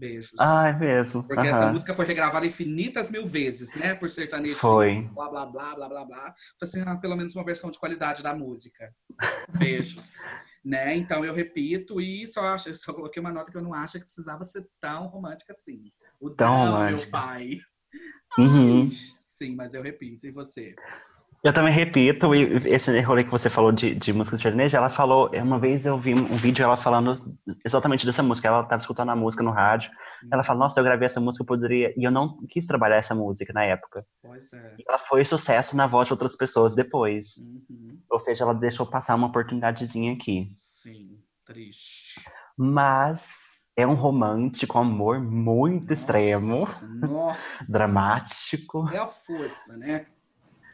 Beijos. 0.00 0.32
Ah, 0.40 0.68
é 0.68 0.72
mesmo. 0.72 1.22
Porque 1.22 1.46
essa 1.46 1.70
música 1.70 1.94
foi 1.94 2.06
regravada 2.06 2.46
infinitas 2.46 3.10
mil 3.10 3.26
vezes, 3.26 3.74
né? 3.74 3.94
Por 3.94 4.08
sertanejo. 4.08 4.56
Foi. 4.56 5.02
Blá, 5.12 5.28
blá, 5.28 5.46
blá, 5.46 5.74
blá, 5.74 5.88
blá, 5.88 6.04
blá. 6.06 6.18
Falei 6.18 6.34
assim, 6.62 6.82
ah, 6.86 6.96
pelo 6.96 7.16
menos 7.16 7.36
uma 7.36 7.44
versão 7.44 7.70
de 7.70 7.78
qualidade 7.78 8.22
da 8.22 8.34
música. 8.34 8.94
Beijos. 9.58 10.14
né? 10.64 10.96
Então 10.96 11.22
eu 11.22 11.34
repito 11.34 12.00
e 12.00 12.26
só, 12.26 12.40
acho, 12.46 12.74
só 12.74 12.94
coloquei 12.94 13.20
uma 13.20 13.32
nota 13.32 13.50
que 13.50 13.58
eu 13.58 13.62
não 13.62 13.74
acho 13.74 13.98
que 13.98 14.04
precisava 14.04 14.42
ser 14.42 14.66
tão 14.80 15.06
romântica 15.06 15.52
assim. 15.52 15.82
O 16.18 16.30
Tão 16.30 16.62
drama, 16.62 16.70
meu 16.70 16.84
romântica. 16.84 17.10
pai. 17.10 17.58
Uhum. 18.38 18.90
Sim, 19.20 19.54
mas 19.54 19.74
eu 19.74 19.82
repito. 19.82 20.26
E 20.26 20.30
você? 20.30 20.74
Eu 21.42 21.54
também 21.54 21.72
repito, 21.72 22.34
e 22.34 22.42
esse 22.68 23.00
rolê 23.00 23.24
que 23.24 23.30
você 23.30 23.48
falou 23.48 23.72
de, 23.72 23.94
de 23.94 24.12
música 24.12 24.36
sertaneja, 24.36 24.76
ela 24.76 24.90
falou, 24.90 25.30
uma 25.32 25.58
vez 25.58 25.86
eu 25.86 25.98
vi 25.98 26.12
um 26.12 26.36
vídeo 26.36 26.62
ela 26.62 26.76
falando 26.76 27.14
exatamente 27.64 28.04
dessa 28.04 28.22
música, 28.22 28.46
ela 28.48 28.60
estava 28.60 28.78
escutando 28.78 29.08
a 29.08 29.16
música 29.16 29.42
no 29.42 29.50
rádio, 29.50 29.90
ela 30.30 30.44
falou, 30.44 30.60
nossa, 30.64 30.78
eu 30.78 30.84
gravei 30.84 31.06
essa 31.06 31.18
música, 31.18 31.42
eu 31.42 31.46
poderia, 31.46 31.94
e 31.96 32.04
eu 32.04 32.10
não 32.10 32.36
quis 32.46 32.66
trabalhar 32.66 32.96
essa 32.96 33.14
música 33.14 33.54
na 33.54 33.64
época. 33.64 34.04
Pois 34.22 34.52
é. 34.52 34.74
E 34.78 34.84
ela 34.86 34.98
foi 34.98 35.24
sucesso 35.24 35.74
na 35.74 35.86
voz 35.86 36.08
de 36.08 36.12
outras 36.12 36.36
pessoas 36.36 36.74
depois, 36.74 37.38
Uhum. 37.38 37.98
ou 38.10 38.20
seja, 38.20 38.44
ela 38.44 38.54
deixou 38.54 38.84
passar 38.84 39.14
uma 39.14 39.28
oportunidadezinha 39.28 40.12
aqui. 40.12 40.50
Sim, 40.54 41.18
triste. 41.46 42.20
Mas 42.58 43.62
é 43.78 43.86
um 43.86 43.94
romântico, 43.94 44.76
um 44.76 44.82
amor 44.82 45.18
muito 45.18 45.90
extremo, 45.90 46.58
Nossa, 46.60 46.86
nossa, 47.00 47.64
dramático. 47.66 48.86
é 48.92 48.98
a 48.98 49.06
força, 49.06 49.74
né? 49.78 50.04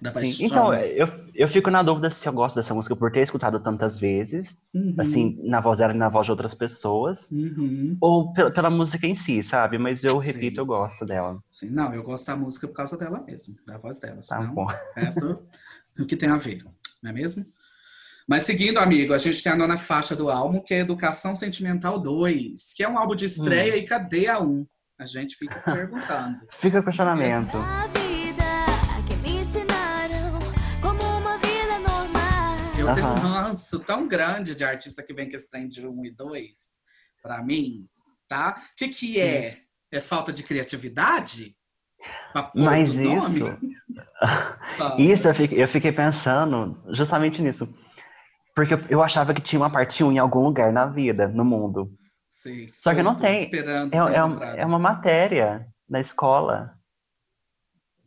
Sim, 0.04 0.12
paixão. 0.12 0.46
Então, 0.46 0.74
eu, 0.74 1.08
eu 1.34 1.48
fico 1.48 1.70
na 1.70 1.82
dúvida 1.82 2.10
se 2.10 2.28
eu 2.28 2.32
gosto 2.32 2.56
dessa 2.56 2.74
música 2.74 2.94
por 2.94 3.10
ter 3.10 3.20
escutado 3.22 3.58
tantas 3.60 3.98
vezes, 3.98 4.62
Uhum, 4.74 4.94
assim, 4.98 5.38
na 5.44 5.60
voz 5.60 5.78
dela 5.78 5.94
e 5.94 5.96
na 5.96 6.08
voz 6.08 6.26
de 6.26 6.30
outras 6.32 6.54
pessoas, 6.54 7.30
uhum. 7.30 7.96
ou 8.00 8.32
pela, 8.32 8.50
pela 8.50 8.70
música 8.70 9.06
em 9.06 9.14
si, 9.14 9.42
sabe? 9.42 9.78
Mas 9.78 10.04
eu 10.04 10.20
Sim. 10.20 10.26
repito, 10.26 10.60
eu 10.60 10.66
gosto 10.66 11.06
dela. 11.06 11.38
Sim, 11.50 11.70
não, 11.70 11.94
eu 11.94 12.02
gosto 12.02 12.26
da 12.26 12.36
música 12.36 12.68
por 12.68 12.74
causa 12.74 12.96
dela 12.96 13.22
mesmo, 13.26 13.56
da 13.66 13.78
voz 13.78 13.98
dela. 13.98 14.16
Tá 14.16 14.22
senão- 14.22 14.54
bom. 14.54 14.66
O 14.66 15.00
resto, 15.00 15.46
o 15.98 16.04
que 16.04 16.16
tem 16.16 16.28
a 16.28 16.36
ver, 16.36 16.62
não 17.02 17.10
é 17.10 17.14
mesmo? 17.14 17.44
Mas 18.28 18.42
seguindo, 18.42 18.78
amigo, 18.78 19.14
a 19.14 19.18
gente 19.18 19.40
tem 19.42 19.52
a 19.52 19.56
nona 19.56 19.76
faixa 19.76 20.16
do 20.16 20.28
álbum, 20.28 20.60
que 20.60 20.74
é 20.74 20.80
Educação 20.80 21.36
Sentimental 21.36 21.98
2, 21.98 22.72
que 22.76 22.82
é 22.82 22.88
um 22.88 22.98
álbum 22.98 23.14
de 23.14 23.24
estreia 23.24 23.74
Hum. 23.74 23.78
e 23.78 23.82
cadê 23.84 24.26
a 24.28 24.40
1? 24.40 24.66
A 24.98 25.04
gente 25.04 25.36
fica 25.36 25.56
se 25.58 25.70
perguntando. 25.70 26.38
Fica 26.58 26.80
o 26.80 26.84
questionamento. 26.84 27.56
A 27.56 27.86
Eu 32.88 32.94
tenho 32.94 33.06
um 33.06 33.14
ranço 33.14 33.80
tão 33.80 34.06
grande 34.06 34.54
de 34.54 34.64
artista 34.64 35.02
que 35.02 35.12
vem 35.12 35.28
com 35.28 35.34
esse 35.36 35.50
trem 35.50 35.68
de 35.68 35.86
1 35.86 36.04
e 36.04 36.10
2, 36.10 36.56
pra 37.22 37.42
mim, 37.42 37.86
tá? 38.28 38.56
O 38.72 38.76
que 38.76 38.88
que 38.88 39.20
é? 39.20 39.58
É 39.90 40.00
falta 40.00 40.32
de 40.32 40.42
criatividade? 40.42 41.56
Mas 42.54 42.90
isso, 42.94 43.58
isso 44.98 45.28
eu 45.28 45.34
fiquei, 45.34 45.62
eu 45.62 45.68
fiquei 45.68 45.92
pensando 45.92 46.80
justamente 46.92 47.42
nisso. 47.42 47.66
Porque 48.54 48.74
eu, 48.88 49.02
achava 49.02 49.34
que 49.34 49.40
tinha 49.42 49.60
uma 49.60 49.70
parte 49.70 50.02
1 50.02 50.12
em 50.12 50.18
algum 50.18 50.40
lugar 50.40 50.72
na 50.72 50.86
vida, 50.86 51.28
no 51.28 51.44
mundo. 51.44 51.90
Sim, 52.26 52.66
Só 52.68 52.94
que 52.94 53.02
não 53.02 53.14
tem. 53.14 53.50
É, 53.92 53.96
é, 53.96 54.24
um- 54.24 54.42
é 54.42 54.64
uma 54.66 54.78
matéria 54.78 55.66
na 55.88 56.00
escola. 56.00 56.75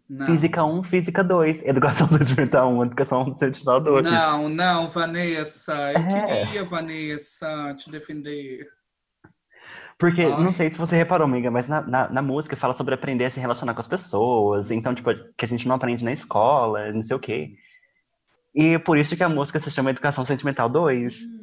Não. 0.09 0.25
Física 0.25 0.65
1, 0.65 0.83
Física 0.83 1.23
2. 1.23 1.61
Educação 1.67 2.07
sentimental 2.07 2.71
1, 2.73 2.85
Educação 2.85 3.37
sentimental 3.37 3.79
2. 3.79 4.03
Não, 4.05 4.49
não, 4.49 4.87
Vanessa. 4.89 5.91
Eu 5.93 5.99
É. 5.99 6.45
queria, 6.45 6.63
Vanessa, 6.65 7.75
te 7.77 7.91
defender. 7.91 8.67
Porque, 9.99 10.21
Ai. 10.21 10.43
não 10.43 10.51
sei 10.53 10.69
se 10.69 10.77
você 10.77 10.95
reparou, 10.95 11.25
amiga, 11.25 11.51
mas 11.51 11.67
na, 11.67 11.81
na, 11.81 12.09
na 12.09 12.21
música 12.21 12.55
fala 12.55 12.73
sobre 12.73 12.95
aprender 12.95 13.25
a 13.25 13.29
se 13.29 13.39
relacionar 13.39 13.73
com 13.73 13.81
as 13.81 13.87
pessoas. 13.87 14.71
Então, 14.71 14.95
tipo, 14.95 15.11
que 15.37 15.45
a 15.45 15.47
gente 15.47 15.67
não 15.67 15.75
aprende 15.75 16.03
na 16.05 16.13
escola, 16.13 16.91
não 16.91 17.03
sei 17.03 17.15
o 17.15 17.19
quê. 17.19 17.51
E 18.55 18.79
por 18.79 18.97
isso 18.97 19.15
que 19.15 19.23
a 19.23 19.29
música 19.29 19.59
se 19.59 19.69
chama 19.69 19.91
Educação 19.91 20.25
Sentimental 20.25 20.69
2. 20.69 21.17
Hum, 21.21 21.38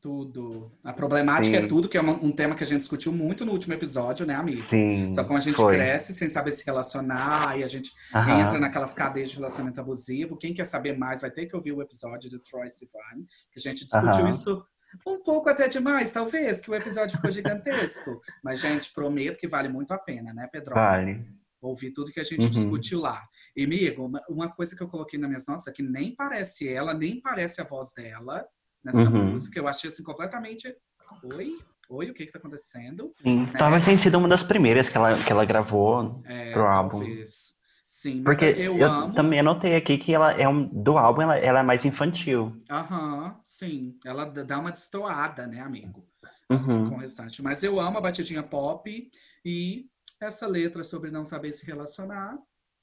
Tudo. 0.00 0.72
A 0.82 0.94
problemática 0.94 1.58
Sim. 1.58 1.64
é 1.64 1.68
tudo, 1.68 1.86
que 1.86 1.98
é 1.98 2.00
um 2.00 2.32
tema 2.32 2.54
que 2.54 2.64
a 2.64 2.66
gente 2.66 2.78
discutiu 2.78 3.12
muito 3.12 3.44
no 3.44 3.52
último 3.52 3.74
episódio, 3.74 4.24
né, 4.24 4.34
amigo? 4.34 4.62
Sim. 4.62 5.12
Só 5.12 5.24
como 5.24 5.36
a 5.36 5.40
gente 5.40 5.56
foi. 5.56 5.74
cresce 5.74 6.14
sem 6.14 6.26
saber 6.26 6.52
se 6.52 6.64
relacionar 6.64 7.58
e 7.58 7.62
a 7.62 7.66
gente 7.66 7.92
Aham. 8.14 8.40
entra 8.40 8.58
naquelas 8.58 8.94
cadeias 8.94 9.28
de 9.28 9.36
relacionamento 9.36 9.78
abusivo. 9.78 10.38
Quem 10.38 10.54
quer 10.54 10.64
saber 10.64 10.96
mais 10.96 11.20
vai 11.20 11.30
ter 11.30 11.44
que 11.46 11.54
ouvir 11.54 11.72
o 11.72 11.82
episódio 11.82 12.30
do 12.30 12.40
Troy 12.40 12.66
Sivan, 12.70 13.26
que 13.52 13.58
a 13.58 13.60
gente 13.60 13.84
discutiu 13.84 14.22
Aham. 14.22 14.30
isso 14.30 14.64
um 15.06 15.22
pouco 15.22 15.50
até 15.50 15.68
demais, 15.68 16.10
talvez, 16.10 16.62
que 16.62 16.70
o 16.70 16.74
episódio 16.74 17.16
ficou 17.16 17.30
gigantesco. 17.30 18.20
Mas, 18.42 18.58
gente, 18.60 18.92
prometo 18.94 19.38
que 19.38 19.46
vale 19.46 19.68
muito 19.68 19.92
a 19.92 19.98
pena, 19.98 20.32
né, 20.32 20.48
Pedro? 20.50 20.74
Vale. 20.76 21.26
Ouvir 21.60 21.92
tudo 21.92 22.10
que 22.10 22.20
a 22.20 22.24
gente 22.24 22.44
Uhum. 22.44 22.48
discutiu 22.50 23.00
lá. 23.00 23.22
E, 23.54 23.64
amigo, 23.64 24.10
uma, 24.30 24.48
coisa 24.50 24.74
que 24.74 24.82
eu 24.82 24.88
coloquei 24.88 25.18
na 25.20 25.28
minha 25.28 25.40
notas 25.46 25.66
é 25.66 25.72
que 25.72 25.82
nem 25.82 26.14
parece 26.14 26.66
ela, 26.66 26.94
nem 26.94 27.20
parece 27.20 27.60
a 27.60 27.64
voz 27.64 27.92
dela 27.92 28.46
nessa 28.84 28.98
Uhum. 29.10 29.32
música. 29.32 29.58
Eu 29.58 29.68
achei 29.68 29.88
assim 29.88 30.02
completamente. 30.02 30.74
Oi? 31.22 31.58
Oi, 31.88 32.10
o 32.10 32.14
que 32.14 32.24
que 32.26 32.32
tá 32.32 32.38
acontecendo? 32.38 33.12
Sim. 33.20 33.40
Né? 33.46 33.52
Talvez 33.58 33.84
tenha 33.84 33.98
sido 33.98 34.16
uma 34.18 34.28
das 34.28 34.42
primeiras 34.44 34.88
que 34.88 34.96
ela, 34.96 35.16
que 35.18 35.30
ela 35.32 35.44
gravou. 35.44 36.22
É, 36.24 36.52
Pro 36.52 36.62
álbum. 36.66 36.98
talvez. 37.00 37.58
Sim, 37.86 38.22
mas 38.24 38.38
Porque 38.38 38.60
eu, 38.60 38.78
eu, 38.78 38.88
amo. 38.88 39.14
também 39.14 39.40
anotei 39.40 39.74
aqui 39.74 39.98
que 39.98 40.14
ela 40.14 40.32
é 40.32 40.48
um. 40.48 40.64
Do 40.68 40.96
álbum, 40.96 41.22
ela, 41.22 41.36
ela 41.36 41.58
é 41.58 41.62
mais 41.64 41.84
infantil. 41.84 42.56
Aham, 42.70 43.36
sim. 43.44 43.98
Ela 44.04 44.24
dá 44.24 44.60
uma 44.60 44.70
destoada, 44.70 45.46
né, 45.48 45.60
amigo? 45.60 46.06
Assim, 46.48 46.72
Uhum. 46.72 46.88
com 46.90 46.94
o 46.94 46.98
restante. 46.98 47.42
Mas 47.42 47.62
eu 47.64 47.80
amo 47.80 47.98
a 47.98 48.00
batidinha 48.00 48.42
pop 48.44 49.10
e 49.44 49.86
essa 50.20 50.46
letra 50.46 50.84
sobre 50.84 51.10
não 51.10 51.24
saber 51.26 51.52
se 51.52 51.66
relacionar, 51.66 52.38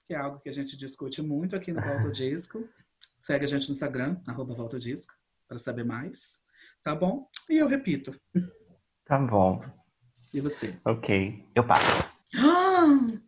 que 0.05 0.13
é 0.13 0.17
algo 0.17 0.39
que 0.41 0.49
a 0.49 0.53
gente 0.53 0.77
discute 0.77 1.21
muito 1.21 1.55
aqui 1.55 1.71
no 1.71 1.81
Volta 1.81 2.05
ao 2.07 2.11
Disco. 2.11 2.67
Segue 3.17 3.45
a 3.45 3.47
gente 3.47 3.67
no 3.69 3.73
Instagram, 3.73 4.17
arroba 4.27 4.53
Volta 4.53 4.75
ao 4.75 4.79
Disco, 4.79 5.13
para 5.47 5.57
saber 5.57 5.83
mais. 5.85 6.41
Tá 6.83 6.95
bom? 6.95 7.27
E 7.49 7.57
eu 7.57 7.67
repito. 7.67 8.15
Tá 9.05 9.17
bom. 9.19 9.61
E 10.33 10.41
você? 10.41 10.77
Ok. 10.85 11.45
Eu 11.55 11.65
passo. 11.65 12.03
Ah! 12.35 12.97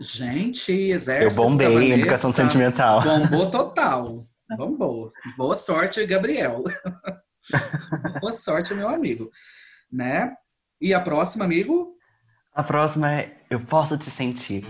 Gente, 0.00 0.72
Eu 0.72 0.94
exército 0.94 1.42
da 1.42 1.48
bombei 1.48 1.74
Vanessa. 1.74 1.94
educação 2.00 2.32
sentimental. 2.32 3.02
Bombou 3.02 3.50
total. 3.50 4.24
Bombou. 4.56 5.12
Boa 5.36 5.56
sorte, 5.56 6.06
Gabriel. 6.06 6.62
Boa 8.20 8.32
sorte, 8.32 8.72
meu 8.74 8.88
amigo. 8.88 9.28
Né? 9.90 10.32
E 10.80 10.94
a 10.94 11.00
próxima, 11.00 11.44
amigo? 11.44 11.96
A 12.54 12.62
próxima 12.62 13.12
é 13.12 13.36
Eu 13.50 13.64
Posso 13.64 13.98
Te 13.98 14.08
Sentir. 14.10 14.64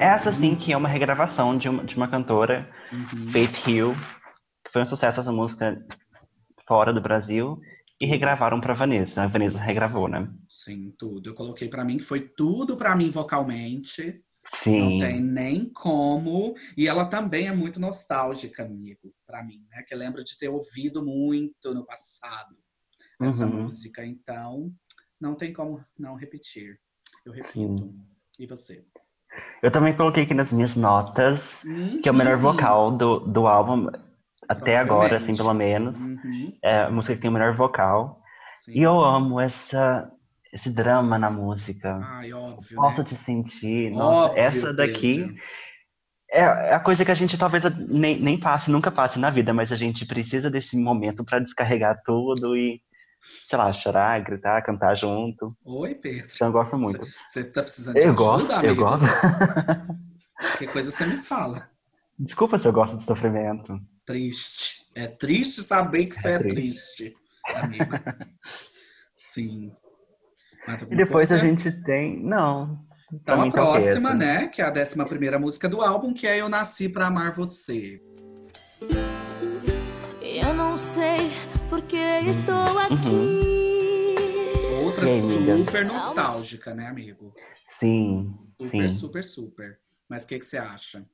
Essa 0.00 0.32
sim 0.32 0.54
que 0.54 0.72
é 0.72 0.76
uma 0.76 0.88
regravação 0.88 1.56
de 1.58 1.68
uma, 1.68 1.84
de 1.84 1.96
uma 1.96 2.08
cantora, 2.08 2.70
Uhum. 2.92 3.28
Faith 3.28 3.66
Hill, 3.66 3.94
que 4.64 4.72
foi 4.72 4.82
um 4.82 4.86
sucesso 4.86 5.20
essa 5.20 5.32
música 5.32 5.84
fora 6.66 6.92
do 6.92 7.00
Brasil, 7.02 7.60
e 8.00 8.06
regravaram 8.06 8.60
pra 8.60 8.74
Vanessa. 8.74 9.24
A 9.24 9.26
Vanessa 9.26 9.58
regravou, 9.58 10.08
né? 10.08 10.30
Sim, 10.48 10.94
tudo. 10.96 11.30
Eu 11.30 11.34
coloquei 11.34 11.68
pra 11.68 11.84
mim 11.84 11.98
que 11.98 12.04
foi 12.04 12.20
tudo 12.28 12.76
pra 12.76 12.94
mim 12.94 13.10
vocalmente. 13.10 14.22
Não 14.44 14.54
Sim. 14.54 14.98
tem 14.98 15.20
nem 15.20 15.68
como. 15.70 16.54
E 16.76 16.86
ela 16.88 17.04
também 17.06 17.48
é 17.48 17.52
muito 17.52 17.78
nostálgica, 17.80 18.64
amigo, 18.64 19.12
pra 19.26 19.42
mim, 19.44 19.66
né? 19.70 19.82
Que 19.86 19.92
eu 19.94 19.98
lembro 19.98 20.22
de 20.24 20.38
ter 20.38 20.48
ouvido 20.48 21.04
muito 21.04 21.74
no 21.74 21.84
passado 21.84 22.56
essa 23.20 23.44
Uhum. 23.46 23.64
música. 23.64 24.06
Então, 24.06 24.72
não 25.20 25.34
tem 25.34 25.52
como 25.52 25.84
não 25.98 26.14
repetir. 26.14 26.78
Eu 27.26 27.32
repito. 27.32 27.52
Sim. 27.52 28.00
E 28.38 28.46
você? 28.46 28.86
Eu 29.62 29.70
também 29.70 29.94
coloquei 29.96 30.22
aqui 30.24 30.34
nas 30.34 30.52
minhas 30.52 30.76
notas, 30.76 31.62
que 32.02 32.08
é 32.08 32.12
o 32.12 32.14
melhor 32.14 32.36
Uhum. 32.36 32.42
vocal 32.42 32.90
do, 32.92 33.20
do 33.20 33.46
álbum, 33.46 33.88
até 34.48 34.76
agora, 34.78 35.16
assim, 35.16 35.36
pelo 35.36 35.52
menos. 35.52 35.98
Uhum, 36.00 36.52
É 36.62 36.82
a 36.82 36.90
música 36.90 37.14
que 37.14 37.20
tem 37.20 37.30
o 37.30 37.32
melhor 37.34 37.52
vocal. 37.54 38.22
sim. 38.64 38.72
E 38.72 38.82
eu 38.82 39.00
amo 39.00 39.40
essa, 39.40 40.10
esse 40.52 40.70
drama 40.70 41.18
na 41.18 41.30
música. 41.30 41.98
Ai, 42.02 42.32
óbvio, 42.32 42.76
Posso 42.76 42.98
né? 43.02 43.08
te 43.08 43.14
sentir. 43.14 43.90
Nossa, 43.90 44.28
Óbvio, 44.30 44.42
essa 44.42 44.72
daqui 44.72 45.18
Pedro. 45.26 45.34
é 46.30 46.40
é 46.70 46.74
a 46.74 46.80
coisa 46.80 47.04
que 47.04 47.10
a 47.10 47.14
gente 47.14 47.36
talvez 47.38 47.64
nem, 47.88 48.18
nem 48.20 48.38
passe, 48.38 48.70
nunca 48.70 48.90
passe 48.90 49.18
na 49.18 49.30
vida, 49.30 49.52
mas 49.54 49.72
a 49.72 49.76
gente 49.76 50.06
precisa 50.06 50.50
desse 50.50 50.76
momento 50.76 51.24
pra 51.24 51.38
descarregar 51.38 52.00
tudo 52.04 52.56
e, 52.56 52.80
sei 53.44 53.58
lá, 53.58 53.72
chorar, 53.72 54.20
gritar, 54.22 54.62
cantar 54.62 54.94
junto. 54.96 55.56
Oi, 55.64 55.94
Pedro. 55.94 56.28
Então 56.34 56.48
eu 56.48 56.52
gosto 56.52 56.76
muito. 56.78 57.06
Você 57.26 57.44
tá 57.44 57.62
precisando 57.62 57.94
de 57.94 58.00
Eu 58.00 58.04
ajuda, 58.12 58.16
gosto, 58.16 58.50
eu 58.52 58.56
amigo? 58.58 58.82
gosto. 58.82 59.06
Qualquer 60.40 60.72
coisa 60.72 60.90
você 60.90 61.06
me 61.06 61.16
fala. 61.18 61.68
Desculpa 62.18 62.58
se 62.58 62.66
eu 62.68 62.72
gosto 62.72 62.96
de 62.96 63.04
sofrimento. 63.04 63.78
Triste. 64.04 64.86
É 64.94 65.06
triste 65.06 65.62
saber 65.62 66.06
que 66.06 66.16
você 66.16 66.28
é, 66.30 66.34
É 66.34 66.38
triste. 66.38 67.14
amigo. 67.56 67.92
Sim. 69.14 69.72
E 70.90 70.96
depois 70.96 71.30
a 71.32 71.36
gente 71.38 71.70
tem. 71.82 72.22
Não. 72.22 72.84
Então 73.12 73.40
a 73.40 73.44
mim 73.44 73.50
tá 73.50 73.56
próxima, 73.62 74.10
essa. 74.10 74.14
né? 74.14 74.48
Que 74.48 74.60
é 74.60 74.64
a 74.66 74.70
décima 74.70 75.04
primeira 75.06 75.38
música 75.38 75.68
do 75.68 75.80
álbum, 75.80 76.12
que 76.12 76.26
é 76.26 76.40
Eu 76.40 76.48
Nasci 76.48 76.88
Pra 76.88 77.06
Amar 77.06 77.32
Você. 77.34 78.02
Eu 80.20 80.52
não 80.54 80.76
sei 80.76 81.30
porque 81.68 81.96
estou 81.96 82.78
aqui. 82.78 84.14
Outra 84.84 85.06
E 85.06 85.10
aí, 85.10 85.18
amiga? 85.20 85.58
super 85.58 85.84
nostálgica, 85.86 86.74
né, 86.74 86.86
amigo? 86.86 87.32
Sim, 87.66 88.34
Super, 88.60 88.70
sim. 88.70 88.88
super, 88.88 89.24
super. 89.24 89.78
Mas 90.08 90.24
o 90.24 90.28
que, 90.28 90.38
que 90.38 90.46
você 90.46 90.58
acha? 90.58 91.04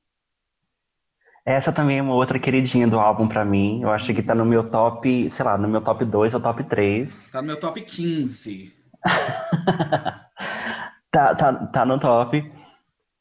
Essa 1.45 1.73
também 1.73 1.99
é 1.99 2.03
uma 2.03 2.15
outra 2.15 2.39
queridinha 2.39 2.87
do 2.87 2.99
álbum 2.99 3.29
pra 3.29 3.45
mim. 3.45 3.83
Eu 3.83 3.91
acho 3.91 4.15
que 4.15 4.23
tá 4.23 4.35
no 4.35 4.47
meu 4.47 4.71
top, 4.71 5.29
sei 5.29 5.45
lá, 5.45 5.59
no 5.59 5.69
meu 5.69 5.81
top 5.83 6.05
2 6.05 6.33
ou 6.35 6.41
top 6.41 6.65
3. 6.65 7.29
Tá 7.31 7.43
no 7.43 7.49
meu 7.49 7.61
top 7.61 7.83
15. 7.83 8.73
tá, 11.11 11.35
tá, 11.35 11.53
tá 11.67 11.85
no 11.85 11.99
top. 12.01 12.51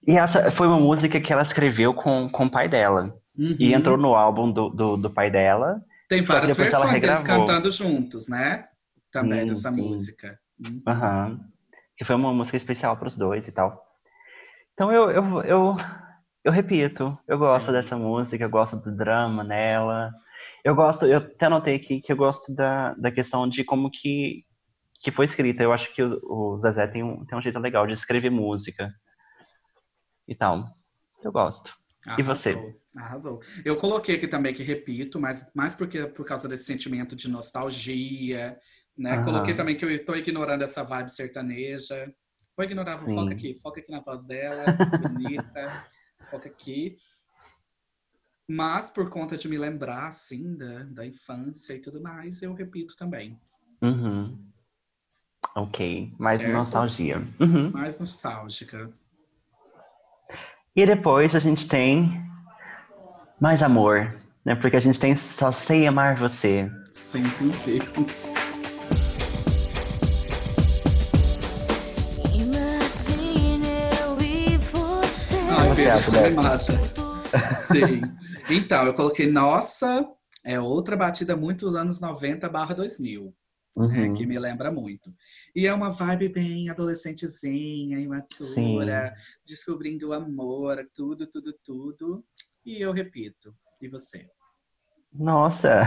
E 0.08 0.18
essa 0.18 0.50
foi 0.52 0.68
uma 0.68 0.80
música 0.80 1.20
que 1.20 1.34
ela 1.34 1.42
escreveu 1.42 1.94
com, 1.94 2.30
com 2.30 2.46
o 2.46 2.50
pai 2.50 2.70
dela. 2.70 3.14
Uhum. 3.38 3.56
E 3.60 3.74
entrou 3.74 3.98
no 3.98 4.16
álbum 4.16 4.50
do, 4.52 4.70
do, 4.70 4.96
do 4.96 5.10
pai 5.10 5.30
dela. 5.30 5.84
Tem 6.14 6.22
várias 6.22 6.60
ela 6.60 6.70
versões 6.70 7.02
deles 7.02 7.24
cantando 7.24 7.72
juntos, 7.72 8.28
né? 8.28 8.68
Também 9.12 9.42
Sim, 9.42 9.48
dessa 9.48 9.72
sim. 9.72 9.82
música. 9.82 10.40
Uhum. 10.60 10.84
Aham. 10.88 11.40
Que 11.98 12.06
foi 12.06 12.16
uma 12.16 12.34
música 12.34 12.58
especial 12.58 12.96
pros 12.98 13.18
dois 13.18 13.48
e 13.48 13.52
tal. 13.52 13.84
Então 14.74 14.92
eu, 14.92 15.10
eu, 15.10 15.42
eu, 15.44 15.78
eu 16.44 16.52
repito, 16.52 17.18
eu 17.28 17.38
gosto 17.38 17.68
Sim. 17.68 17.72
dessa 17.74 17.98
música, 17.98 18.44
eu 18.44 18.50
gosto 18.50 18.78
do 18.78 18.96
drama 18.96 19.44
nela. 19.44 20.12
Eu 20.64 20.76
gosto, 20.76 21.06
eu 21.06 21.18
até 21.18 21.48
anotei 21.48 21.76
aqui 21.76 22.00
que 22.00 22.12
eu 22.12 22.18
gosto 22.18 22.54
da, 22.54 22.94
da 22.94 23.12
questão 23.12 23.48
de 23.50 23.64
como 23.64 23.90
que, 23.92 24.46
que 25.02 25.12
foi 25.12 25.26
escrita. 25.26 25.64
Eu 25.64 25.74
acho 25.74 25.94
que 25.94 26.04
o, 26.04 26.20
o 26.24 26.60
Zezé 26.60 26.88
tem 26.88 27.04
um, 27.04 27.26
tem 27.26 27.38
um 27.38 27.42
jeito 27.42 27.60
legal 27.60 27.88
de 27.88 27.94
escrever 27.94 28.30
música. 28.30 28.90
E 30.28 30.36
tal. 30.36 30.66
Eu 31.24 31.32
gosto. 31.32 31.74
E 32.18 32.24
você? 32.24 32.56
Arrasou. 32.96 33.42
Eu 33.66 33.78
coloquei 33.78 34.16
aqui 34.16 34.28
também 34.28 34.54
que 34.54 34.62
repito, 34.62 35.20
mas 35.20 35.52
mais 35.54 35.74
porque 35.74 36.06
por 36.06 36.26
causa 36.26 36.48
desse 36.48 36.66
sentimento 36.66 37.16
de 37.16 37.30
nostalgia, 37.30 38.60
né? 38.98 39.14
Aham. 39.14 39.24
Coloquei 39.24 39.56
também 39.56 39.76
que 39.76 39.84
eu 39.84 39.92
estou 39.92 40.16
ignorando 40.16 40.64
essa 40.64 40.84
vibe 40.84 41.10
sertaneja. 41.10 42.14
Vou 42.56 42.66
ignorar, 42.66 42.96
vou 42.96 43.08
Sim. 43.08 43.16
foca 43.16 43.34
aqui, 43.34 43.60
foca 43.62 43.80
aqui 43.80 43.92
na 43.92 44.00
voz 44.00 44.28
dela, 44.28 44.66
bonita, 45.02 45.86
foca 46.30 46.48
aqui. 46.48 46.96
Mas 48.48 48.92
por 48.92 49.10
conta 49.10 49.38
de 49.38 49.48
me 49.48 49.58
lembrar, 49.58 50.08
assim, 50.08 50.56
da, 50.56 50.84
da 50.84 51.06
infância 51.06 51.74
e 51.74 51.80
tudo 51.80 52.02
mais, 52.02 52.44
eu 52.44 52.54
repito 52.54 52.96
também. 52.96 53.40
Uhum. 53.82 54.38
Ok. 55.56 56.14
Mais 56.20 56.42
Certo. 56.42 56.54
nostalgia. 56.54 57.28
Uhum. 57.40 57.72
Mais 57.72 58.00
nostálgica. 58.00 58.94
E 60.76 60.86
depois 60.86 61.36
a 61.36 61.40
gente 61.40 61.68
tem 61.68 62.22
mais 63.44 63.62
amor, 63.62 64.10
né? 64.46 64.56
Porque 64.56 64.78
a 64.78 64.80
gente 64.80 64.98
tem 64.98 65.14
Só 65.14 65.52
Sei 65.52 65.86
Amar 65.86 66.16
Você. 66.18 66.72
Sim, 66.94 67.30
sim, 67.30 67.52
sim. 67.52 67.78
Imagine 72.34 73.68
eu 74.00 74.18
e 74.22 74.58
você. 74.58 75.36
Acha 75.90 76.12
dessa? 76.12 76.42
mata. 76.42 77.56
Sim. 77.58 78.02
Então, 78.50 78.86
eu 78.86 78.94
coloquei 78.94 79.30
Nossa, 79.30 80.08
é 80.46 80.58
outra 80.58 80.96
batida 80.96 81.36
muito 81.36 81.66
dos 81.66 81.76
anos 81.76 82.00
90 82.00 82.48
barra 82.48 82.74
2000, 82.74 83.34
né, 83.76 84.08
Uhum. 84.08 84.14
que 84.14 84.26
me 84.26 84.40
lembra 84.40 84.72
muito. 84.72 85.14
E 85.54 85.68
é 85.68 85.74
uma 85.74 85.90
vibe 85.90 86.30
bem 86.30 86.70
adolescentezinha, 86.70 88.00
imatura, 88.00 89.14
descobrindo 89.46 90.10
o 90.10 90.14
amor, 90.14 90.78
tudo, 90.94 91.28
tudo, 91.28 91.54
tudo. 91.66 92.24
E 92.66 92.82
eu 92.82 92.92
repito. 92.92 93.56
E 93.82 93.88
você? 93.88 94.28
Nossa, 95.12 95.84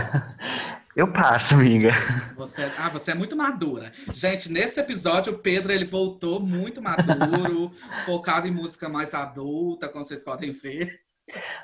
eu 0.95 1.11
passo, 1.11 1.55
amiga. 1.55 1.91
Você, 2.35 2.63
ah, 2.77 2.89
você 2.89 3.11
é 3.11 3.15
muito 3.15 3.35
madura. 3.35 3.91
Gente, 4.13 4.51
nesse 4.51 4.79
episódio 4.79 5.33
o 5.33 5.39
Pedro 5.39 5.71
ele 5.71 5.85
voltou 5.85 6.39
muito 6.39 6.81
maduro, 6.81 7.71
focado 8.05 8.47
em 8.47 8.51
música 8.51 8.87
mais 8.87 9.13
adulta, 9.13 9.89
como 9.89 10.05
vocês 10.05 10.21
podem 10.21 10.51
ver. 10.51 11.06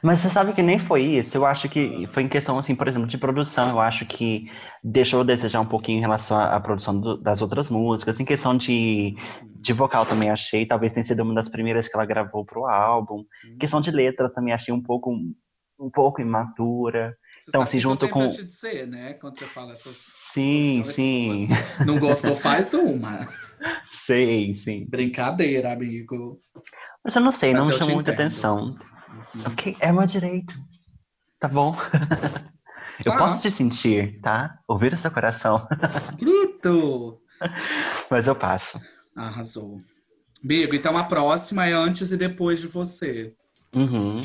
Mas 0.01 0.19
você 0.19 0.29
sabe 0.29 0.53
que 0.53 0.61
nem 0.61 0.77
foi 0.77 1.03
isso. 1.03 1.37
Eu 1.37 1.45
acho 1.45 1.69
que 1.69 2.07
foi 2.13 2.23
em 2.23 2.27
questão, 2.29 2.57
assim, 2.57 2.75
por 2.75 2.87
exemplo, 2.87 3.07
de 3.07 3.17
produção. 3.17 3.69
Eu 3.69 3.79
acho 3.79 4.05
que 4.05 4.49
deixou 4.83 5.21
a 5.21 5.23
desejar 5.23 5.61
um 5.61 5.65
pouquinho 5.65 5.99
em 5.99 6.01
relação 6.01 6.37
à 6.37 6.59
produção 6.59 6.99
do- 6.99 7.17
das 7.17 7.41
outras 7.41 7.69
músicas. 7.69 8.19
Em 8.19 8.25
questão 8.25 8.57
de, 8.57 9.15
de 9.55 9.71
vocal 9.73 10.05
também 10.05 10.29
achei. 10.29 10.65
Talvez 10.65 10.91
tenha 10.93 11.03
sido 11.03 11.23
uma 11.23 11.33
das 11.33 11.47
primeiras 11.47 11.87
que 11.87 11.95
ela 11.95 12.05
gravou 12.05 12.43
pro 12.45 12.65
álbum. 12.65 13.23
Em 13.45 13.57
questão 13.57 13.79
de 13.79 13.89
letra 13.91 14.29
também 14.29 14.53
achei 14.53 14.73
um 14.73 14.81
pouco, 14.83 15.11
um 15.79 15.89
pouco 15.89 16.19
imatura. 16.21 17.15
Você 17.39 17.49
Então, 17.49 17.61
eu 17.61 17.79
junto 17.79 18.09
com- 18.09 18.29
te 18.29 18.43
dizer, 18.45 18.85
né? 18.87 19.13
Quando 19.13 19.37
você 19.39 19.45
fala 19.45 19.71
essas. 19.73 19.95
Sim, 19.95 20.83
sim. 20.83 21.47
Não 21.85 21.99
gostou, 21.99 22.35
faz 22.35 22.73
uma. 22.73 23.27
Sei, 23.85 24.53
sim. 24.55 24.85
Brincadeira, 24.89 25.71
amigo. 25.71 26.37
Mas 27.03 27.15
eu 27.15 27.21
não 27.21 27.31
sei, 27.31 27.51
Mas 27.53 27.59
não 27.61 27.67
me 27.67 27.73
eu 27.73 27.77
chamou 27.77 27.93
muita 27.95 28.11
entendo. 28.11 28.21
atenção. 28.25 28.75
Ok, 29.47 29.75
é 29.79 29.91
meu 29.91 30.05
direito. 30.05 30.53
Tá 31.39 31.47
bom. 31.47 31.75
Eu 33.03 33.11
Tá. 33.11 33.17
posso 33.17 33.41
te 33.41 33.49
sentir, 33.49 34.19
tá? 34.21 34.59
Ouvir 34.67 34.93
o 34.93 34.97
seu 34.97 35.09
coração. 35.09 35.67
Bruto! 36.19 37.19
Mas 38.09 38.27
eu 38.27 38.35
passo. 38.35 38.79
Arrasou. 39.17 39.81
Amigo, 40.43 40.75
então 40.75 40.95
a 40.95 41.03
próxima 41.03 41.65
é 41.65 41.73
antes 41.73 42.11
e 42.11 42.17
depois 42.17 42.61
de 42.61 42.67
você. 42.67 43.33
Uhum. 43.75 44.21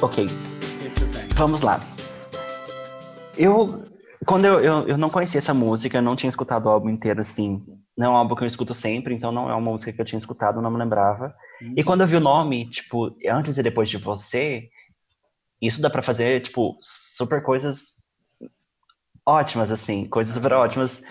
Ok, 0.00 0.26
vamos 1.36 1.60
lá. 1.60 1.80
Eu, 3.36 3.84
quando 4.26 4.44
eu, 4.46 4.60
eu, 4.60 4.88
eu 4.88 4.98
não 4.98 5.08
conhecia 5.08 5.38
essa 5.38 5.54
música, 5.54 5.98
eu 5.98 6.02
não 6.02 6.16
tinha 6.16 6.28
escutado 6.28 6.66
o 6.66 6.70
álbum 6.70 6.90
inteiro 6.90 7.20
assim. 7.20 7.62
Não 7.96 8.06
é 8.06 8.10
um 8.10 8.16
álbum 8.16 8.34
que 8.34 8.42
eu 8.42 8.48
escuto 8.48 8.74
sempre, 8.74 9.14
então 9.14 9.30
não 9.30 9.50
é 9.50 9.54
uma 9.54 9.70
música 9.70 9.92
que 9.92 10.00
eu 10.00 10.04
tinha 10.04 10.18
escutado, 10.18 10.62
não 10.62 10.70
me 10.70 10.78
lembrava. 10.78 11.34
E 11.76 11.84
quando 11.84 12.00
eu 12.00 12.06
vi 12.06 12.16
o 12.16 12.20
nome, 12.20 12.68
tipo, 12.68 13.14
antes 13.28 13.56
e 13.56 13.62
depois 13.62 13.88
de 13.88 13.98
você, 13.98 14.68
isso 15.60 15.80
dá 15.80 15.88
pra 15.88 16.02
fazer, 16.02 16.40
tipo, 16.40 16.76
super 16.80 17.42
coisas 17.42 18.02
ótimas, 19.24 19.70
assim, 19.70 20.06
coisas 20.08 20.34
super 20.34 20.52
ótimas. 20.52 21.02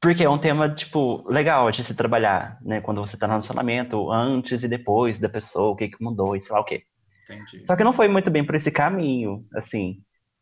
Porque 0.00 0.24
é 0.24 0.30
um 0.30 0.38
tema, 0.38 0.70
tipo, 0.70 1.22
legal 1.30 1.70
de 1.70 1.84
se 1.84 1.94
trabalhar, 1.94 2.58
né? 2.62 2.80
Quando 2.80 3.02
você 3.02 3.18
tá 3.18 3.26
no 3.26 3.34
relacionamento, 3.34 4.10
antes 4.10 4.62
e 4.62 4.68
depois 4.68 5.18
da 5.18 5.28
pessoa, 5.28 5.72
o 5.72 5.76
que 5.76 5.88
que 5.88 6.02
mudou 6.02 6.34
e 6.34 6.40
sei 6.40 6.54
lá 6.54 6.60
o 6.60 6.64
quê. 6.64 6.84
Entendi. 7.24 7.66
Só 7.66 7.76
que 7.76 7.84
não 7.84 7.92
foi 7.92 8.08
muito 8.08 8.30
bem 8.30 8.44
por 8.44 8.54
esse 8.54 8.70
caminho, 8.70 9.44
assim, 9.54 9.98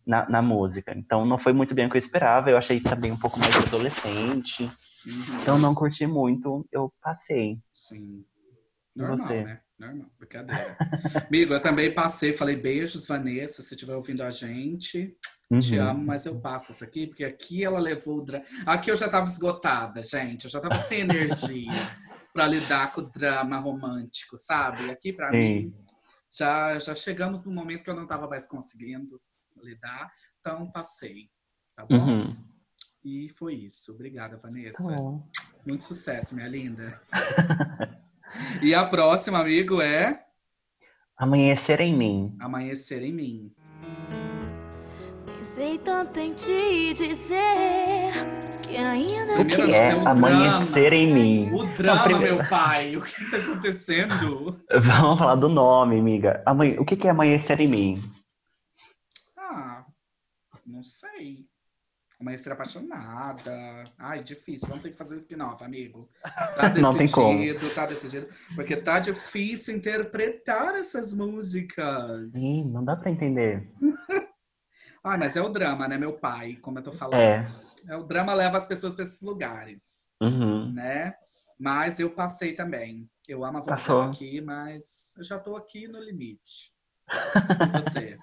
na, 0.06 0.28
na 0.28 0.40
música. 0.40 0.94
Então 0.96 1.26
não 1.26 1.38
foi 1.38 1.52
muito 1.52 1.74
bem 1.74 1.86
o 1.86 1.90
que 1.90 1.96
eu 1.96 1.98
esperava. 1.98 2.50
Eu 2.50 2.56
achei 2.56 2.80
também 2.80 3.10
um 3.10 3.18
pouco 3.18 3.40
mais 3.40 3.56
adolescente. 3.56 4.70
Uhum. 5.08 5.40
Então 5.42 5.58
não 5.58 5.74
curti 5.74 6.06
muito, 6.06 6.66
eu 6.70 6.92
passei. 7.00 7.58
Sim. 7.74 8.24
Normal, 8.94 9.16
você? 9.16 9.42
né? 9.44 9.60
Normal, 9.78 10.10
brincadeira. 10.18 10.76
Amigo, 11.28 11.54
eu 11.54 11.62
também 11.62 11.94
passei, 11.94 12.32
falei 12.32 12.56
beijos, 12.56 13.06
Vanessa, 13.06 13.62
se 13.62 13.74
estiver 13.74 13.94
ouvindo 13.94 14.22
a 14.22 14.30
gente. 14.30 15.16
Te 15.60 15.78
Uhum. 15.78 15.88
amo, 15.88 16.04
mas 16.04 16.26
eu 16.26 16.38
passo 16.40 16.72
isso 16.72 16.84
aqui, 16.84 17.06
porque 17.06 17.24
aqui 17.24 17.64
ela 17.64 17.78
levou 17.78 18.18
o 18.18 18.22
drama. 18.22 18.44
Aqui 18.66 18.90
eu 18.90 18.96
já 18.96 19.08
tava 19.08 19.24
esgotada, 19.26 20.02
gente. 20.02 20.44
Eu 20.44 20.50
já 20.50 20.60
tava 20.60 20.76
sem 20.76 21.00
energia 21.00 21.70
pra 22.34 22.46
lidar 22.46 22.92
com 22.92 23.00
o 23.00 23.10
drama 23.10 23.56
romântico, 23.58 24.36
sabe? 24.36 24.90
Aqui 24.90 25.10
Sim. 25.32 25.38
mim 25.38 25.74
já, 26.30 26.78
já 26.78 26.94
chegamos 26.94 27.44
num 27.44 27.54
momento 27.54 27.82
que 27.82 27.90
eu 27.90 27.96
não 27.96 28.06
tava 28.06 28.28
mais 28.28 28.46
conseguindo 28.46 29.20
lidar, 29.62 30.12
então 30.40 30.70
passei, 30.70 31.30
tá 31.74 31.84
bom? 31.84 31.96
Uhum. 31.96 32.36
E 33.10 33.28
foi 33.30 33.54
isso. 33.54 33.92
Obrigada, 33.92 34.36
Vanessa. 34.36 34.84
Tá. 34.94 35.02
Muito 35.66 35.82
sucesso, 35.84 36.34
minha 36.34 36.46
linda. 36.46 37.00
e 38.60 38.74
a 38.74 38.84
próxima, 38.86 39.38
amigo, 39.38 39.80
é 39.80 40.24
Amanhecer 41.16 41.80
em 41.80 41.96
mim. 41.96 42.36
Amanhecer 42.38 43.02
em 43.02 43.12
Mim. 43.12 43.52
Pensei 45.38 45.78
tanto 45.78 46.20
em 46.20 46.34
te 46.34 46.92
dizer 46.94 48.12
que 48.62 48.76
ainda 48.76 49.40
O 49.40 49.46
que 49.46 49.56
não, 49.56 49.74
é 49.74 49.90
é 49.90 49.96
um 49.96 50.06
amanhecer 50.08 50.90
drama. 50.90 50.94
em 50.96 51.12
mim? 51.14 51.50
O 51.54 51.64
drama, 51.76 52.04
primeiro- 52.04 52.36
meu 52.36 52.48
pai. 52.48 52.96
O 52.96 53.02
que 53.02 53.30
tá 53.30 53.36
acontecendo? 53.38 54.60
Vamos 54.70 55.18
falar 55.18 55.34
do 55.36 55.48
nome, 55.48 55.98
amiga. 55.98 56.42
Amanhe- 56.44 56.78
O 56.78 56.84
que 56.84 56.94
que 56.96 57.06
é 57.08 57.10
amanhecer 57.10 57.58
em 57.60 57.68
mim? 57.68 58.02
Ah, 59.36 59.84
não 60.66 60.82
sei. 60.82 61.47
Amanhecer 62.20 62.52
apaixonada. 62.52 63.84
Ai, 63.96 64.22
difícil. 64.24 64.66
Vamos 64.66 64.82
ter 64.82 64.90
que 64.90 64.96
fazer 64.96 65.14
o 65.14 65.18
spin-off, 65.18 65.62
amigo. 65.62 66.08
Tá 66.56 66.68
decidido, 66.68 66.80
Não 66.80 66.96
tem 66.96 67.08
como. 67.08 67.70
tá 67.74 67.86
decidido. 67.86 68.28
Porque 68.56 68.76
tá 68.76 68.98
difícil 68.98 69.76
interpretar 69.76 70.74
essas 70.74 71.14
músicas. 71.14 72.34
Ih, 72.34 72.72
não 72.72 72.84
dá 72.84 72.96
pra 72.96 73.10
entender. 73.10 73.70
Ai, 75.04 75.16
mas 75.16 75.36
é 75.36 75.40
o 75.40 75.48
drama, 75.48 75.86
né, 75.86 75.96
meu 75.96 76.14
pai? 76.18 76.56
Como 76.56 76.78
eu 76.78 76.82
tô 76.82 76.92
falando. 76.92 77.14
É. 77.20 77.46
É, 77.88 77.96
o 77.96 78.02
drama 78.02 78.34
leva 78.34 78.58
as 78.58 78.66
pessoas 78.66 78.92
para 78.94 79.04
esses 79.04 79.22
lugares, 79.22 80.12
Uhum. 80.20 80.72
né? 80.72 81.14
Mas 81.58 82.00
eu 82.00 82.10
passei 82.10 82.54
também. 82.54 83.08
Eu 83.28 83.44
amo 83.44 83.58
a 83.58 83.62
Passou. 83.62 84.00
dela 84.00 84.12
aqui, 84.12 84.40
mas 84.40 85.14
eu 85.16 85.24
já 85.24 85.38
tô 85.38 85.56
aqui 85.56 85.86
no 85.86 86.00
limite. 86.00 86.72
E 87.78 87.82
você? 87.82 88.18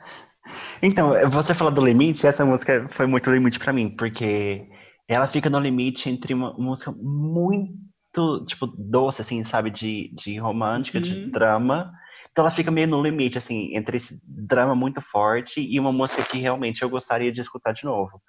Então, 0.82 1.14
você 1.30 1.54
falou 1.54 1.74
do 1.74 1.84
limite, 1.84 2.28
essa 2.28 2.46
música 2.46 2.88
foi 2.90 3.08
muito 3.08 3.32
limite 3.32 3.60
pra 3.60 3.74
mim, 3.74 3.90
porque 3.90 4.68
ela 5.08 5.28
fica 5.28 5.50
no 5.50 5.60
limite 5.60 6.10
entre 6.10 6.34
uma 6.34 6.54
música 6.54 6.92
muito, 6.92 8.46
tipo, 8.46 8.68
doce, 8.68 9.22
assim, 9.22 9.44
sabe, 9.44 9.70
de, 9.70 10.12
de 10.14 10.38
romântica, 10.38 11.00
de 11.00 11.14
Uhum. 11.14 11.32
drama. 11.32 11.92
Então 12.32 12.44
ela 12.44 12.52
fica 12.54 12.70
meio 12.70 12.88
no 12.88 13.02
limite, 13.02 13.38
assim, 13.38 13.76
entre 13.76 13.98
esse 13.98 14.22
drama 14.28 14.76
muito 14.76 15.02
forte 15.02 15.62
e 15.62 15.80
uma 15.80 15.92
música 15.92 16.24
que 16.24 16.38
realmente 16.38 16.82
eu 16.82 16.90
gostaria 16.90 17.32
de 17.32 17.42
escutar 17.42 17.72
de 17.72 17.86
novo. 17.86 18.22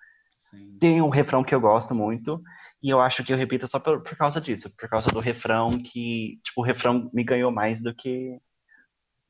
Sim. 0.51 0.77
Tem 0.79 1.03
um 1.03 1.09
refrão 1.09 1.43
que 1.43 1.55
eu 1.55 1.61
gosto 1.61 1.95
muito, 1.95 2.41
e 2.83 2.91
eu 2.91 3.01
acho 3.01 3.25
que 3.25 3.33
eu 3.33 3.37
repito 3.37 3.67
só 3.67 3.81
por, 3.81 4.03
por 4.03 4.17
causa 4.17 4.41
disso, 4.41 4.71
por 4.79 4.89
causa 4.89 5.11
do 5.11 5.19
refrão 5.19 5.71
que, 5.79 6.39
tipo, 6.45 6.61
o 6.61 6.65
refrão 6.65 7.11
me 7.13 7.25
ganhou 7.25 7.51
mais 7.51 7.83
do 7.83 7.95
que, 7.95 8.39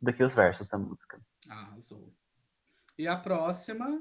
do 0.01 0.13
que 0.13 0.23
os 0.23 0.35
versos 0.35 0.69
da 0.69 0.77
música. 0.77 1.19
Arrasou. 1.49 2.13
E 2.99 3.07
a 3.07 3.17
próxima 3.17 4.01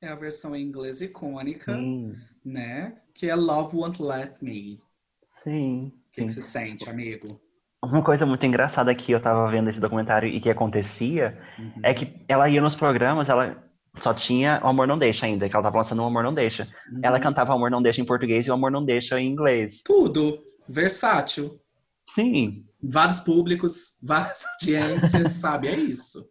é 0.00 0.08
a 0.08 0.14
versão 0.14 0.54
em 0.56 0.62
inglês 0.62 1.00
icônica, 1.00 1.74
Sim, 1.74 2.14
né? 2.44 2.96
Que 3.14 3.28
é 3.28 3.34
Love 3.34 3.76
Won't 3.76 4.02
Let 4.02 4.36
Me. 4.40 4.80
sim, 5.24 5.92
O 6.10 6.14
que, 6.14 6.24
que 6.24 6.28
você 6.30 6.40
sente, 6.40 6.88
amigo? 6.88 7.40
Uma 7.84 8.02
coisa 8.02 8.24
muito 8.24 8.44
engraçada 8.46 8.94
que 8.94 9.10
eu 9.12 9.20
tava 9.20 9.50
vendo 9.50 9.68
esse 9.68 9.80
documentário 9.80 10.28
e 10.28 10.40
que 10.40 10.48
acontecia 10.48 11.38
Uhum. 11.58 11.80
é 11.82 11.92
que 11.92 12.24
ela 12.28 12.48
ia 12.48 12.60
nos 12.62 12.76
programas, 12.76 13.28
ela 13.28 13.62
só 13.98 14.14
tinha 14.14 14.60
O 14.62 14.68
Amor 14.68 14.86
Não 14.86 14.96
Deixa 14.98 15.26
ainda, 15.26 15.48
que 15.48 15.54
ela 15.54 15.62
tava 15.64 15.78
lançando 15.78 16.00
O 16.02 16.06
Amor 16.06 16.22
Não 16.22 16.32
Deixa. 16.32 16.68
Uhum. 16.90 17.00
Ela 17.02 17.18
cantava 17.20 17.52
O 17.52 17.56
Amor 17.56 17.70
Não 17.70 17.82
Deixa 17.82 18.00
em 18.00 18.04
português 18.06 18.46
e 18.46 18.50
O 18.50 18.54
Amor 18.54 18.70
Não 18.70 18.84
Deixa 18.84 19.20
em 19.20 19.28
inglês. 19.30 19.82
Tudo. 19.84 20.42
Versátil. 20.68 21.60
Sim, 22.04 22.64
Vários 22.82 23.20
públicos, 23.20 23.96
várias 24.02 24.44
audiências, 24.60 25.32
sabe? 25.32 25.68
É 25.68 25.76
isso. 25.76 26.28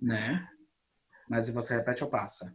Né? 0.00 0.46
Mas 1.32 1.48
e 1.48 1.52
você 1.52 1.74
repete 1.76 2.04
ou 2.04 2.10
passa? 2.10 2.54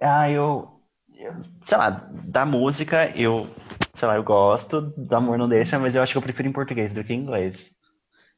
ah, 0.00 0.30
eu, 0.30 0.80
eu- 1.12 1.34
sei 1.64 1.76
lá, 1.76 1.90
da 1.90 2.46
música 2.46 3.10
eu, 3.18 3.50
sei 3.92 4.06
lá, 4.06 4.14
eu 4.14 4.22
gosto, 4.22 4.80
do 4.80 5.16
Amor 5.16 5.36
Não 5.36 5.48
Deixa, 5.48 5.80
mas 5.80 5.96
eu 5.96 6.02
acho 6.02 6.12
que 6.12 6.18
eu 6.18 6.22
prefiro 6.22 6.48
em 6.48 6.52
português 6.52 6.94
do 6.94 7.02
que 7.02 7.12
em 7.12 7.20
inglês. 7.20 7.74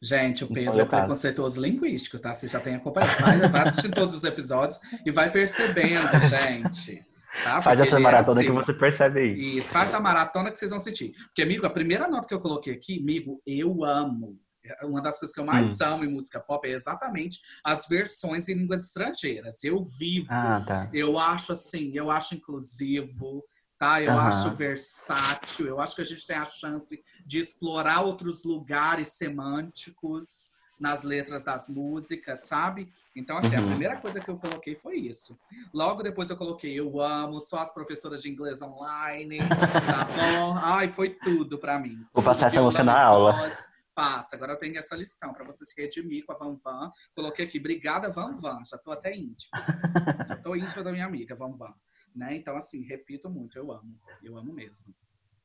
Gente, 0.01 0.45
o 0.45 0.49
Pedro 0.49 0.81
é 0.81 0.87
preconceituoso 0.87 1.61
linguístico, 1.61 2.19
tá? 2.19 2.33
Você 2.33 2.49
já 2.49 2.59
tem 2.59 2.75
acompanhado. 2.75 3.21
Vai, 3.21 3.39
vai 3.51 3.69
assistir 3.69 3.91
todos 3.91 4.15
os 4.15 4.25
episódios 4.25 4.81
e 5.05 5.11
vai 5.11 5.31
percebendo, 5.31 6.09
gente. 6.25 7.05
Tá? 7.45 7.61
Faz 7.61 7.81
essa 7.81 7.97
é 7.97 7.99
maratona 7.99 8.41
assim. 8.41 8.49
que 8.49 8.57
você 8.57 8.73
percebe 8.73 9.21
aí. 9.21 9.59
E 9.59 9.61
faz 9.61 9.93
a 9.93 10.01
maratona 10.01 10.51
que 10.51 10.57
vocês 10.57 10.71
vão 10.71 10.81
sentir. 10.81 11.13
Porque, 11.27 11.43
amigo, 11.43 11.67
a 11.67 11.71
primeira 11.71 12.09
nota 12.09 12.27
que 12.27 12.33
eu 12.33 12.41
coloquei 12.41 12.73
aqui, 12.73 12.99
amigo, 12.99 13.43
eu 13.47 13.85
amo. 13.85 14.39
Uma 14.83 15.01
das 15.03 15.19
coisas 15.19 15.35
que 15.35 15.41
eu 15.41 15.45
mais 15.45 15.81
Hum. 15.81 15.85
amo 15.87 16.05
em 16.05 16.09
música 16.13 16.41
pop 16.41 16.67
é 16.69 16.73
exatamente 16.73 17.41
as 17.65 17.87
versões 17.87 18.49
em 18.49 18.55
línguas 18.55 18.85
estrangeiras. 18.87 19.63
Eu 19.65 19.85
vivo. 19.85 20.29
Ah, 20.31 20.61
tá. 20.67 20.89
Eu 20.93 21.19
acho 21.19 21.53
assim, 21.53 21.93
eu 21.95 22.11
acho 22.11 22.35
inclusivo, 22.35 23.45
tá? 23.79 24.03
Eu 24.03 24.13
Aham. 24.13 24.29
acho 24.29 24.51
versátil, 24.53 25.67
eu 25.67 25.81
acho 25.81 25.95
que 25.97 26.03
a 26.03 26.05
gente 26.05 26.27
tem 26.27 26.37
a 26.37 26.49
chance 26.49 27.03
de 27.25 27.39
explorar 27.39 28.01
outros 28.03 28.45
lugares 28.45 29.09
semânticos 29.09 30.53
nas 30.79 31.05
letras 31.05 31.45
das 31.45 31.69
músicas, 31.69 32.41
sabe? 32.47 32.91
Então, 33.15 33.37
assim, 33.37 33.55
a 33.55 33.61
Uhum. 33.61 33.67
primeira 33.67 33.97
coisa 33.99 34.19
que 34.19 34.31
eu 34.31 34.39
coloquei 34.39 34.75
foi 34.75 34.97
isso. 34.97 35.39
Logo 35.75 36.03
depois 36.03 36.31
eu 36.31 36.37
coloquei 36.39 36.73
Eu 36.79 36.99
Amo, 37.03 37.39
só 37.39 37.59
as 37.59 37.73
professoras 37.73 38.23
de 38.23 38.31
inglês 38.31 38.63
online, 38.63 39.47
tá 39.87 40.05
bom? 40.17 40.57
Ai, 40.57 40.89
foi 40.89 41.11
tudo 41.11 41.59
pra 41.59 41.79
mim. 41.79 41.99
Vou 42.15 42.25
passar 42.25 42.47
essa 42.47 42.63
música 42.63 42.83
na 42.83 42.99
aula. 42.99 43.33
voz. 43.33 43.70
Passa, 44.01 44.35
agora 44.35 44.53
eu 44.53 44.59
tenho 44.59 44.79
essa 44.79 44.97
lição 44.97 45.31
pra 45.35 45.45
você 45.45 45.63
se 45.63 45.79
redimir 45.79 46.25
com 46.25 46.33
a 46.33 46.39
Van 46.39 46.57
Van. 46.65 46.91
Coloquei 47.15 47.45
aqui, 47.45 47.59
obrigada 47.59 48.11
Van 48.11 48.33
Van, 48.33 48.65
já 48.65 48.79
tô 48.79 48.91
até 48.93 49.15
íntima. 49.15 49.51
Já 50.27 50.37
tô 50.37 50.57
íntima 50.57 50.83
da 50.83 50.91
minha 50.91 51.05
amiga, 51.05 51.37
Van 51.37 51.55
Van. 51.55 51.75
Né? 52.17 52.35
Então, 52.35 52.57
assim, 52.57 52.83
repito 52.83 53.29
muito, 53.29 53.59
eu 53.59 53.71
amo. 53.71 54.01
Eu 54.23 54.39
amo 54.39 54.55
mesmo. 54.55 54.95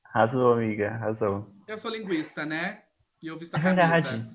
Arrasou, 0.06 0.53
amiga, 0.53 0.91
arrasou. 0.91 1.53
Eu 1.68 1.78
sou 1.78 1.91
linguista, 1.91 2.45
né? 2.45 2.84
E 3.22 3.28
eu 3.28 3.38
visto 3.38 3.58
É 3.58 3.60
a 3.60 3.62
camisa. 3.62 4.10
verdade. 4.10 4.32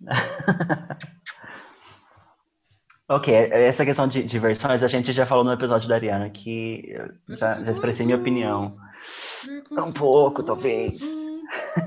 Ok, 3.06 3.34
essa 3.34 3.84
questão 3.84 4.08
de, 4.08 4.22
de 4.22 4.38
versões, 4.38 4.82
a 4.82 4.88
gente 4.88 5.12
já 5.12 5.26
falou 5.26 5.44
no 5.44 5.52
episódio 5.52 5.86
da 5.86 5.94
Ariana, 5.94 6.30
que 6.30 6.88
eu 7.28 7.36
já, 7.36 7.62
já 7.62 7.70
expressei 7.70 8.06
minha 8.06 8.16
opinião. 8.16 8.78
Um 9.70 9.92
pouco, 9.92 10.42
talvez. 10.42 11.02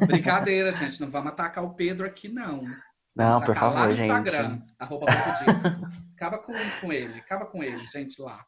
Brincadeira, 0.06 0.72
gente. 0.74 1.00
Não 1.02 1.10
vamos 1.10 1.32
atacar 1.32 1.64
o 1.64 1.74
Pedro 1.74 2.06
aqui, 2.06 2.28
não. 2.30 2.62
Não, 3.16 3.42
por 3.42 3.52
atacar 3.52 3.74
lá 3.74 3.80
favor, 3.82 3.90
no 3.90 3.96
gente. 3.96 4.06
Instagram, 4.08 4.62
arroba. 4.78 5.06
Acaba 6.16 6.38
com, 6.40 6.54
com 6.82 6.92
ele, 6.94 7.14
acaba 7.20 7.46
com 7.46 7.64
ele, 7.64 7.84
gente, 7.86 8.22
lá. 8.22 8.40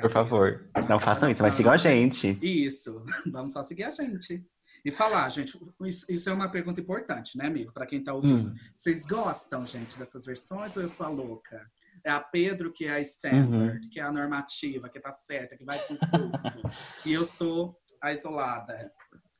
Por 0.00 0.10
favor, 0.10 0.68
não 0.88 0.98
façam 0.98 1.30
isso, 1.30 1.42
mas 1.42 1.54
sigam 1.54 1.72
a 1.72 1.76
gente. 1.76 2.38
Isso, 2.42 3.04
vamos 3.30 3.52
só 3.52 3.62
seguir 3.62 3.84
a 3.84 3.90
gente. 3.90 4.44
E 4.84 4.90
falar, 4.90 5.28
gente, 5.28 5.58
isso, 5.84 6.10
isso 6.10 6.28
é 6.30 6.32
uma 6.32 6.48
pergunta 6.50 6.80
importante, 6.80 7.36
né, 7.36 7.46
amigo? 7.46 7.72
Para 7.72 7.86
quem 7.86 8.02
tá 8.02 8.12
ouvindo. 8.14 8.50
Hum. 8.50 8.54
Vocês 8.74 9.04
gostam, 9.06 9.64
gente, 9.66 9.98
dessas 9.98 10.24
versões 10.24 10.76
ou 10.76 10.82
eu 10.82 10.88
sou 10.88 11.06
a 11.06 11.08
louca? 11.08 11.66
É 12.04 12.10
a 12.10 12.20
Pedro 12.20 12.72
que 12.72 12.84
é 12.84 12.92
a 12.92 13.00
standard, 13.00 13.84
Uhum. 13.84 13.90
que 13.90 13.98
é 13.98 14.02
a 14.02 14.12
normativa, 14.12 14.88
que 14.88 15.00
tá 15.00 15.10
certa, 15.10 15.56
que 15.56 15.64
vai 15.64 15.78
com 15.86 15.96
fluxo. 15.98 16.62
e 17.04 17.12
eu 17.12 17.24
sou 17.26 17.76
a 18.00 18.12
isolada. 18.12 18.92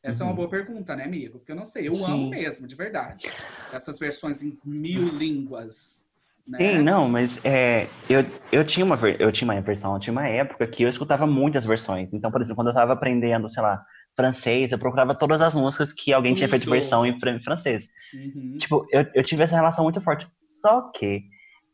Essa 0.07 0.23
é 0.23 0.25
uma 0.25 0.31
Uhum. 0.31 0.37
boa 0.37 0.49
pergunta, 0.49 0.95
né, 0.95 1.05
amigo? 1.05 1.39
Porque 1.39 1.51
eu 1.51 1.57
não 1.57 1.65
sei, 1.65 1.89
eu 1.89 1.93
Sim. 1.95 2.05
amo 2.05 2.31
mesmo, 2.31 2.67
de 2.69 2.77
verdade. 2.77 3.27
Essas 3.73 3.99
versões 3.99 4.41
em 4.43 4.57
mil 4.65 5.03
línguas. 5.09 6.07
Né? 6.47 6.59
Sim, 6.59 6.79
não, 6.79 7.09
mas 7.09 7.45
é, 7.45 7.89
eu, 8.09 8.25
eu, 8.53 8.65
tinha 8.65 8.87
uma, 8.87 8.97
eu 9.19 9.33
tinha 9.33 9.51
uma 9.51 9.61
versão, 9.61 9.95
eu 9.95 9.99
tinha 9.99 10.13
uma 10.13 10.29
época 10.29 10.65
que 10.69 10.85
eu 10.85 10.89
escutava 10.89 11.27
muitas 11.27 11.67
versões. 11.67 12.15
Então, 12.15 12.31
por 12.31 12.41
exemplo, 12.41 12.55
quando 12.57 12.69
eu 12.69 12.73
estava 12.73 12.93
aprendendo, 12.93 13.49
sei 13.49 13.63
lá, 13.65 13.85
francês, 14.15 14.71
eu 14.71 14.79
procurava 14.79 15.13
todas 15.13 15.43
as 15.43 15.57
músicas 15.57 15.93
que 15.93 16.13
alguém 16.13 16.35
tinha 16.35 16.49
feito 16.49 16.71
versão 16.71 17.05
em 17.05 17.19
fran- 17.19 17.41
francês. 17.41 17.89
Uhum. 18.15 18.57
Tipo, 18.59 18.87
eu, 18.93 19.05
eu 19.13 19.25
tive 19.25 19.43
essa 19.43 19.57
relação 19.57 19.83
muito 19.83 20.01
forte. 20.01 20.27
Só 20.47 20.83
que 20.93 21.25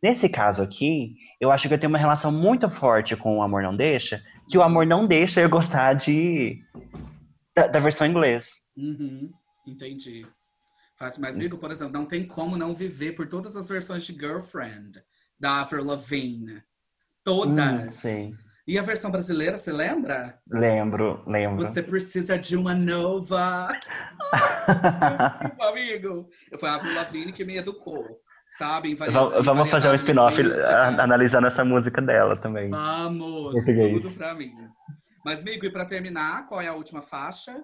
Nesse 0.02 0.28
caso 0.28 0.64
aqui, 0.64 1.14
eu 1.40 1.52
acho 1.52 1.68
que 1.68 1.72
eu 1.74 1.78
tenho 1.78 1.88
uma 1.88 1.96
relação 1.98 2.32
muito 2.32 2.68
forte 2.68 3.14
com 3.14 3.38
o 3.38 3.42
Amor 3.42 3.62
Não 3.62 3.76
Deixa, 3.76 4.20
que 4.50 4.58
o 4.58 4.62
Amor 4.64 4.84
Não 4.84 5.06
Deixa 5.06 5.40
eu 5.40 5.48
gostar 5.48 5.92
de 5.94 6.60
da, 7.54 7.66
da 7.66 7.78
versão 7.80 8.06
inglês. 8.06 8.54
Uhum, 8.76 9.30
entendi. 9.66 10.26
Faz, 10.98 11.18
mas, 11.18 11.36
amigo, 11.36 11.58
por 11.58 11.70
exemplo, 11.70 11.92
não 11.92 12.06
tem 12.06 12.26
como 12.26 12.56
não 12.56 12.74
viver 12.74 13.12
por 13.12 13.28
todas 13.28 13.56
as 13.56 13.68
versões 13.68 14.04
de 14.04 14.12
Girlfriend 14.12 15.02
da 15.38 15.60
Avril 15.60 15.84
Lavigne. 15.84 16.62
Todas. 17.24 17.86
Hum, 17.86 17.90
sim, 17.90 18.36
E 18.66 18.78
a 18.78 18.82
versão 18.82 19.10
brasileira, 19.10 19.58
você 19.58 19.72
lembra? 19.72 20.38
lembro, 20.48 21.22
lembro. 21.26 21.56
Você 21.64 21.82
precisa 21.82 22.38
de 22.38 22.56
uma 22.56 22.74
nova. 22.74 23.68
Meu 25.58 25.68
amigo. 25.68 26.28
Eu 26.50 26.58
foi 26.58 26.68
a 26.68 26.74
Avril 26.74 26.94
Lavigne 26.94 27.32
que 27.32 27.44
me 27.44 27.56
educou, 27.56 28.20
sabe? 28.56 28.90
Em 28.90 28.94
varia- 28.94 29.12
Va- 29.12 29.38
em 29.38 29.42
Vamos 29.42 29.70
fazer 29.70 29.88
um 29.88 29.94
spin-off 29.94 30.36
analisando 31.00 31.46
essa 31.48 31.64
música 31.64 32.00
dela 32.00 32.36
também. 32.36 32.70
Vamos, 32.70 33.64
tudo 33.64 34.14
pra 34.16 34.34
mim. 34.34 34.52
Mas, 35.24 35.42
amigo, 35.42 35.64
e 35.64 35.70
pra 35.70 35.84
terminar, 35.84 36.46
qual 36.48 36.60
é 36.60 36.68
a 36.68 36.74
última 36.74 37.00
faixa? 37.02 37.62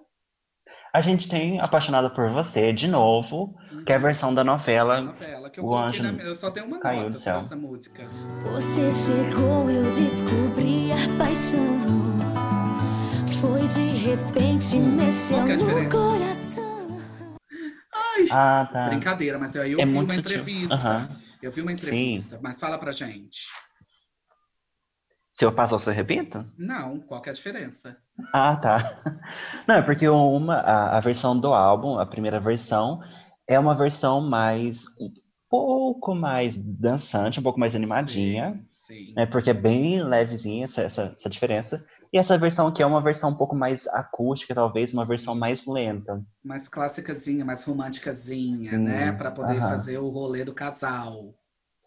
A 0.92 1.00
gente 1.00 1.28
tem 1.28 1.60
Apaixonada 1.60 2.08
por 2.10 2.30
Você, 2.32 2.72
de 2.72 2.88
novo, 2.88 3.54
que 3.84 3.92
é 3.92 3.96
a 3.96 3.98
versão 3.98 4.32
da 4.34 4.40
A 4.40 4.44
novela. 4.44 5.00
novela 5.00 5.50
que 5.50 5.60
eu 5.60 5.64
O 5.64 5.76
Anjo 5.76 6.02
na... 6.02 6.10
Eu 6.22 6.34
só 6.34 6.50
tenho 6.50 6.66
uma 6.66 6.78
Caiu 6.80 7.00
nota 7.00 7.10
do 7.12 7.18
céu. 7.18 7.38
essa 7.38 7.56
música. 7.56 8.04
Você 8.52 8.90
chegou, 8.92 9.70
eu 9.70 9.84
descobri 9.84 10.90
a 10.92 11.18
paixão. 11.18 11.78
Foi 13.40 13.66
de 13.68 13.86
repente, 13.98 14.76
mexeu 14.78 15.44
que 15.44 15.52
é 15.52 15.54
a 15.54 15.58
no 15.58 15.90
coração. 15.90 16.98
Ah, 18.32 18.68
tá. 18.72 18.88
Brincadeira, 18.88 19.38
mas 19.38 19.54
aí 19.56 19.72
eu 19.72 19.80
É 19.80 19.84
vi 19.84 19.92
uma 19.92 20.02
sutil. 20.04 20.20
entrevista. 20.20 20.74
Aham. 20.74 21.08
Eu 21.40 21.52
vi 21.52 21.60
uma 21.62 21.72
entrevista, 21.72 22.40
mas 22.42 22.58
fala 22.58 22.78
pra 22.78 22.90
gente. 22.92 23.42
Se 25.38 25.44
eu 25.44 25.52
passo 25.52 25.74
ou 25.74 25.78
se 25.78 25.88
eu 25.88 25.94
repito? 25.94 26.44
Não, 26.58 26.98
qual 26.98 27.22
que 27.22 27.28
é 27.28 27.32
a 27.32 27.34
diferença? 27.34 27.96
Ah, 28.34 28.56
tá. 28.56 29.00
Não, 29.68 29.76
é 29.76 29.82
porque 29.82 30.08
uma, 30.08 30.56
a, 30.56 30.98
a 30.98 31.00
versão 31.00 31.38
do 31.38 31.54
álbum, 31.54 31.96
a 31.96 32.04
primeira 32.04 32.40
versão, 32.40 33.00
é 33.46 33.56
uma 33.56 33.72
versão 33.76 34.20
mais, 34.20 34.86
um 35.00 35.12
pouco 35.48 36.12
mais 36.12 36.56
dançante, 36.56 37.38
um 37.38 37.42
pouco 37.44 37.60
mais 37.60 37.76
animadinha, 37.76 38.60
Sim, 38.72 39.06
sim. 39.06 39.14
né? 39.14 39.26
Porque 39.26 39.50
é 39.50 39.54
bem 39.54 40.02
levezinha 40.02 40.64
essa, 40.64 40.82
essa, 40.82 41.12
essa 41.14 41.30
diferença. 41.30 41.86
E 42.12 42.18
essa 42.18 42.36
versão 42.36 42.66
aqui 42.66 42.82
é 42.82 42.86
uma 42.86 43.00
versão 43.00 43.30
um 43.30 43.36
pouco 43.36 43.54
mais 43.54 43.86
acústica, 43.86 44.56
talvez, 44.56 44.92
uma 44.92 45.06
versão 45.06 45.36
mais 45.36 45.66
lenta. 45.66 46.20
Mais 46.42 46.66
clássicazinha, 46.66 47.44
mais 47.44 47.62
românticazinha, 47.62 48.76
né? 48.76 49.12
Pra 49.12 49.30
poder 49.30 49.60
fazer 49.60 49.98
o 49.98 50.08
rolê 50.08 50.44
do 50.44 50.52
casal. 50.52 51.32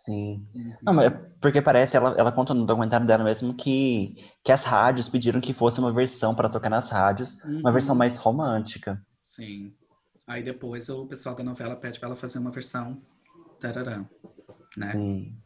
Sim. 0.06 0.46
Não, 0.82 0.94
mas 0.94 1.08
é 1.08 1.10
porque 1.42 1.62
parece, 1.62 1.96
ela, 1.98 2.16
ela 2.18 2.32
conta 2.32 2.54
no 2.54 2.66
documentário 2.66 3.06
dela 3.06 3.24
mesmo 3.24 3.54
que, 3.54 4.14
que 4.44 4.52
as 4.52 4.64
rádios 4.64 5.08
pediram 5.10 5.40
que 5.42 5.54
fosse 5.54 5.80
uma 5.80 5.94
versão 5.94 6.34
para 6.34 6.50
tocar 6.50 6.70
nas 6.70 6.90
rádios, 6.90 7.44
uma 7.44 7.70
Uhum. 7.70 7.74
versão 7.74 7.96
mais 7.96 8.18
romântica. 8.18 9.02
Sim. 9.22 9.74
Aí 10.28 10.42
depois 10.44 10.90
o 10.90 11.06
pessoal 11.08 11.36
da 11.36 11.44
novela 11.44 11.76
pede 11.76 12.00
pra 12.00 12.08
ela 12.10 12.16
fazer 12.16 12.40
uma 12.40 12.52
versão. 12.52 13.02
Tarará. 13.60 14.06
Né? 14.78 14.92
Sim. 14.92 15.38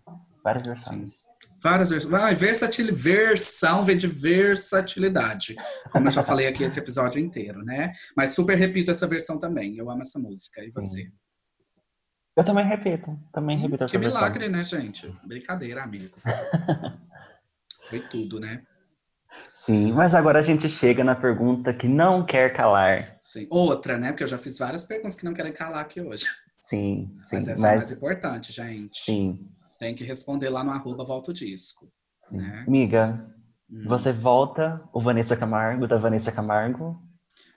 Várias 0.43 0.65
versões. 0.65 1.25
Várias 1.61 1.89
versões. 1.89 2.11
Vai, 2.11 2.35
versatil... 2.35 2.93
versão 2.93 3.83
vem 3.83 3.97
de 3.97 4.07
versatilidade. 4.07 5.55
Como 5.91 6.07
eu 6.07 6.11
já 6.11 6.21
falei 6.21 6.47
aqui 6.47 6.63
esse 6.63 6.79
episódio 6.79 7.19
inteiro, 7.19 7.63
né? 7.63 7.91
Mas 8.15 8.31
super 8.31 8.55
repito 8.57 8.91
essa 8.91 9.07
versão 9.07 9.39
também. 9.39 9.75
Eu 9.75 9.89
amo 9.89 10.01
essa 10.01 10.19
música. 10.19 10.63
E 10.63 10.71
você? 10.71 11.11
Eu 12.35 12.43
também 12.43 12.65
repito, 12.65 13.17
também 13.31 13.57
repito 13.57 13.83
essa 13.85 13.91
Que 13.91 13.97
versão. 13.97 14.19
milagre, 14.19 14.49
né, 14.49 14.63
gente? 14.63 15.07
Brincadeira, 15.23 15.83
amigo. 15.83 16.15
Foi 17.89 17.99
tudo, 18.09 18.39
né? 18.39 18.63
Sim, 19.53 19.91
mas 19.93 20.13
agora 20.15 20.39
a 20.39 20.41
gente 20.41 20.67
chega 20.69 21.03
na 21.03 21.15
pergunta 21.15 21.73
que 21.73 21.87
não 21.87 22.25
quer 22.25 22.53
calar. 22.53 23.17
Sim. 23.21 23.47
Outra, 23.49 23.97
né? 23.97 24.09
Porque 24.09 24.23
eu 24.23 24.27
já 24.27 24.37
fiz 24.37 24.57
várias 24.57 24.85
perguntas 24.85 25.15
que 25.15 25.25
não 25.25 25.33
querem 25.33 25.53
calar 25.53 25.81
aqui 25.81 26.01
hoje. 26.01 26.25
Sim, 26.57 27.15
sim, 27.23 27.35
Mas 27.35 27.47
essa 27.47 27.51
é 27.51 27.69
a 27.69 27.71
mais 27.73 27.83
mas 27.89 27.91
importante, 27.97 28.51
gente. 28.51 28.97
sim, 28.99 29.47
Tem 29.79 29.93
que 29.93 30.03
responder 30.03 30.49
lá 30.49 30.63
no 30.63 30.71
arroba 30.71 31.03
volta 31.03 31.31
o 31.31 31.33
disco. 31.33 31.91
sim. 32.19 32.37
Né? 32.37 32.63
Amiga, 32.67 33.31
Hum. 33.69 33.83
você 33.87 34.11
volta 34.13 34.87
o 34.93 35.01
Vanessa 35.01 35.35
Camargo, 35.35 35.87
da 35.87 35.97
Vanessa 35.97 36.31
Camargo? 36.31 37.01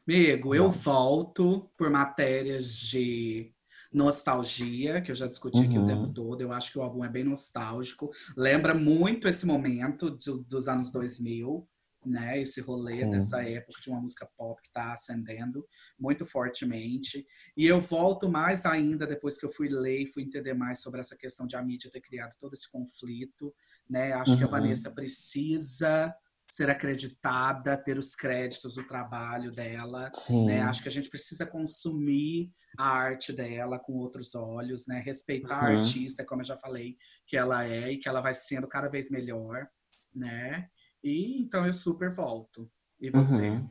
Amigo, 0.07 0.55
eu 0.55 0.65
Não. 0.65 0.71
volto 0.71 1.71
por 1.77 1.91
matérias 1.91 2.81
de 2.81 3.53
nostalgia, 3.93 5.01
que 5.01 5.11
eu 5.11 5.15
já 5.15 5.27
discuti 5.27 5.61
aqui 5.65 5.79
o 5.79 5.81
Uhum. 5.83 5.87
tempo 5.87 6.13
todo. 6.13 6.41
Eu 6.41 6.53
acho 6.53 6.73
que 6.73 6.79
o 6.79 6.83
álbum 6.83 7.05
é 7.05 7.09
bem 7.09 7.25
nostálgico. 7.25 8.11
Lembra 8.37 8.75
muito 8.75 9.27
esse 9.29 9.47
momento 9.47 10.11
do- 10.11 10.45
dos 10.45 10.69
anos 10.69 10.91
2000, 10.93 11.69
né? 12.05 12.41
Esse 12.41 12.61
rolê 12.61 12.99
Sim. 13.01 13.11
dessa 13.11 13.43
época 13.43 13.81
de 13.81 13.91
uma 13.91 14.01
música 14.01 14.29
pop 14.37 14.61
que 14.63 14.71
tá 14.73 14.93
ascendendo 14.93 15.67
muito 15.99 16.25
fortemente. 16.25 17.27
E 17.57 17.67
eu 17.67 17.81
volto 17.81 18.29
mais 18.29 18.65
ainda 18.67 19.07
depois 19.07 19.37
que 19.39 19.45
eu 19.45 19.51
fui 19.51 19.69
ler 19.69 20.03
e 20.03 20.07
fui 20.07 20.23
entender 20.23 20.55
mais 20.55 20.81
sobre 20.81 21.01
essa 21.01 21.17
questão 21.17 21.47
de 21.47 21.57
a 21.57 21.63
mídia 21.63 21.91
ter 21.91 22.01
criado 22.01 22.35
todo 22.39 22.53
esse 22.55 22.71
conflito, 22.71 23.53
né? 23.89 24.13
Acho 24.13 24.37
que 24.37 24.43
a 24.45 24.47
Uhum. 24.47 24.53
Vanessa 24.53 24.91
precisa 24.93 26.15
ser 26.49 26.71
acreditada, 26.71 27.77
ter 27.77 27.99
os 27.99 28.15
créditos 28.15 28.75
do 28.75 28.87
trabalho 28.87 29.53
dela, 29.53 30.11
Sim. 30.15 30.47
né? 30.47 30.63
Acho 30.63 30.83
que 30.83 30.89
a 30.89 30.93
gente 30.93 31.11
precisa 31.11 31.45
consumir 31.47 32.51
a 32.79 32.89
arte 32.89 33.33
dela 33.33 33.79
com 33.79 33.93
outros 33.95 34.35
olhos, 34.35 34.87
né? 34.87 35.01
Respeitar 35.05 35.57
a 35.57 35.69
Uhum. 35.71 35.79
artista, 35.79 36.25
como 36.25 36.41
eu 36.41 36.47
já 36.47 36.57
falei, 36.57 36.97
que 37.27 37.37
ela 37.37 37.65
é 37.67 37.93
e 37.93 37.99
que 37.99 38.09
ela 38.09 38.21
vai 38.21 38.35
sendo 38.35 38.67
cada 38.67 38.89
vez 38.89 39.11
melhor, 39.11 39.69
né? 40.15 40.69
E 41.05 41.41
então 41.43 41.67
eu 41.67 41.73
super 41.73 42.11
volto. 42.11 42.71
E 43.01 43.11
você? 43.11 43.51
Uhum. 43.51 43.69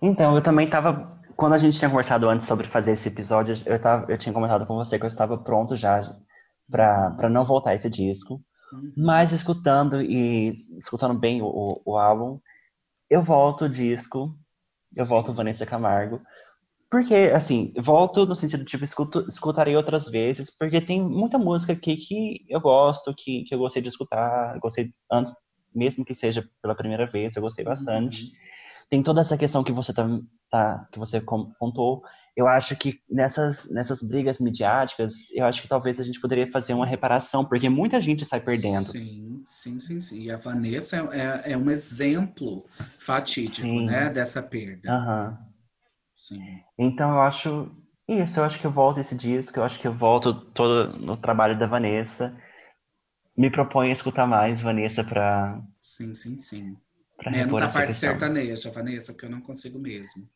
Então, 0.00 0.34
eu 0.34 0.42
também 0.42 0.68
tava. 0.68 1.20
Quando 1.36 1.54
a 1.54 1.58
gente 1.58 1.78
tinha 1.78 1.88
conversado 1.90 2.28
antes 2.28 2.46
sobre 2.46 2.66
fazer 2.66 2.92
esse 2.92 3.08
episódio, 3.08 3.54
eu, 3.66 3.80
tava, 3.80 4.10
eu 4.10 4.18
tinha 4.18 4.32
comentado 4.32 4.66
com 4.66 4.74
você 4.74 4.98
que 4.98 5.04
eu 5.04 5.08
estava 5.08 5.38
pronto 5.38 5.76
já 5.76 6.00
pra 6.70 7.28
não 7.30 7.44
voltar 7.44 7.74
esse 7.74 7.88
disco. 7.88 8.42
Uhum. 8.72 8.92
Mas 8.96 9.32
escutando 9.32 10.00
e 10.00 10.66
escutando 10.76 11.18
bem 11.18 11.42
o, 11.42 11.82
o, 11.84 11.98
álbum, 11.98 12.40
eu 13.10 13.22
volto 13.22 13.66
o 13.66 13.68
disco, 13.68 14.34
eu 14.96 15.04
volto 15.04 15.34
Vanessa 15.34 15.66
Camargo. 15.66 16.20
Porque, 16.90 17.14
assim, 17.34 17.72
volto 17.78 18.26
no 18.26 18.34
sentido, 18.34 18.64
tipo, 18.64 18.84
escuto, 18.84 19.26
escutarei 19.26 19.74
outras 19.76 20.08
vezes, 20.08 20.50
porque 20.50 20.80
tem 20.80 21.02
muita 21.02 21.38
música 21.38 21.72
aqui 21.72 21.96
que 21.96 22.44
eu 22.48 22.60
gosto, 22.60 23.14
que, 23.14 23.44
que 23.44 23.54
eu 23.54 23.58
gostei 23.58 23.80
de 23.80 23.88
escutar, 23.88 24.58
gostei 24.58 24.92
antes, 25.10 25.34
mesmo 25.74 26.04
que 26.04 26.14
seja 26.14 26.46
pela 26.60 26.74
primeira 26.74 27.06
vez, 27.06 27.34
eu 27.34 27.42
gostei 27.42 27.64
bastante. 27.64 28.30
Tem 28.92 29.02
toda 29.02 29.22
essa 29.22 29.38
questão 29.38 29.64
que 29.64 29.72
você 29.72 29.90
tá, 29.90 30.06
tá 30.50 30.86
que 30.92 30.98
você 30.98 31.18
contou. 31.18 32.02
Eu 32.36 32.46
acho 32.46 32.76
que 32.76 33.00
nessas, 33.08 33.66
nessas 33.70 34.02
brigas 34.02 34.38
midiáticas, 34.38 35.14
eu 35.32 35.46
acho 35.46 35.62
que 35.62 35.68
talvez 35.68 35.98
a 35.98 36.04
gente 36.04 36.20
poderia 36.20 36.52
fazer 36.52 36.74
uma 36.74 36.84
reparação, 36.84 37.42
porque 37.42 37.70
muita 37.70 38.02
gente 38.02 38.22
sai 38.26 38.38
perdendo. 38.38 38.92
Sim, 38.92 39.42
sim, 39.46 39.80
sim, 39.80 39.98
sim. 39.98 40.22
E 40.24 40.30
a 40.30 40.36
Vanessa 40.36 41.08
é, 41.10 41.50
é, 41.50 41.52
é 41.52 41.56
um 41.56 41.70
exemplo 41.70 42.66
fatídico, 42.98 43.66
Sim. 43.66 43.86
né? 43.86 44.10
Dessa 44.10 44.42
perda. 44.42 44.92
Aham. 44.92 45.38
Sim. 46.14 46.60
Então 46.78 47.12
eu 47.12 47.22
acho 47.22 47.70
isso, 48.06 48.40
eu 48.40 48.44
acho 48.44 48.60
que 48.60 48.66
eu 48.66 48.70
volto 48.70 49.00
esse 49.00 49.14
disco, 49.14 49.58
eu 49.58 49.64
acho 49.64 49.80
que 49.80 49.88
eu 49.88 49.94
volto 49.94 50.34
todo 50.34 50.98
no 50.98 51.16
trabalho 51.16 51.58
da 51.58 51.66
Vanessa. 51.66 52.38
Me 53.34 53.50
proponho 53.50 53.88
a 53.88 53.94
escutar 53.94 54.26
mais 54.26 54.60
Vanessa 54.60 55.02
pra, 55.02 55.62
Sim, 55.80 56.12
sim, 56.14 56.38
sim. 56.38 56.76
Menos 57.30 57.56
a 57.56 57.64
essa 57.64 57.72
parte 57.72 57.86
questão. 57.88 58.10
sertaneja, 58.10 58.70
Vanessa, 58.70 59.12
porque 59.12 59.26
eu 59.26 59.30
não 59.30 59.40
consigo 59.40 59.78
mesmo. 59.78 60.28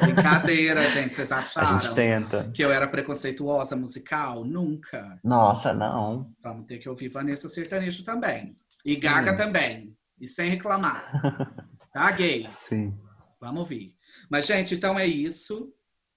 Brincadeira, 0.00 0.86
gente. 0.90 1.14
Vocês 1.14 1.32
A 1.32 1.38
acharam 1.38 1.80
gente 1.80 1.94
tenta. 1.94 2.50
que 2.52 2.62
eu 2.62 2.70
era 2.70 2.86
preconceituosa 2.86 3.76
musical? 3.76 4.44
Nunca. 4.44 5.18
Nossa, 5.24 5.72
não. 5.72 6.30
Vamos 6.42 6.66
ter 6.66 6.78
que 6.78 6.88
ouvir 6.88 7.08
Vanessa 7.08 7.48
Sertanejo 7.48 8.04
também. 8.04 8.54
E 8.84 8.96
Gaga 8.96 9.36
também. 9.36 9.96
E 10.20 10.26
sem 10.28 10.50
reclamar. 10.50 11.10
Tá, 11.94 12.10
gay? 12.10 12.50
Sim. 12.68 12.92
Vamos 13.40 13.60
ouvir. 13.60 13.94
Mas, 14.28 14.46
gente, 14.46 14.74
então 14.74 14.98
é 14.98 15.06
isso. 15.06 15.72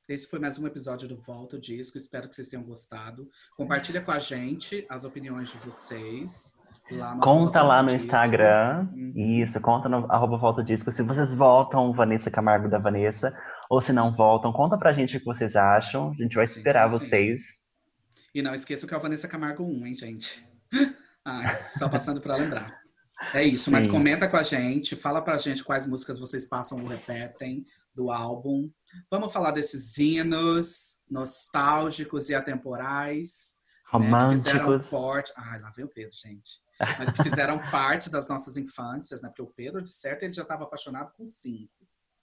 Esse 0.10 0.26
foi 0.28 0.40
mais 0.40 0.58
um 0.58 0.66
episódio 0.66 1.08
do 1.08 1.16
Volta 1.16 1.56
ao 1.56 1.62
Disco. 1.62 2.00
Espero 2.00 2.28
que 2.28 2.34
vocês 2.34 2.48
tenham 2.48 2.64
gostado. 2.64 3.30
Compartilha 3.56 4.02
com 4.02 4.10
a 4.10 4.18
gente 4.18 4.84
as 4.90 5.04
opiniões 5.04 5.52
de 5.52 5.60
vocês. 5.60 6.57
Lá 6.92 7.18
Conta 7.20 7.62
lá 7.62 7.82
no 7.82 7.90
Disco. 7.90 8.06
Instagram. 8.06 8.88
Uhum. 8.94 9.14
Isso, 9.16 9.60
conta 9.62 9.90
no 9.90 10.10
arroba 10.12 10.38
volta 10.38 10.64
disco. 10.64 10.92
Se 10.92 11.04
vocês 11.04 11.34
voltam 11.34 11.92
Vanessa 11.92 12.32
Camargo 12.32 12.70
da 12.70 12.78
Vanessa, 12.80 13.38
ou 13.70 13.82
se 13.82 13.92
não 13.92 14.16
voltam, 14.16 14.54
conta 14.54 14.78
pra 14.78 14.94
gente 14.94 15.18
o 15.18 15.20
que 15.20 15.26
vocês 15.26 15.56
acham. 15.56 16.12
A 16.12 16.24
gente 16.24 16.36
vai 16.36 16.48
Sim, 16.48 16.60
esperar 16.60 16.88
sim, 16.88 16.94
sim. 17.00 17.00
vocês. 17.06 17.40
E 18.34 18.42
não 18.42 18.54
esqueçam 18.54 18.88
que 18.88 18.94
é 18.94 18.98
o 18.98 19.02
Vanessa 19.02 19.28
Camargo 19.28 19.64
1, 19.64 19.86
hein, 19.88 19.96
gente? 19.96 20.48
Ai, 21.26 21.48
só 21.66 21.90
passando 21.90 22.22
para 22.22 22.36
lembrar. 22.38 22.80
É 23.34 23.44
isso, 23.44 23.72
mas 23.72 23.86
Sim. 23.86 23.92
comenta 23.92 24.28
com 24.30 24.38
a 24.38 24.44
gente, 24.44 24.96
fala 24.96 25.22
pra 25.22 25.38
gente 25.38 25.64
quais 25.64 25.88
músicas 25.88 26.20
vocês 26.20 26.46
passam 26.46 26.80
ou 26.80 26.88
repetem 26.88 27.66
do 27.96 28.12
álbum. 28.12 28.70
Vamos 29.10 29.34
falar 29.34 29.50
desses 29.52 29.98
hinos 29.98 31.04
nostálgicos 31.10 32.30
e 32.30 32.36
atemporais. 32.36 33.58
né, 33.92 34.00
que 34.24 34.30
fizeram 34.30 34.66
Românticos. 34.66 34.90
parte. 34.92 35.34
Ai, 35.36 35.60
lá 35.60 35.72
veio 35.76 35.88
o 35.88 35.92
Pedro, 35.92 36.16
gente. 36.16 36.62
Mas 36.98 37.12
que 37.12 37.24
fizeram 37.24 37.60
parte 37.72 38.10
das 38.10 38.28
nossas 38.28 38.56
infâncias, 38.58 39.22
né? 39.22 39.30
Porque 39.30 39.42
o 39.42 39.48
Pedro, 39.48 39.82
de 39.82 39.90
certo, 39.90 40.24
ele 40.24 40.34
já 40.34 40.44
estava 40.44 40.64
apaixonado 40.64 41.12
com 41.14 41.26
cinco. 41.26 41.72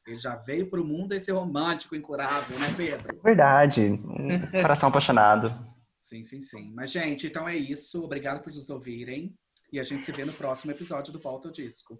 Ele 0.06 0.18
já 0.18 0.36
veio 0.36 0.68
para 0.68 0.80
o 0.80 0.84
mundo 0.84 1.12
esse 1.12 1.32
romântico 1.32 1.96
incurável, 1.96 2.58
né, 2.58 2.72
Pedro? 2.76 3.20
Verdade. 3.22 3.82
Um 3.82 4.28
coração 4.60 4.90
apaixonado. 4.90 5.52
Sim, 6.00 6.22
sim, 6.22 6.42
sim. 6.42 6.72
Mas, 6.74 6.90
gente, 6.90 7.26
então 7.26 7.48
é 7.48 7.56
isso. 7.56 8.04
Obrigado 8.04 8.42
por 8.42 8.52
nos 8.52 8.68
ouvirem. 8.68 9.34
E 9.72 9.80
a 9.80 9.82
gente 9.82 10.04
se 10.04 10.12
vê 10.12 10.24
no 10.24 10.32
próximo 10.32 10.70
episódio 10.70 11.12
do 11.12 11.18
Volta 11.18 11.48
ao 11.48 11.52
Disco. 11.52 11.98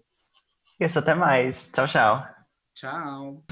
Isso, 0.79 0.99
até 0.99 1.15
mais. 1.15 1.71
Tchau, 1.71 1.87
tchau. 1.87 2.25
Tchau! 2.75 3.43